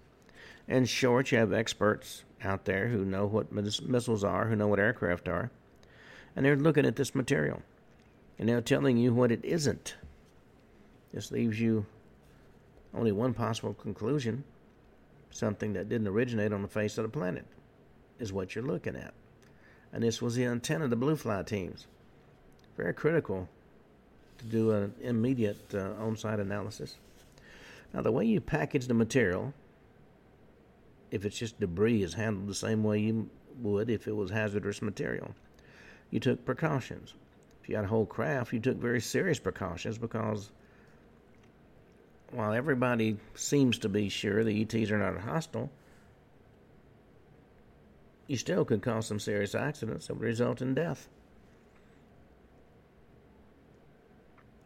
In 0.67 0.85
short, 0.85 1.31
you 1.31 1.37
have 1.37 1.53
experts 1.53 2.23
out 2.43 2.65
there 2.65 2.87
who 2.87 3.03
know 3.03 3.25
what 3.25 3.51
missiles 3.51 4.23
are, 4.23 4.47
who 4.47 4.55
know 4.55 4.67
what 4.67 4.79
aircraft 4.79 5.27
are, 5.27 5.51
and 6.35 6.45
they're 6.45 6.55
looking 6.55 6.85
at 6.85 6.95
this 6.95 7.15
material 7.15 7.61
and 8.39 8.47
they're 8.47 8.61
telling 8.61 8.97
you 8.97 9.13
what 9.13 9.31
it 9.31 9.43
isn't. 9.43 9.95
This 11.13 11.31
leaves 11.31 11.59
you 11.59 11.85
only 12.93 13.11
one 13.11 13.33
possible 13.33 13.73
conclusion 13.73 14.43
something 15.31 15.73
that 15.73 15.89
didn't 15.89 16.07
originate 16.07 16.53
on 16.53 16.61
the 16.61 16.67
face 16.67 16.97
of 16.97 17.03
the 17.03 17.09
planet 17.09 17.45
is 18.19 18.33
what 18.33 18.55
you're 18.55 18.63
looking 18.63 18.95
at. 18.95 19.13
And 19.93 20.03
this 20.03 20.21
was 20.21 20.35
the 20.35 20.43
intent 20.43 20.83
of 20.83 20.89
the 20.89 20.95
Blue 20.95 21.15
Fly 21.15 21.43
teams. 21.43 21.87
Very 22.75 22.93
critical 22.93 23.47
to 24.39 24.45
do 24.45 24.71
an 24.71 24.93
immediate 25.01 25.73
uh, 25.73 25.93
on 25.99 26.17
site 26.17 26.39
analysis. 26.39 26.97
Now, 27.93 28.01
the 28.01 28.11
way 28.11 28.25
you 28.25 28.41
package 28.41 28.87
the 28.87 28.93
material 28.93 29.53
if 31.11 31.25
it's 31.25 31.37
just 31.37 31.59
debris, 31.59 32.03
is 32.03 32.13
handled 32.13 32.47
the 32.47 32.55
same 32.55 32.83
way 32.83 32.99
you 32.99 33.29
would 33.61 33.89
if 33.89 34.07
it 34.07 34.15
was 34.15 34.29
hazardous 34.29 34.81
material. 34.81 35.33
You 36.11 36.19
took 36.19 36.45
precautions. 36.45 37.13
If 37.61 37.69
you 37.69 37.75
had 37.75 37.85
a 37.85 37.89
whole 37.89 38.05
craft, 38.05 38.53
you 38.53 38.59
took 38.59 38.77
very 38.77 39.01
serious 39.01 39.39
precautions 39.39 39.97
because 39.97 40.51
while 42.31 42.53
everybody 42.53 43.17
seems 43.35 43.77
to 43.79 43.89
be 43.89 44.09
sure 44.09 44.43
the 44.43 44.61
ETs 44.61 44.91
are 44.91 44.97
not 44.97 45.19
hostile, 45.21 45.69
you 48.27 48.37
still 48.37 48.65
could 48.65 48.81
cause 48.81 49.07
some 49.07 49.19
serious 49.19 49.55
accidents 49.55 50.07
that 50.07 50.13
would 50.15 50.23
result 50.23 50.61
in 50.61 50.73
death. 50.73 51.07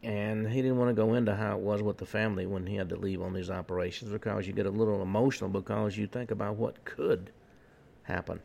And 0.03 0.47
he 0.49 0.61
didn't 0.61 0.77
want 0.77 0.89
to 0.89 0.93
go 0.99 1.13
into 1.13 1.35
how 1.35 1.55
it 1.55 1.61
was 1.61 1.81
with 1.81 1.97
the 1.97 2.05
family 2.05 2.45
when 2.45 2.65
he 2.65 2.75
had 2.75 2.89
to 2.89 2.95
leave 2.95 3.21
on 3.21 3.33
these 3.33 3.49
operations 3.49 4.11
because 4.11 4.47
you 4.47 4.53
get 4.53 4.65
a 4.65 4.71
little 4.71 5.01
emotional 5.01 5.49
because 5.49 5.95
you 5.97 6.07
think 6.07 6.31
about 6.31 6.55
what 6.55 6.83
could 6.85 7.31
happen. 8.03 8.39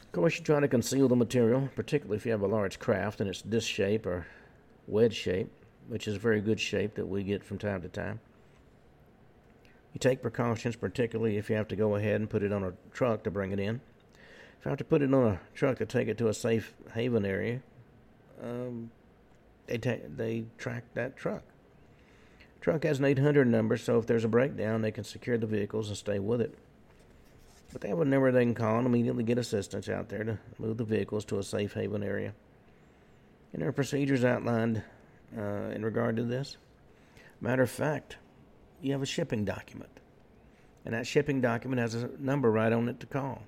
Of 0.00 0.12
course, 0.12 0.38
you 0.38 0.44
try 0.44 0.58
to 0.58 0.68
conceal 0.68 1.06
the 1.06 1.16
material, 1.16 1.68
particularly 1.76 2.16
if 2.16 2.24
you 2.24 2.32
have 2.32 2.40
a 2.40 2.46
large 2.46 2.78
craft 2.78 3.20
and 3.20 3.28
it's 3.28 3.42
disc 3.42 3.68
shape 3.68 4.06
or 4.06 4.26
wedge 4.86 5.14
shape, 5.14 5.50
which 5.88 6.08
is 6.08 6.16
a 6.16 6.18
very 6.18 6.40
good 6.40 6.58
shape 6.58 6.94
that 6.94 7.06
we 7.06 7.22
get 7.22 7.44
from 7.44 7.58
time 7.58 7.82
to 7.82 7.88
time. 7.88 8.20
You 9.92 9.98
take 9.98 10.22
precautions, 10.22 10.76
particularly 10.76 11.36
if 11.36 11.50
you 11.50 11.56
have 11.56 11.68
to 11.68 11.76
go 11.76 11.96
ahead 11.96 12.20
and 12.20 12.30
put 12.30 12.42
it 12.42 12.52
on 12.52 12.64
a 12.64 12.72
truck 12.92 13.22
to 13.24 13.30
bring 13.30 13.52
it 13.52 13.60
in. 13.60 13.80
If 14.58 14.64
you 14.64 14.68
have 14.70 14.78
to 14.78 14.84
put 14.84 15.02
it 15.02 15.12
on 15.12 15.26
a 15.26 15.40
truck 15.54 15.78
to 15.78 15.86
take 15.86 16.08
it 16.08 16.18
to 16.18 16.28
a 16.28 16.34
safe 16.34 16.74
haven 16.92 17.24
area, 17.24 17.60
um, 18.42 18.90
they 19.76 20.00
they 20.16 20.44
track 20.58 20.84
that 20.94 21.16
truck. 21.16 21.42
Truck 22.60 22.84
has 22.84 22.98
an 22.98 23.06
800 23.06 23.48
number, 23.48 23.76
so 23.78 23.98
if 23.98 24.06
there's 24.06 24.24
a 24.24 24.28
breakdown, 24.28 24.82
they 24.82 24.90
can 24.90 25.04
secure 25.04 25.38
the 25.38 25.46
vehicles 25.46 25.88
and 25.88 25.96
stay 25.96 26.18
with 26.18 26.42
it. 26.42 26.54
But 27.72 27.80
they 27.80 27.88
have 27.88 28.00
a 28.00 28.04
number 28.04 28.30
they 28.30 28.44
can 28.44 28.54
call 28.54 28.78
and 28.78 28.86
immediately 28.86 29.24
get 29.24 29.38
assistance 29.38 29.88
out 29.88 30.08
there 30.08 30.24
to 30.24 30.38
move 30.58 30.76
the 30.76 30.84
vehicles 30.84 31.24
to 31.26 31.38
a 31.38 31.42
safe 31.42 31.72
haven 31.72 32.02
area. 32.02 32.34
And 33.52 33.62
there 33.62 33.68
are 33.68 33.72
procedures 33.72 34.24
outlined 34.24 34.82
uh, 35.36 35.70
in 35.70 35.84
regard 35.84 36.16
to 36.16 36.24
this. 36.24 36.56
Matter 37.40 37.62
of 37.62 37.70
fact, 37.70 38.16
you 38.82 38.92
have 38.92 39.02
a 39.02 39.06
shipping 39.06 39.44
document. 39.44 39.90
And 40.84 40.94
that 40.94 41.06
shipping 41.06 41.40
document 41.40 41.80
has 41.80 41.94
a 41.94 42.10
number 42.18 42.50
right 42.50 42.72
on 42.72 42.88
it 42.88 43.00
to 43.00 43.06
call. 43.06 43.42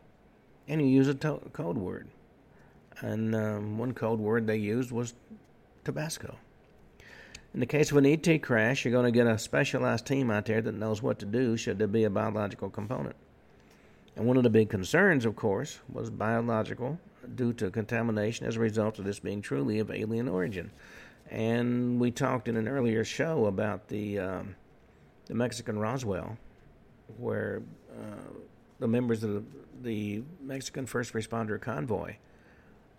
And 0.68 0.80
you 0.80 0.86
use 0.86 1.08
a 1.08 1.14
to- 1.14 1.50
code 1.52 1.76
word. 1.76 2.08
And 3.00 3.34
um, 3.34 3.78
one 3.78 3.92
code 3.92 4.20
word 4.20 4.46
they 4.46 4.56
used 4.56 4.92
was 4.92 5.14
Tabasco. 5.84 6.36
In 7.54 7.60
the 7.60 7.66
case 7.66 7.90
of 7.90 7.98
an 7.98 8.06
ET 8.06 8.42
crash, 8.42 8.84
you're 8.84 8.92
going 8.92 9.04
to 9.04 9.10
get 9.10 9.26
a 9.26 9.36
specialized 9.36 10.06
team 10.06 10.30
out 10.30 10.46
there 10.46 10.62
that 10.62 10.74
knows 10.74 11.02
what 11.02 11.18
to 11.18 11.26
do 11.26 11.56
should 11.56 11.78
there 11.78 11.86
be 11.86 12.04
a 12.04 12.10
biological 12.10 12.70
component. 12.70 13.16
And 14.16 14.26
one 14.26 14.36
of 14.36 14.42
the 14.42 14.50
big 14.50 14.70
concerns, 14.70 15.24
of 15.24 15.36
course, 15.36 15.80
was 15.90 16.10
biological 16.10 16.98
due 17.34 17.52
to 17.54 17.70
contamination 17.70 18.46
as 18.46 18.56
a 18.56 18.60
result 18.60 18.98
of 18.98 19.04
this 19.04 19.18
being 19.18 19.42
truly 19.42 19.78
of 19.78 19.90
alien 19.90 20.28
origin. 20.28 20.70
And 21.30 22.00
we 22.00 22.10
talked 22.10 22.48
in 22.48 22.56
an 22.56 22.68
earlier 22.68 23.04
show 23.04 23.46
about 23.46 23.88
the 23.88 24.18
um, 24.18 24.54
the 25.26 25.34
Mexican 25.34 25.78
Roswell, 25.78 26.36
where 27.16 27.62
uh, 27.90 28.34
the 28.80 28.88
members 28.88 29.22
of 29.22 29.32
the, 29.32 29.42
the 29.82 30.22
Mexican 30.42 30.84
first 30.84 31.12
responder 31.12 31.60
convoy 31.60 32.16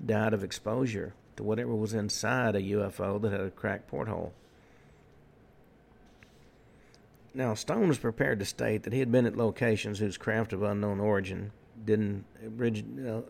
died 0.05 0.33
of 0.33 0.43
exposure 0.43 1.13
to 1.37 1.43
whatever 1.43 1.75
was 1.75 1.93
inside 1.93 2.55
a 2.55 2.61
UFO 2.61 3.21
that 3.21 3.31
had 3.31 3.41
a 3.41 3.49
cracked 3.49 3.87
porthole. 3.87 4.33
Now, 7.33 7.55
Stone 7.55 7.87
was 7.87 7.97
prepared 7.97 8.39
to 8.39 8.45
state 8.45 8.83
that 8.83 8.93
he 8.93 8.99
had 8.99 9.11
been 9.11 9.25
at 9.25 9.35
locations 9.35 9.99
whose 9.99 10.17
craft 10.17 10.53
of 10.53 10.61
unknown 10.61 10.99
origin 10.99 11.51
didn't 11.85 12.25
uh, 12.43 13.21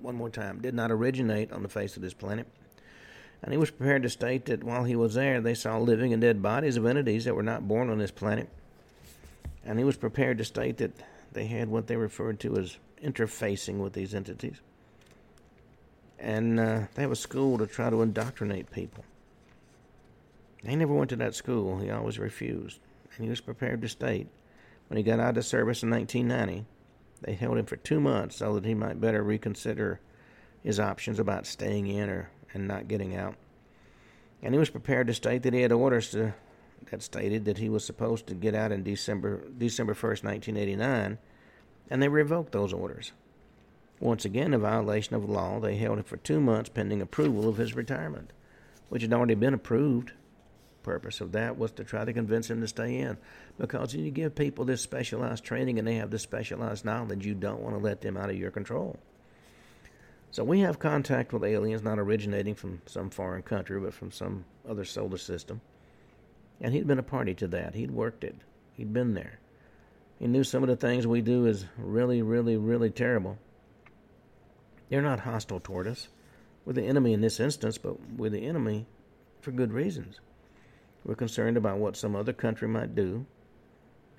one 0.00 0.14
more 0.14 0.30
time 0.30 0.60
did 0.60 0.74
not 0.74 0.92
originate 0.92 1.52
on 1.52 1.62
the 1.62 1.68
face 1.68 1.96
of 1.96 2.02
this 2.02 2.14
planet. 2.14 2.46
And 3.42 3.52
he 3.52 3.58
was 3.58 3.70
prepared 3.70 4.02
to 4.04 4.10
state 4.10 4.46
that 4.46 4.64
while 4.64 4.84
he 4.84 4.96
was 4.96 5.14
there, 5.14 5.40
they 5.40 5.54
saw 5.54 5.78
living 5.78 6.12
and 6.12 6.22
dead 6.22 6.42
bodies 6.42 6.76
of 6.76 6.86
entities 6.86 7.24
that 7.24 7.34
were 7.34 7.42
not 7.42 7.68
born 7.68 7.90
on 7.90 7.98
this 7.98 8.10
planet. 8.10 8.48
And 9.64 9.78
he 9.78 9.84
was 9.84 9.96
prepared 9.96 10.38
to 10.38 10.44
state 10.44 10.78
that 10.78 10.92
they 11.32 11.46
had 11.46 11.68
what 11.68 11.86
they 11.86 11.96
referred 11.96 12.40
to 12.40 12.56
as 12.56 12.78
interfacing 13.02 13.78
with 13.78 13.92
these 13.92 14.14
entities. 14.14 14.60
And 16.18 16.58
uh, 16.58 16.80
they 16.94 17.02
have 17.02 17.12
a 17.12 17.16
school 17.16 17.58
to 17.58 17.66
try 17.66 17.90
to 17.90 18.02
indoctrinate 18.02 18.70
people. 18.70 19.04
He 20.64 20.74
never 20.74 20.94
went 20.94 21.10
to 21.10 21.16
that 21.16 21.34
school. 21.34 21.78
He 21.78 21.90
always 21.90 22.18
refused. 22.18 22.80
And 23.16 23.24
he 23.24 23.30
was 23.30 23.40
prepared 23.40 23.82
to 23.82 23.88
state 23.88 24.28
when 24.88 24.96
he 24.96 25.02
got 25.02 25.20
out 25.20 25.36
of 25.36 25.44
service 25.44 25.82
in 25.82 25.90
1990, 25.90 26.64
they 27.22 27.34
held 27.34 27.58
him 27.58 27.66
for 27.66 27.76
two 27.76 28.00
months 28.00 28.36
so 28.36 28.54
that 28.54 28.64
he 28.64 28.74
might 28.74 29.00
better 29.00 29.22
reconsider 29.22 30.00
his 30.62 30.78
options 30.78 31.18
about 31.18 31.46
staying 31.46 31.86
in 31.86 32.08
or 32.08 32.30
and 32.54 32.68
not 32.68 32.88
getting 32.88 33.16
out. 33.16 33.34
And 34.42 34.54
he 34.54 34.58
was 34.58 34.70
prepared 34.70 35.08
to 35.08 35.14
state 35.14 35.42
that 35.42 35.52
he 35.52 35.62
had 35.62 35.72
orders 35.72 36.10
to, 36.12 36.34
that 36.90 37.02
stated 37.02 37.44
that 37.46 37.58
he 37.58 37.68
was 37.68 37.84
supposed 37.84 38.26
to 38.28 38.34
get 38.34 38.54
out 38.54 38.72
in 38.72 38.82
December 38.82 39.42
December 39.58 39.94
1st, 39.94 40.24
1989, 40.24 41.18
and 41.90 42.02
they 42.02 42.08
revoked 42.08 42.52
those 42.52 42.72
orders. 42.72 43.12
Once 44.00 44.24
again, 44.24 44.52
a 44.52 44.58
violation 44.58 45.14
of 45.14 45.28
law, 45.28 45.58
they 45.58 45.76
held 45.76 45.98
him 45.98 46.04
for 46.04 46.18
two 46.18 46.40
months 46.40 46.68
pending 46.68 47.00
approval 47.00 47.48
of 47.48 47.56
his 47.56 47.74
retirement, 47.74 48.32
which 48.88 49.02
had 49.02 49.12
already 49.12 49.34
been 49.34 49.54
approved 49.54 50.12
purpose 50.86 51.20
of 51.20 51.32
that 51.32 51.58
was 51.58 51.72
to 51.72 51.82
try 51.82 52.04
to 52.04 52.12
convince 52.12 52.48
him 52.48 52.60
to 52.60 52.68
stay 52.68 52.96
in. 52.98 53.18
Because 53.58 53.92
when 53.92 54.04
you 54.04 54.12
give 54.12 54.36
people 54.36 54.64
this 54.64 54.80
specialized 54.80 55.42
training 55.44 55.78
and 55.78 55.86
they 55.86 55.96
have 55.96 56.10
this 56.10 56.22
specialized 56.22 56.84
knowledge, 56.84 57.26
you 57.26 57.34
don't 57.34 57.60
want 57.60 57.74
to 57.74 57.82
let 57.82 58.00
them 58.00 58.16
out 58.16 58.30
of 58.30 58.36
your 58.36 58.52
control. 58.52 58.96
So 60.30 60.44
we 60.44 60.60
have 60.60 60.78
contact 60.78 61.32
with 61.32 61.44
aliens 61.44 61.82
not 61.82 61.98
originating 61.98 62.54
from 62.54 62.82
some 62.86 63.10
foreign 63.10 63.42
country, 63.42 63.80
but 63.80 63.94
from 63.94 64.12
some 64.12 64.44
other 64.68 64.84
solar 64.84 65.18
system. 65.18 65.60
And 66.60 66.72
he'd 66.72 66.86
been 66.86 67.00
a 67.00 67.02
party 67.02 67.34
to 67.34 67.48
that. 67.48 67.74
He'd 67.74 67.90
worked 67.90 68.22
it. 68.22 68.36
He'd 68.74 68.92
been 68.92 69.14
there. 69.14 69.40
He 70.20 70.28
knew 70.28 70.44
some 70.44 70.62
of 70.62 70.68
the 70.68 70.76
things 70.76 71.06
we 71.06 71.20
do 71.20 71.46
is 71.46 71.66
really, 71.76 72.22
really, 72.22 72.56
really 72.56 72.90
terrible. 72.90 73.38
They're 74.88 75.02
not 75.02 75.20
hostile 75.20 75.60
toward 75.60 75.86
us. 75.86 76.08
We're 76.64 76.72
the 76.72 76.86
enemy 76.86 77.12
in 77.12 77.20
this 77.20 77.40
instance, 77.40 77.78
but 77.78 77.96
we're 78.16 78.30
the 78.30 78.46
enemy 78.46 78.86
for 79.40 79.52
good 79.52 79.72
reasons. 79.72 80.20
We're 81.04 81.14
concerned 81.14 81.56
about 81.56 81.78
what 81.78 81.96
some 81.96 82.16
other 82.16 82.32
country 82.32 82.66
might 82.68 82.94
do. 82.94 83.26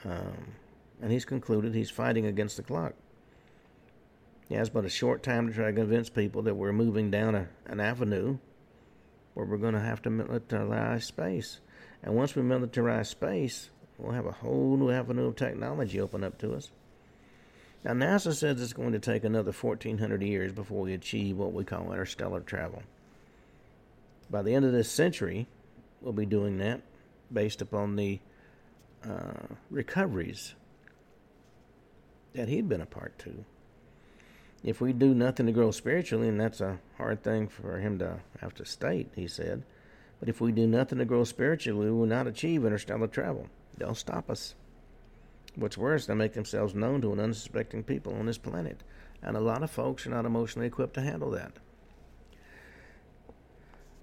Um, 0.06 0.54
and 1.02 1.12
he's 1.12 1.26
concluded 1.26 1.76
he's 1.76 1.90
fighting 1.90 2.26
against 2.26 2.58
the 2.58 2.64
clock. 2.64 2.94
He 4.48 4.56
has 4.56 4.70
but 4.70 4.86
a 4.86 4.90
short 4.90 5.24
time 5.24 5.48
to 5.48 5.54
try 5.54 5.66
to 5.66 5.74
convince 5.74 6.10
people 6.10 6.42
that 6.44 6.56
we're 6.56 6.72
moving 6.72 7.12
down 7.12 7.36
a, 7.36 7.50
an 7.66 7.82
avenue 7.82 8.38
where 9.34 9.46
we're 9.46 9.58
going 9.58 9.74
to 9.74 9.82
have 9.82 10.02
to 10.04 10.10
militarize 10.10 11.04
space. 11.04 11.60
And 12.02 12.16
once 12.16 12.36
we 12.36 12.42
militarize 12.42 13.08
space, 13.08 13.70
we'll 13.98 14.14
have 14.14 14.26
a 14.26 14.32
whole 14.32 14.78
new 14.78 14.90
avenue 14.90 15.28
of 15.28 15.36
technology 15.36 16.00
open 16.00 16.24
up 16.24 16.38
to 16.40 16.54
us. 16.54 16.72
Now, 17.88 17.94
NASA 17.94 18.34
says 18.34 18.62
it's 18.62 18.74
going 18.74 18.92
to 18.92 19.00
take 19.00 19.24
another 19.24 19.54
1,400 19.54 20.22
years 20.22 20.52
before 20.52 20.82
we 20.82 20.94
achieve 20.94 21.38
what 21.38 21.54
we 21.54 21.64
call 21.64 21.94
interstellar 21.94 22.42
travel. 22.42 22.84
By 24.30 24.42
the 24.42 24.54
end 24.54 24.66
of 24.66 24.74
this 24.74 24.92
century, 24.92 25.48
we'll 26.02 26.12
be 26.12 26.26
doing 26.26 26.58
that 26.58 26.82
based 27.32 27.62
upon 27.62 27.96
the 27.96 28.20
uh, 29.10 29.56
recoveries 29.72 30.54
that 32.34 32.50
he'd 32.50 32.68
been 32.68 32.82
a 32.82 32.86
part 32.86 33.18
to. 33.20 33.46
If 34.66 34.82
we 34.82 34.92
do 34.92 35.14
nothing 35.14 35.46
to 35.46 35.54
grow 35.54 35.72
spiritually, 35.72 36.28
and 36.28 36.42
that's 36.42 36.60
a 36.60 36.80
hard 36.98 37.24
thing 37.24 37.48
for 37.48 37.80
him 37.80 38.00
to 38.00 38.20
have 38.42 38.54
to 38.56 38.66
state, 38.66 39.12
he 39.16 39.30
said, 39.30 39.64
but 40.20 40.28
if 40.28 40.42
we 40.42 40.52
do 40.52 40.68
nothing 40.68 40.98
to 40.98 41.06
grow 41.06 41.24
spiritually, 41.24 41.86
we 41.86 41.92
will 41.94 42.06
not 42.06 42.28
achieve 42.28 42.66
interstellar 42.66 43.08
travel. 43.08 43.48
They'll 43.78 43.96
stop 43.96 44.30
us. 44.30 44.56
What's 45.58 45.78
worse, 45.78 46.06
they 46.06 46.14
make 46.14 46.34
themselves 46.34 46.76
known 46.76 47.02
to 47.02 47.12
an 47.14 47.20
unsuspecting 47.20 47.82
people 47.82 48.14
on 48.14 48.28
this 48.28 48.38
planet, 48.38 48.84
and 49.24 49.36
a 49.36 49.40
lot 49.40 49.64
of 49.64 49.72
folks 49.72 50.06
are 50.06 50.12
not 50.12 50.26
emotionally 50.26 50.68
equipped 50.68 50.94
to 50.94 51.02
handle 51.02 51.32
that. 51.32 51.54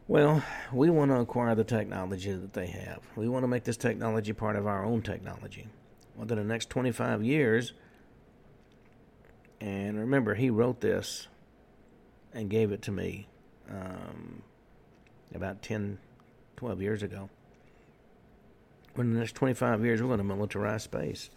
Well, 0.09 0.43
we 0.73 0.91
want 0.91 1.13
to 1.13 1.21
acquire 1.21 1.55
the 1.55 1.63
technology 1.63 2.33
that 2.33 2.55
they 2.55 2.67
have. 2.67 3.03
We 3.15 3.29
want 3.29 3.45
to 3.45 3.49
make 3.49 3.63
this 3.63 3.77
technology 3.77 4.33
part 4.33 4.57
of 4.57 4.67
our 4.67 4.85
own 4.85 5.03
technology. 5.03 5.69
Within 6.17 6.39
the 6.39 6.45
next 6.45 6.71
25 6.71 7.23
years, 7.23 7.73
and 9.61 9.97
remember, 9.97 10.35
he 10.35 10.51
wrote 10.51 10.81
this 10.81 11.29
and 12.33 12.51
gave 12.51 12.73
it 12.73 12.83
to 12.83 12.91
me 12.91 13.29
um, 13.71 14.43
about 15.33 15.63
10, 15.63 15.99
12 16.57 16.83
years 16.83 17.05
ago. 17.05 17.31
In 18.97 19.13
the 19.13 19.19
next 19.19 19.35
25 19.35 19.85
years, 19.85 20.01
we're 20.01 20.17
going 20.17 20.27
to 20.27 20.35
militarize 20.35 20.83
space. 20.83 21.31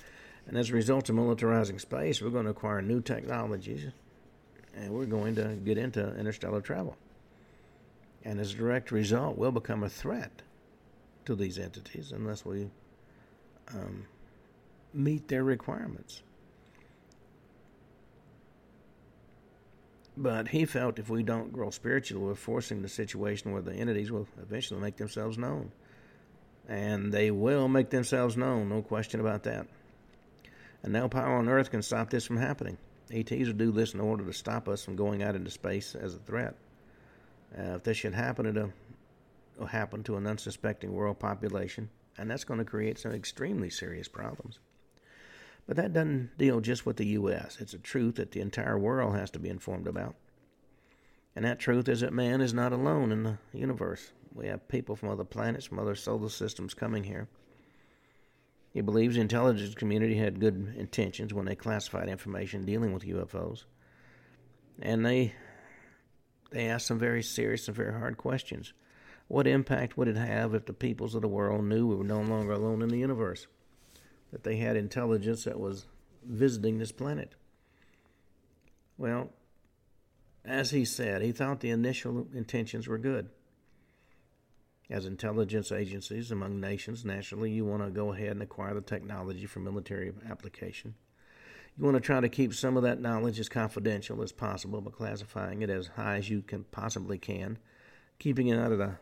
And 0.47 0.57
as 0.57 0.69
a 0.69 0.73
result 0.73 1.09
of 1.09 1.15
militarizing 1.15 1.81
space, 1.81 2.21
we're 2.21 2.29
going 2.29 2.45
to 2.45 2.51
acquire 2.51 2.81
new 2.81 3.01
technologies 3.01 3.91
and 4.75 4.91
we're 4.91 5.05
going 5.05 5.35
to 5.35 5.55
get 5.55 5.77
into 5.77 6.15
interstellar 6.17 6.61
travel 6.61 6.95
and 8.27 8.39
as 8.39 8.53
a 8.53 8.57
direct 8.57 8.91
result 8.91 9.37
we'll 9.37 9.51
become 9.51 9.83
a 9.83 9.89
threat 9.89 10.41
to 11.25 11.33
these 11.35 11.57
entities 11.57 12.11
unless 12.11 12.45
we 12.45 12.69
um, 13.73 14.05
meet 14.93 15.27
their 15.27 15.43
requirements. 15.43 16.21
But 20.15 20.47
he 20.47 20.65
felt 20.65 20.99
if 20.99 21.09
we 21.09 21.21
don't 21.21 21.53
grow 21.53 21.69
spiritually, 21.69 22.25
we're 22.25 22.35
forcing 22.35 22.81
the 22.81 22.89
situation 22.89 23.51
where 23.51 23.61
the 23.61 23.73
entities 23.73 24.11
will 24.11 24.27
eventually 24.41 24.81
make 24.81 24.97
themselves 24.97 25.37
known. 25.37 25.71
And 26.67 27.13
they 27.13 27.31
will 27.31 27.67
make 27.67 27.89
themselves 27.89 28.35
known, 28.35 28.69
no 28.69 28.81
question 28.81 29.19
about 29.19 29.43
that. 29.43 29.67
And 30.83 30.93
no 30.93 31.07
power 31.07 31.37
on 31.37 31.47
earth 31.47 31.71
can 31.71 31.81
stop 31.81 32.09
this 32.09 32.25
from 32.25 32.37
happening. 32.37 32.77
ETs 33.09 33.47
will 33.47 33.53
do 33.53 33.71
this 33.71 33.93
in 33.93 34.01
order 34.01 34.25
to 34.25 34.33
stop 34.33 34.67
us 34.67 34.83
from 34.83 34.97
going 34.97 35.23
out 35.23 35.35
into 35.35 35.49
space 35.49 35.95
as 35.95 36.13
a 36.13 36.19
threat. 36.19 36.55
Uh, 37.57 37.75
if 37.75 37.83
this 37.83 37.97
should 37.97 38.13
happen, 38.13 38.45
it'll, 38.45 38.73
it'll 39.55 39.67
happen 39.67 40.03
to 40.03 40.17
an 40.17 40.27
unsuspecting 40.27 40.91
world 40.91 41.19
population, 41.19 41.89
and 42.17 42.29
that's 42.29 42.43
going 42.43 42.59
to 42.59 42.65
create 42.65 42.99
some 42.99 43.13
extremely 43.13 43.69
serious 43.69 44.09
problems. 44.09 44.59
But 45.67 45.77
that 45.77 45.93
doesn't 45.93 46.37
deal 46.37 46.59
just 46.59 46.85
with 46.85 46.97
the 46.97 47.07
U.S., 47.07 47.57
it's 47.59 47.73
a 47.73 47.77
truth 47.77 48.15
that 48.15 48.31
the 48.31 48.41
entire 48.41 48.77
world 48.77 49.15
has 49.15 49.31
to 49.31 49.39
be 49.39 49.49
informed 49.49 49.87
about. 49.87 50.15
And 51.35 51.45
that 51.45 51.59
truth 51.59 51.87
is 51.87 52.01
that 52.01 52.13
man 52.13 52.41
is 52.41 52.53
not 52.53 52.73
alone 52.73 53.11
in 53.11 53.23
the 53.23 53.37
universe. 53.53 54.11
We 54.37 54.47
have 54.47 54.67
people 54.67 54.95
from 54.95 55.09
other 55.09 55.23
planets, 55.23 55.65
from 55.65 55.79
other 55.79 55.95
solar 55.95 56.29
systems 56.29 56.75
coming 56.75 57.03
here. 57.03 57.27
He 58.71 58.81
believes 58.81 59.15
the 59.15 59.21
intelligence 59.21 59.73
community 59.73 60.15
had 60.15 60.39
good 60.39 60.75
intentions 60.77 61.33
when 61.33 61.47
they 61.47 61.55
classified 61.55 62.07
information 62.07 62.63
dealing 62.63 62.93
with 62.93 63.03
UFOs. 63.03 63.63
And 64.79 65.03
they 65.03 65.33
they 66.51 66.67
asked 66.69 66.85
some 66.85 66.99
very 66.99 67.23
serious 67.23 67.67
and 67.67 67.75
very 67.75 67.91
hard 67.91 68.17
questions. 68.17 68.73
What 69.27 69.47
impact 69.47 69.97
would 69.97 70.07
it 70.07 70.15
have 70.15 70.53
if 70.53 70.65
the 70.65 70.73
peoples 70.73 71.15
of 71.15 71.23
the 71.23 71.27
world 71.27 71.65
knew 71.65 71.87
we 71.87 71.95
were 71.95 72.03
no 72.03 72.21
longer 72.21 72.53
alone 72.53 72.83
in 72.83 72.89
the 72.89 72.99
universe? 72.99 73.47
That 74.31 74.43
they 74.43 74.57
had 74.57 74.77
intelligence 74.77 75.45
that 75.45 75.59
was 75.59 75.87
visiting 76.23 76.77
this 76.77 76.91
planet? 76.91 77.33
Well, 78.97 79.31
as 80.45 80.69
he 80.69 80.85
said, 80.85 81.23
he 81.23 81.31
thought 81.31 81.59
the 81.59 81.71
initial 81.71 82.27
intentions 82.33 82.87
were 82.87 82.99
good. 82.99 83.29
As 84.89 85.05
intelligence 85.05 85.71
agencies 85.71 86.31
among 86.31 86.61
nations, 86.61 87.03
nationally, 87.03 87.51
you 87.51 87.65
want 87.65 87.83
to 87.83 87.89
go 87.89 88.13
ahead 88.13 88.31
and 88.31 88.41
acquire 88.41 88.73
the 88.73 88.81
technology 88.81 89.45
for 89.45 89.59
military 89.59 90.13
application. 90.29 90.95
You 91.77 91.83
want 91.83 91.95
to 91.95 92.01
try 92.01 92.21
to 92.21 92.29
keep 92.29 92.53
some 92.53 92.77
of 92.77 92.83
that 92.83 93.01
knowledge 93.01 93.39
as 93.39 93.49
confidential 93.49 94.23
as 94.23 94.31
possible 94.31 94.79
by 94.79 94.91
classifying 94.91 95.61
it 95.61 95.69
as 95.69 95.87
high 95.87 96.17
as 96.17 96.29
you 96.29 96.41
can 96.41 96.63
possibly 96.71 97.17
can, 97.17 97.59
keeping 98.17 98.47
it 98.47 98.57
out 98.57 98.71
of 98.71 98.77
the 98.77 98.95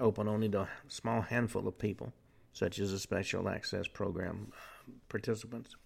open 0.00 0.28
only 0.28 0.48
to 0.50 0.62
a 0.62 0.68
small 0.88 1.22
handful 1.22 1.68
of 1.68 1.78
people, 1.78 2.12
such 2.52 2.80
as 2.80 2.90
the 2.90 2.98
special 2.98 3.48
access 3.48 3.86
program 3.86 4.52
participants. 5.08 5.76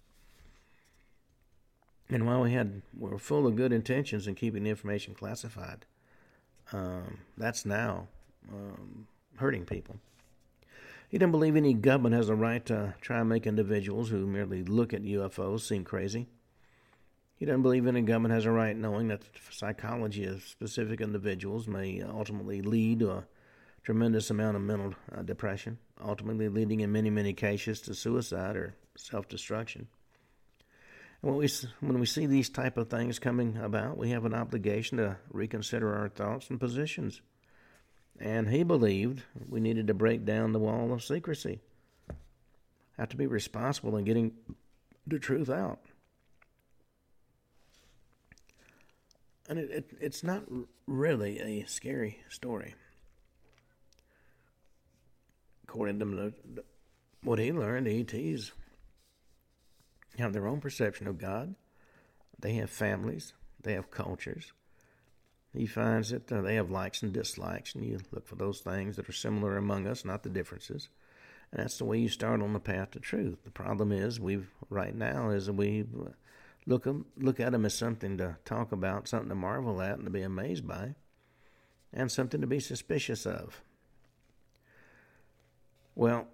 And 2.09 2.25
while 2.25 2.41
we 2.41 2.51
had 2.51 2.81
we 2.97 3.11
were 3.11 3.19
full 3.19 3.45
of 3.45 3.55
good 3.55 3.71
intentions 3.71 4.27
in 4.27 4.33
keeping 4.33 4.63
the 4.63 4.71
information 4.71 5.13
classified, 5.13 5.85
um, 6.73 7.19
that's 7.37 7.65
now 7.65 8.07
um, 8.51 9.07
hurting 9.39 9.65
people. 9.65 9.99
He 11.09 11.17
doesn't 11.17 11.31
believe 11.31 11.55
any 11.55 11.73
government 11.73 12.15
has 12.15 12.29
a 12.29 12.35
right 12.35 12.63
to 12.67 12.93
try 13.01 13.19
and 13.19 13.29
make 13.29 13.47
individuals 13.47 14.09
who 14.09 14.27
merely 14.27 14.63
look 14.63 14.93
at 14.93 15.01
UFOs 15.01 15.61
seem 15.61 15.83
crazy. 15.83 16.27
He 17.35 17.45
doesn't 17.45 17.63
believe 17.63 17.87
any 17.87 18.01
government 18.01 18.33
has 18.33 18.45
a 18.45 18.51
right 18.51 18.75
knowing 18.75 19.07
that 19.07 19.21
the 19.21 19.27
psychology 19.49 20.25
of 20.25 20.43
specific 20.43 21.01
individuals 21.01 21.67
may 21.67 22.01
ultimately 22.01 22.61
lead 22.61 22.99
to 22.99 23.11
a 23.11 23.27
tremendous 23.81 24.29
amount 24.29 24.57
of 24.57 24.61
mental 24.61 24.93
uh, 25.15 25.23
depression, 25.23 25.79
ultimately 26.03 26.49
leading 26.49 26.81
in 26.81 26.91
many, 26.91 27.09
many 27.09 27.33
cases 27.33 27.81
to 27.81 27.95
suicide 27.95 28.55
or 28.55 28.75
self-destruction. 28.95 29.87
And 31.21 31.31
when 31.31 31.39
we 31.39 31.49
when 31.79 31.99
we 31.99 32.05
see 32.05 32.25
these 32.25 32.49
type 32.49 32.77
of 32.77 32.89
things 32.89 33.19
coming 33.19 33.57
about, 33.57 33.97
we 33.97 34.11
have 34.11 34.25
an 34.25 34.33
obligation 34.33 34.97
to 34.97 35.17
reconsider 35.31 35.95
our 35.95 36.09
thoughts 36.09 36.49
and 36.49 36.59
positions. 36.59 37.21
And 38.19 38.49
he 38.49 38.63
believed 38.63 39.23
we 39.47 39.61
needed 39.61 39.87
to 39.87 39.93
break 39.93 40.25
down 40.25 40.51
the 40.51 40.59
wall 40.59 40.91
of 40.91 41.03
secrecy. 41.03 41.61
Have 42.97 43.09
to 43.09 43.17
be 43.17 43.27
responsible 43.27 43.95
in 43.95 44.03
getting 44.03 44.33
the 45.07 45.19
truth 45.19 45.49
out. 45.49 45.79
And 49.47 49.57
it, 49.57 49.71
it, 49.71 49.89
it's 50.01 50.23
not 50.23 50.43
really 50.85 51.39
a 51.39 51.65
scary 51.65 52.19
story. 52.29 52.75
According 55.63 55.99
to 55.99 56.33
what 57.23 57.39
he 57.39 57.53
learned, 57.53 57.87
ETs 57.87 58.51
have 60.17 60.33
their 60.33 60.47
own 60.47 60.59
perception 60.59 61.07
of 61.07 61.17
God. 61.17 61.55
They 62.37 62.53
have 62.55 62.69
families, 62.69 63.33
they 63.61 63.73
have 63.73 63.91
cultures, 63.91 64.51
he 65.53 65.65
finds 65.65 66.09
that 66.11 66.31
uh, 66.31 66.41
they 66.41 66.55
have 66.55 66.69
likes 66.69 67.01
and 67.01 67.11
dislikes, 67.11 67.73
and 67.73 67.83
you 67.83 67.99
look 68.11 68.27
for 68.27 68.35
those 68.35 68.59
things 68.59 68.95
that 68.95 69.09
are 69.09 69.13
similar 69.13 69.57
among 69.57 69.87
us, 69.87 70.05
not 70.05 70.23
the 70.23 70.29
differences. 70.29 70.89
And 71.51 71.63
that's 71.63 71.79
the 71.79 71.85
way 71.85 71.97
you 71.97 72.09
start 72.09 72.41
on 72.41 72.53
the 72.53 72.59
path 72.59 72.91
to 72.91 72.99
truth. 72.99 73.43
The 73.43 73.51
problem 73.51 73.91
is, 73.91 74.19
we've 74.19 74.51
right 74.69 74.93
now 74.93 75.31
is 75.31 75.49
we 75.49 75.85
look 76.65 76.87
look 77.17 77.39
at 77.39 77.51
them 77.51 77.65
as 77.65 77.73
something 77.73 78.17
to 78.19 78.37
talk 78.45 78.71
about, 78.71 79.07
something 79.07 79.29
to 79.29 79.35
marvel 79.35 79.81
at, 79.81 79.95
and 79.95 80.05
to 80.05 80.11
be 80.11 80.21
amazed 80.21 80.67
by, 80.67 80.93
and 81.91 82.11
something 82.11 82.41
to 82.41 82.47
be 82.47 82.59
suspicious 82.59 83.25
of. 83.25 83.63
Well, 85.95 86.27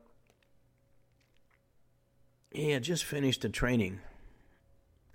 he 2.52 2.72
had 2.72 2.84
just 2.84 3.06
finished 3.06 3.46
a 3.46 3.50
training 3.50 4.02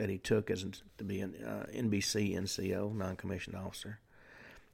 that 0.00 0.08
he 0.08 0.16
took 0.16 0.50
as 0.50 0.64
to 0.96 1.04
be 1.04 1.20
an 1.20 1.34
uh, 1.46 1.66
NBC 1.76 2.34
NCO, 2.34 2.96
non-commissioned 2.96 3.54
officer. 3.54 4.00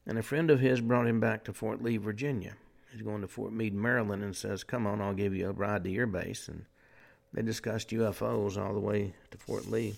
And 0.07 0.18
a 0.18 0.22
friend 0.22 0.53
of 0.53 0.61
his 0.61 0.81
brought 0.81 1.09
him 1.09 1.18
back 1.18 1.43
to 1.45 1.53
Fort 1.53 1.83
Lee, 1.83 1.97
Virginia. 1.97 2.55
He's 2.93 3.03
going 3.03 3.22
to 3.22 3.27
Fort 3.27 3.53
Meade, 3.53 3.74
Maryland, 3.74 4.22
and 4.22 4.37
says, 4.37 4.62
"Come 4.62 4.87
on, 4.87 5.01
I'll 5.01 5.14
give 5.14 5.35
you 5.35 5.49
a 5.49 5.53
ride 5.53 5.83
to 5.83 5.91
your 5.91 6.07
base." 6.07 6.47
And 6.47 6.64
they 7.33 7.43
discussed 7.43 7.91
UFOs 7.91 8.57
all 8.57 8.72
the 8.72 8.79
way 8.79 9.14
to 9.33 9.39
Fort 9.39 9.68
Lee. 9.68 9.97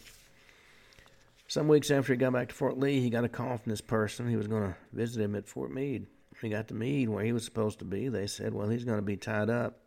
Some 1.47 1.69
weeks 1.69 1.91
after 1.91 2.15
he 2.15 2.17
got 2.17 2.33
back 2.33 2.49
to 2.49 2.55
Fort 2.55 2.79
Lee, 2.79 3.03
he 3.03 3.11
got 3.11 3.25
a 3.25 3.29
call 3.29 3.59
from 3.59 3.69
this 3.69 3.83
person. 3.83 4.31
He 4.31 4.37
was 4.37 4.47
going 4.47 4.63
to 4.63 4.77
visit 4.95 5.23
him 5.23 5.35
at 5.35 5.47
Fort 5.47 5.71
Meade. 5.71 6.07
When 6.41 6.51
he 6.51 6.57
got 6.57 6.69
to 6.69 6.75
Meade, 6.75 7.11
where 7.11 7.25
he 7.25 7.35
was 7.35 7.45
supposed 7.45 7.81
to 7.81 7.85
be, 7.85 8.09
they 8.09 8.29
said, 8.29 8.55
"Well, 8.55 8.71
he's 8.71 8.85
going 8.85 8.99
to 8.99 9.03
be 9.03 9.19
tied 9.19 9.51
up. 9.51 9.79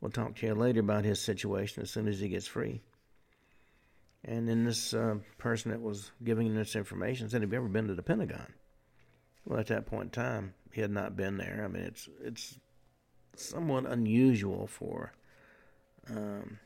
We'll 0.00 0.10
talk 0.10 0.34
to 0.36 0.46
you 0.46 0.54
later 0.54 0.80
about 0.80 1.04
his 1.04 1.20
situation 1.20 1.82
as 1.82 1.90
soon 1.90 2.08
as 2.08 2.20
he 2.20 2.28
gets 2.30 2.46
free." 2.46 2.80
And 4.24 4.48
then 4.48 4.64
this 4.64 4.94
uh, 4.94 5.16
person 5.38 5.72
that 5.72 5.82
was 5.82 6.12
giving 6.22 6.54
this 6.54 6.76
information 6.76 7.28
said, 7.28 7.42
"Have 7.42 7.50
you 7.52 7.58
ever 7.58 7.68
been 7.68 7.88
to 7.88 7.94
the 7.94 8.02
Pentagon?" 8.02 8.54
Well, 9.44 9.58
at 9.58 9.66
that 9.66 9.86
point 9.86 10.04
in 10.04 10.10
time, 10.10 10.54
he 10.72 10.80
had 10.80 10.92
not 10.92 11.16
been 11.16 11.38
there. 11.38 11.62
I 11.64 11.68
mean, 11.68 11.82
it's 11.82 12.08
it's 12.22 12.58
somewhat 13.34 13.86
unusual 13.86 14.68
for, 14.68 15.12
um, 16.08 16.58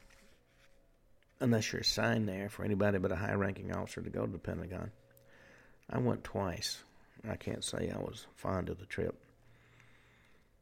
unless 1.41 1.73
you're 1.73 1.81
assigned 1.81 2.29
there, 2.29 2.51
for 2.51 2.65
anybody 2.65 2.99
but 2.99 3.13
a 3.13 3.17
high-ranking 3.17 3.75
officer 3.75 4.03
to 4.03 4.11
go 4.11 4.27
to 4.27 4.33
the 4.33 4.39
Pentagon. 4.39 4.91
I 5.89 5.99
went 5.99 6.25
twice. 6.25 6.85
I 7.27 7.37
can't 7.37 7.65
say 7.65 7.91
I 7.91 7.99
was 7.99 8.27
fond 8.35 8.69
of 8.69 8.79
the 8.79 8.87
trip. 8.87 9.19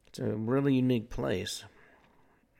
It's 0.06 0.20
a 0.20 0.26
really 0.26 0.74
unique 0.74 1.10
place. 1.10 1.64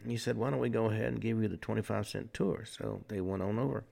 He 0.05 0.16
said, 0.16 0.37
"Why 0.37 0.51
don't 0.51 0.59
we 0.59 0.70
go 0.70 0.87
ahead 0.87 1.12
and 1.12 1.20
give 1.20 1.41
you 1.41 1.47
the 1.47 1.57
twenty-five 1.57 2.09
cent 2.09 2.35
tour?" 2.35 2.64
So 2.64 3.05
they 3.07 3.20
went 3.20 3.43
on 3.43 3.61
over. 3.61 3.85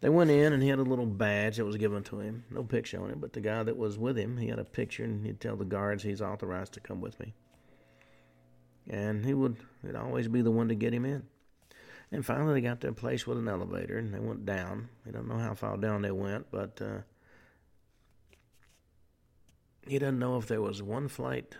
They 0.00 0.08
went 0.08 0.30
in 0.30 0.52
and 0.52 0.62
he 0.62 0.68
had 0.68 0.78
a 0.78 0.82
little 0.82 1.06
badge 1.06 1.56
that 1.56 1.64
was 1.64 1.76
given 1.76 2.04
to 2.04 2.20
him. 2.20 2.44
No 2.50 2.62
picture 2.62 3.02
on 3.02 3.10
it, 3.10 3.20
but 3.20 3.32
the 3.32 3.40
guy 3.40 3.62
that 3.64 3.76
was 3.76 3.98
with 3.98 4.16
him, 4.16 4.36
he 4.36 4.48
had 4.48 4.60
a 4.60 4.64
picture 4.64 5.04
and 5.04 5.26
he'd 5.26 5.40
tell 5.40 5.56
the 5.56 5.64
guards 5.64 6.02
he's 6.02 6.22
authorized 6.22 6.74
to 6.74 6.80
come 6.80 7.00
with 7.00 7.18
me. 7.18 7.34
And 8.88 9.24
he 9.24 9.34
would 9.34 9.56
he'd 9.84 9.96
always 9.96 10.28
be 10.28 10.40
the 10.40 10.52
one 10.52 10.68
to 10.68 10.74
get 10.74 10.94
him 10.94 11.04
in. 11.04 11.24
And 12.12 12.24
finally 12.24 12.54
they 12.54 12.66
got 12.66 12.80
to 12.82 12.88
a 12.88 12.92
place 12.92 13.26
with 13.26 13.38
an 13.38 13.48
elevator 13.48 13.98
and 13.98 14.14
they 14.14 14.20
went 14.20 14.46
down. 14.46 14.88
I 15.06 15.10
don't 15.10 15.28
know 15.28 15.38
how 15.38 15.54
far 15.54 15.76
down 15.76 16.02
they 16.02 16.12
went, 16.12 16.46
but 16.52 16.80
uh, 16.80 17.00
he 19.86 19.98
doesn't 19.98 20.18
know 20.18 20.38
if 20.38 20.46
there 20.46 20.62
was 20.62 20.80
one 20.80 21.08
flight 21.08 21.56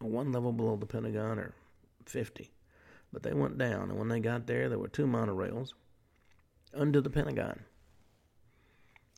one 0.00 0.32
level 0.32 0.52
below 0.52 0.76
the 0.76 0.84
Pentagon 0.84 1.38
or 1.38 1.54
50. 2.04 2.50
But 3.10 3.22
they 3.22 3.32
went 3.32 3.56
down, 3.56 3.90
and 3.90 3.98
when 3.98 4.08
they 4.08 4.20
got 4.20 4.46
there, 4.46 4.68
there 4.68 4.78
were 4.78 4.88
two 4.88 5.06
monorails 5.06 5.72
under 6.76 7.00
the 7.00 7.10
Pentagon. 7.10 7.60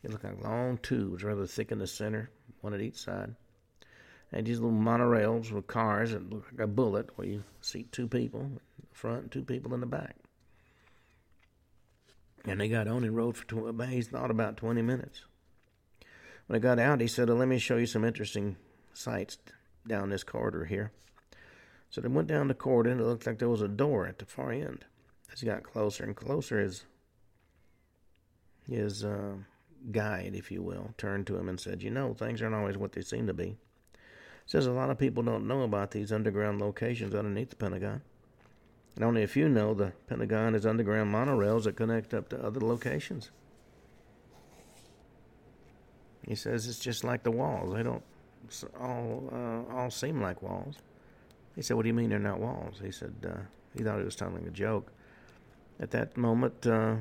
It 0.02 0.10
looked 0.10 0.24
like 0.24 0.42
long 0.42 0.78
tubes, 0.78 1.24
rather 1.24 1.46
thick 1.46 1.72
in 1.72 1.78
the 1.78 1.86
center, 1.86 2.30
one 2.60 2.74
at 2.74 2.80
each 2.80 2.96
side. 2.96 3.34
And 4.32 4.46
these 4.46 4.60
little 4.60 4.76
monorails 4.76 5.50
with 5.50 5.66
cars 5.66 6.12
that 6.12 6.30
look 6.30 6.46
like 6.52 6.60
a 6.60 6.66
bullet, 6.66 7.10
where 7.16 7.26
you 7.26 7.44
seat 7.60 7.92
two 7.92 8.08
people 8.08 8.40
in 8.40 8.54
the 8.54 8.60
front 8.92 9.22
and 9.22 9.32
two 9.32 9.42
people 9.42 9.74
in 9.74 9.80
the 9.80 9.86
back. 9.86 10.16
And 12.44 12.60
they 12.60 12.68
got 12.68 12.86
on 12.86 13.04
and 13.04 13.16
rode 13.16 13.36
for, 13.36 13.44
tw- 13.44 13.88
he 13.88 14.02
thought 14.02 14.30
about 14.30 14.56
20 14.56 14.82
minutes. 14.82 15.24
When 16.46 16.56
I 16.56 16.60
got 16.60 16.78
out, 16.78 17.00
he 17.00 17.08
said, 17.08 17.28
well, 17.28 17.38
let 17.38 17.48
me 17.48 17.58
show 17.58 17.76
you 17.76 17.86
some 17.86 18.04
interesting 18.04 18.56
sights 18.94 19.38
down 19.86 20.10
this 20.10 20.22
corridor 20.22 20.64
here. 20.64 20.92
So 21.90 22.00
they 22.00 22.08
went 22.08 22.28
down 22.28 22.48
the 22.48 22.54
corridor, 22.54 22.90
and 22.90 23.00
it 23.00 23.04
looked 23.04 23.26
like 23.26 23.38
there 23.38 23.48
was 23.48 23.62
a 23.62 23.68
door 23.68 24.06
at 24.06 24.18
the 24.18 24.26
far 24.26 24.52
end. 24.52 24.84
As 25.32 25.40
he 25.40 25.46
got 25.46 25.64
closer 25.64 26.04
and 26.04 26.14
closer, 26.14 26.60
his 26.60 26.84
his 28.68 29.04
uh, 29.04 29.34
guide, 29.92 30.32
if 30.34 30.50
you 30.50 30.62
will, 30.62 30.94
turned 30.98 31.26
to 31.28 31.36
him 31.36 31.48
and 31.48 31.58
said, 31.58 31.82
You 31.82 31.90
know, 31.90 32.14
things 32.14 32.42
aren't 32.42 32.54
always 32.54 32.76
what 32.76 32.92
they 32.92 33.02
seem 33.02 33.26
to 33.26 33.34
be. 33.34 33.56
Says 34.46 34.66
a 34.66 34.72
lot 34.72 34.90
of 34.90 34.98
people 34.98 35.22
don't 35.22 35.48
know 35.48 35.62
about 35.62 35.90
these 35.90 36.12
underground 36.12 36.60
locations 36.60 37.14
underneath 37.14 37.50
the 37.50 37.56
Pentagon. 37.56 38.02
And 38.94 39.04
only 39.04 39.22
a 39.22 39.28
few 39.28 39.48
know 39.48 39.74
the 39.74 39.92
Pentagon 40.06 40.54
has 40.54 40.64
underground 40.64 41.12
monorails 41.12 41.64
that 41.64 41.76
connect 41.76 42.14
up 42.14 42.28
to 42.30 42.42
other 42.42 42.60
locations. 42.60 43.30
He 46.26 46.34
says 46.34 46.66
it's 46.66 46.78
just 46.78 47.04
like 47.04 47.22
the 47.22 47.30
walls. 47.30 47.74
They 47.74 47.82
don't 47.82 48.02
all 48.80 49.28
uh, 49.32 49.74
all 49.74 49.90
seem 49.90 50.20
like 50.20 50.42
walls. 50.42 50.76
He 51.54 51.62
said, 51.62 51.76
"What 51.76 51.82
do 51.82 51.88
you 51.88 51.94
mean 51.94 52.10
they're 52.10 52.18
not 52.18 52.40
walls?" 52.40 52.80
He 52.82 52.90
said 52.90 53.14
uh, 53.28 53.40
he 53.76 53.84
thought 53.84 53.98
he 53.98 54.04
was 54.04 54.16
telling 54.16 54.46
a 54.46 54.50
joke. 54.50 54.92
At 55.78 55.90
that 55.90 56.16
moment, 56.16 56.66
uh, 56.66 56.96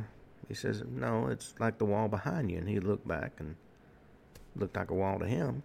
he 0.47 0.53
says, 0.53 0.83
No, 0.87 1.27
it's 1.27 1.53
like 1.59 1.77
the 1.77 1.85
wall 1.85 2.07
behind 2.07 2.51
you. 2.51 2.57
And 2.57 2.69
he 2.69 2.79
looked 2.79 3.07
back 3.07 3.33
and 3.39 3.55
looked 4.55 4.75
like 4.75 4.91
a 4.91 4.95
wall 4.95 5.19
to 5.19 5.27
him. 5.27 5.63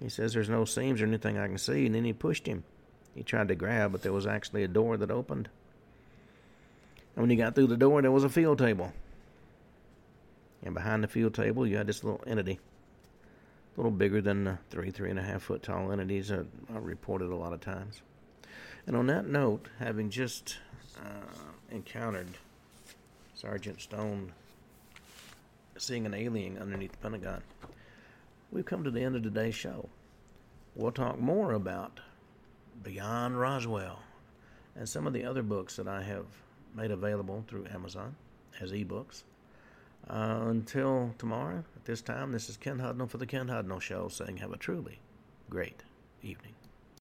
He 0.00 0.08
says, 0.08 0.32
There's 0.32 0.48
no 0.48 0.64
seams 0.64 1.00
or 1.00 1.06
anything 1.06 1.38
I 1.38 1.46
can 1.46 1.58
see. 1.58 1.86
And 1.86 1.94
then 1.94 2.04
he 2.04 2.12
pushed 2.12 2.46
him. 2.46 2.64
he 3.14 3.22
tried 3.22 3.48
to 3.48 3.54
grab, 3.54 3.92
but 3.92 4.02
there 4.02 4.12
was 4.12 4.26
actually 4.26 4.62
a 4.64 4.68
door 4.68 4.96
that 4.96 5.10
opened. 5.10 5.48
And 7.14 7.22
when 7.22 7.30
he 7.30 7.36
got 7.36 7.54
through 7.54 7.68
the 7.68 7.76
door, 7.76 8.02
there 8.02 8.12
was 8.12 8.24
a 8.24 8.28
field 8.28 8.58
table. 8.58 8.92
And 10.62 10.74
behind 10.74 11.02
the 11.02 11.08
field 11.08 11.34
table, 11.34 11.66
you 11.66 11.76
had 11.76 11.86
this 11.86 12.04
little 12.04 12.22
entity, 12.26 12.58
a 13.74 13.80
little 13.80 13.90
bigger 13.90 14.20
than 14.20 14.44
the 14.44 14.58
three, 14.70 14.90
three 14.90 15.10
and 15.10 15.18
a 15.18 15.22
half 15.22 15.42
foot 15.42 15.62
tall 15.62 15.92
entities 15.92 16.28
that 16.28 16.46
are 16.74 16.80
reported 16.80 17.30
a 17.30 17.36
lot 17.36 17.52
of 17.52 17.60
times. 17.60 18.00
And 18.86 18.96
on 18.96 19.06
that 19.06 19.26
note, 19.26 19.68
having 19.78 20.10
just 20.10 20.58
uh, 20.98 21.40
encountered 21.70 22.28
Sergeant 23.36 23.82
Stone 23.82 24.32
seeing 25.76 26.06
an 26.06 26.14
alien 26.14 26.56
underneath 26.56 26.92
the 26.92 26.98
Pentagon, 26.98 27.42
we've 28.50 28.64
come 28.64 28.82
to 28.82 28.90
the 28.90 29.02
end 29.02 29.14
of 29.14 29.22
today's 29.22 29.54
show. 29.54 29.90
We'll 30.74 30.90
talk 30.90 31.20
more 31.20 31.52
about 31.52 32.00
Beyond 32.82 33.38
Roswell 33.38 34.00
and 34.74 34.88
some 34.88 35.06
of 35.06 35.12
the 35.12 35.24
other 35.24 35.42
books 35.42 35.76
that 35.76 35.86
I 35.86 36.02
have 36.02 36.24
made 36.74 36.90
available 36.90 37.44
through 37.46 37.66
Amazon 37.66 38.16
as 38.58 38.72
ebooks. 38.72 39.24
Uh, 40.08 40.44
until 40.46 41.14
tomorrow, 41.18 41.62
at 41.76 41.84
this 41.84 42.00
time, 42.00 42.32
this 42.32 42.48
is 42.48 42.56
Ken 42.56 42.78
Hudnall 42.78 43.10
for 43.10 43.18
the 43.18 43.26
Ken 43.26 43.48
Hudnall 43.48 43.82
Show 43.82 44.08
saying 44.08 44.38
have 44.38 44.52
a 44.52 44.56
truly 44.56 44.98
great 45.50 45.82
evening. 46.22 46.54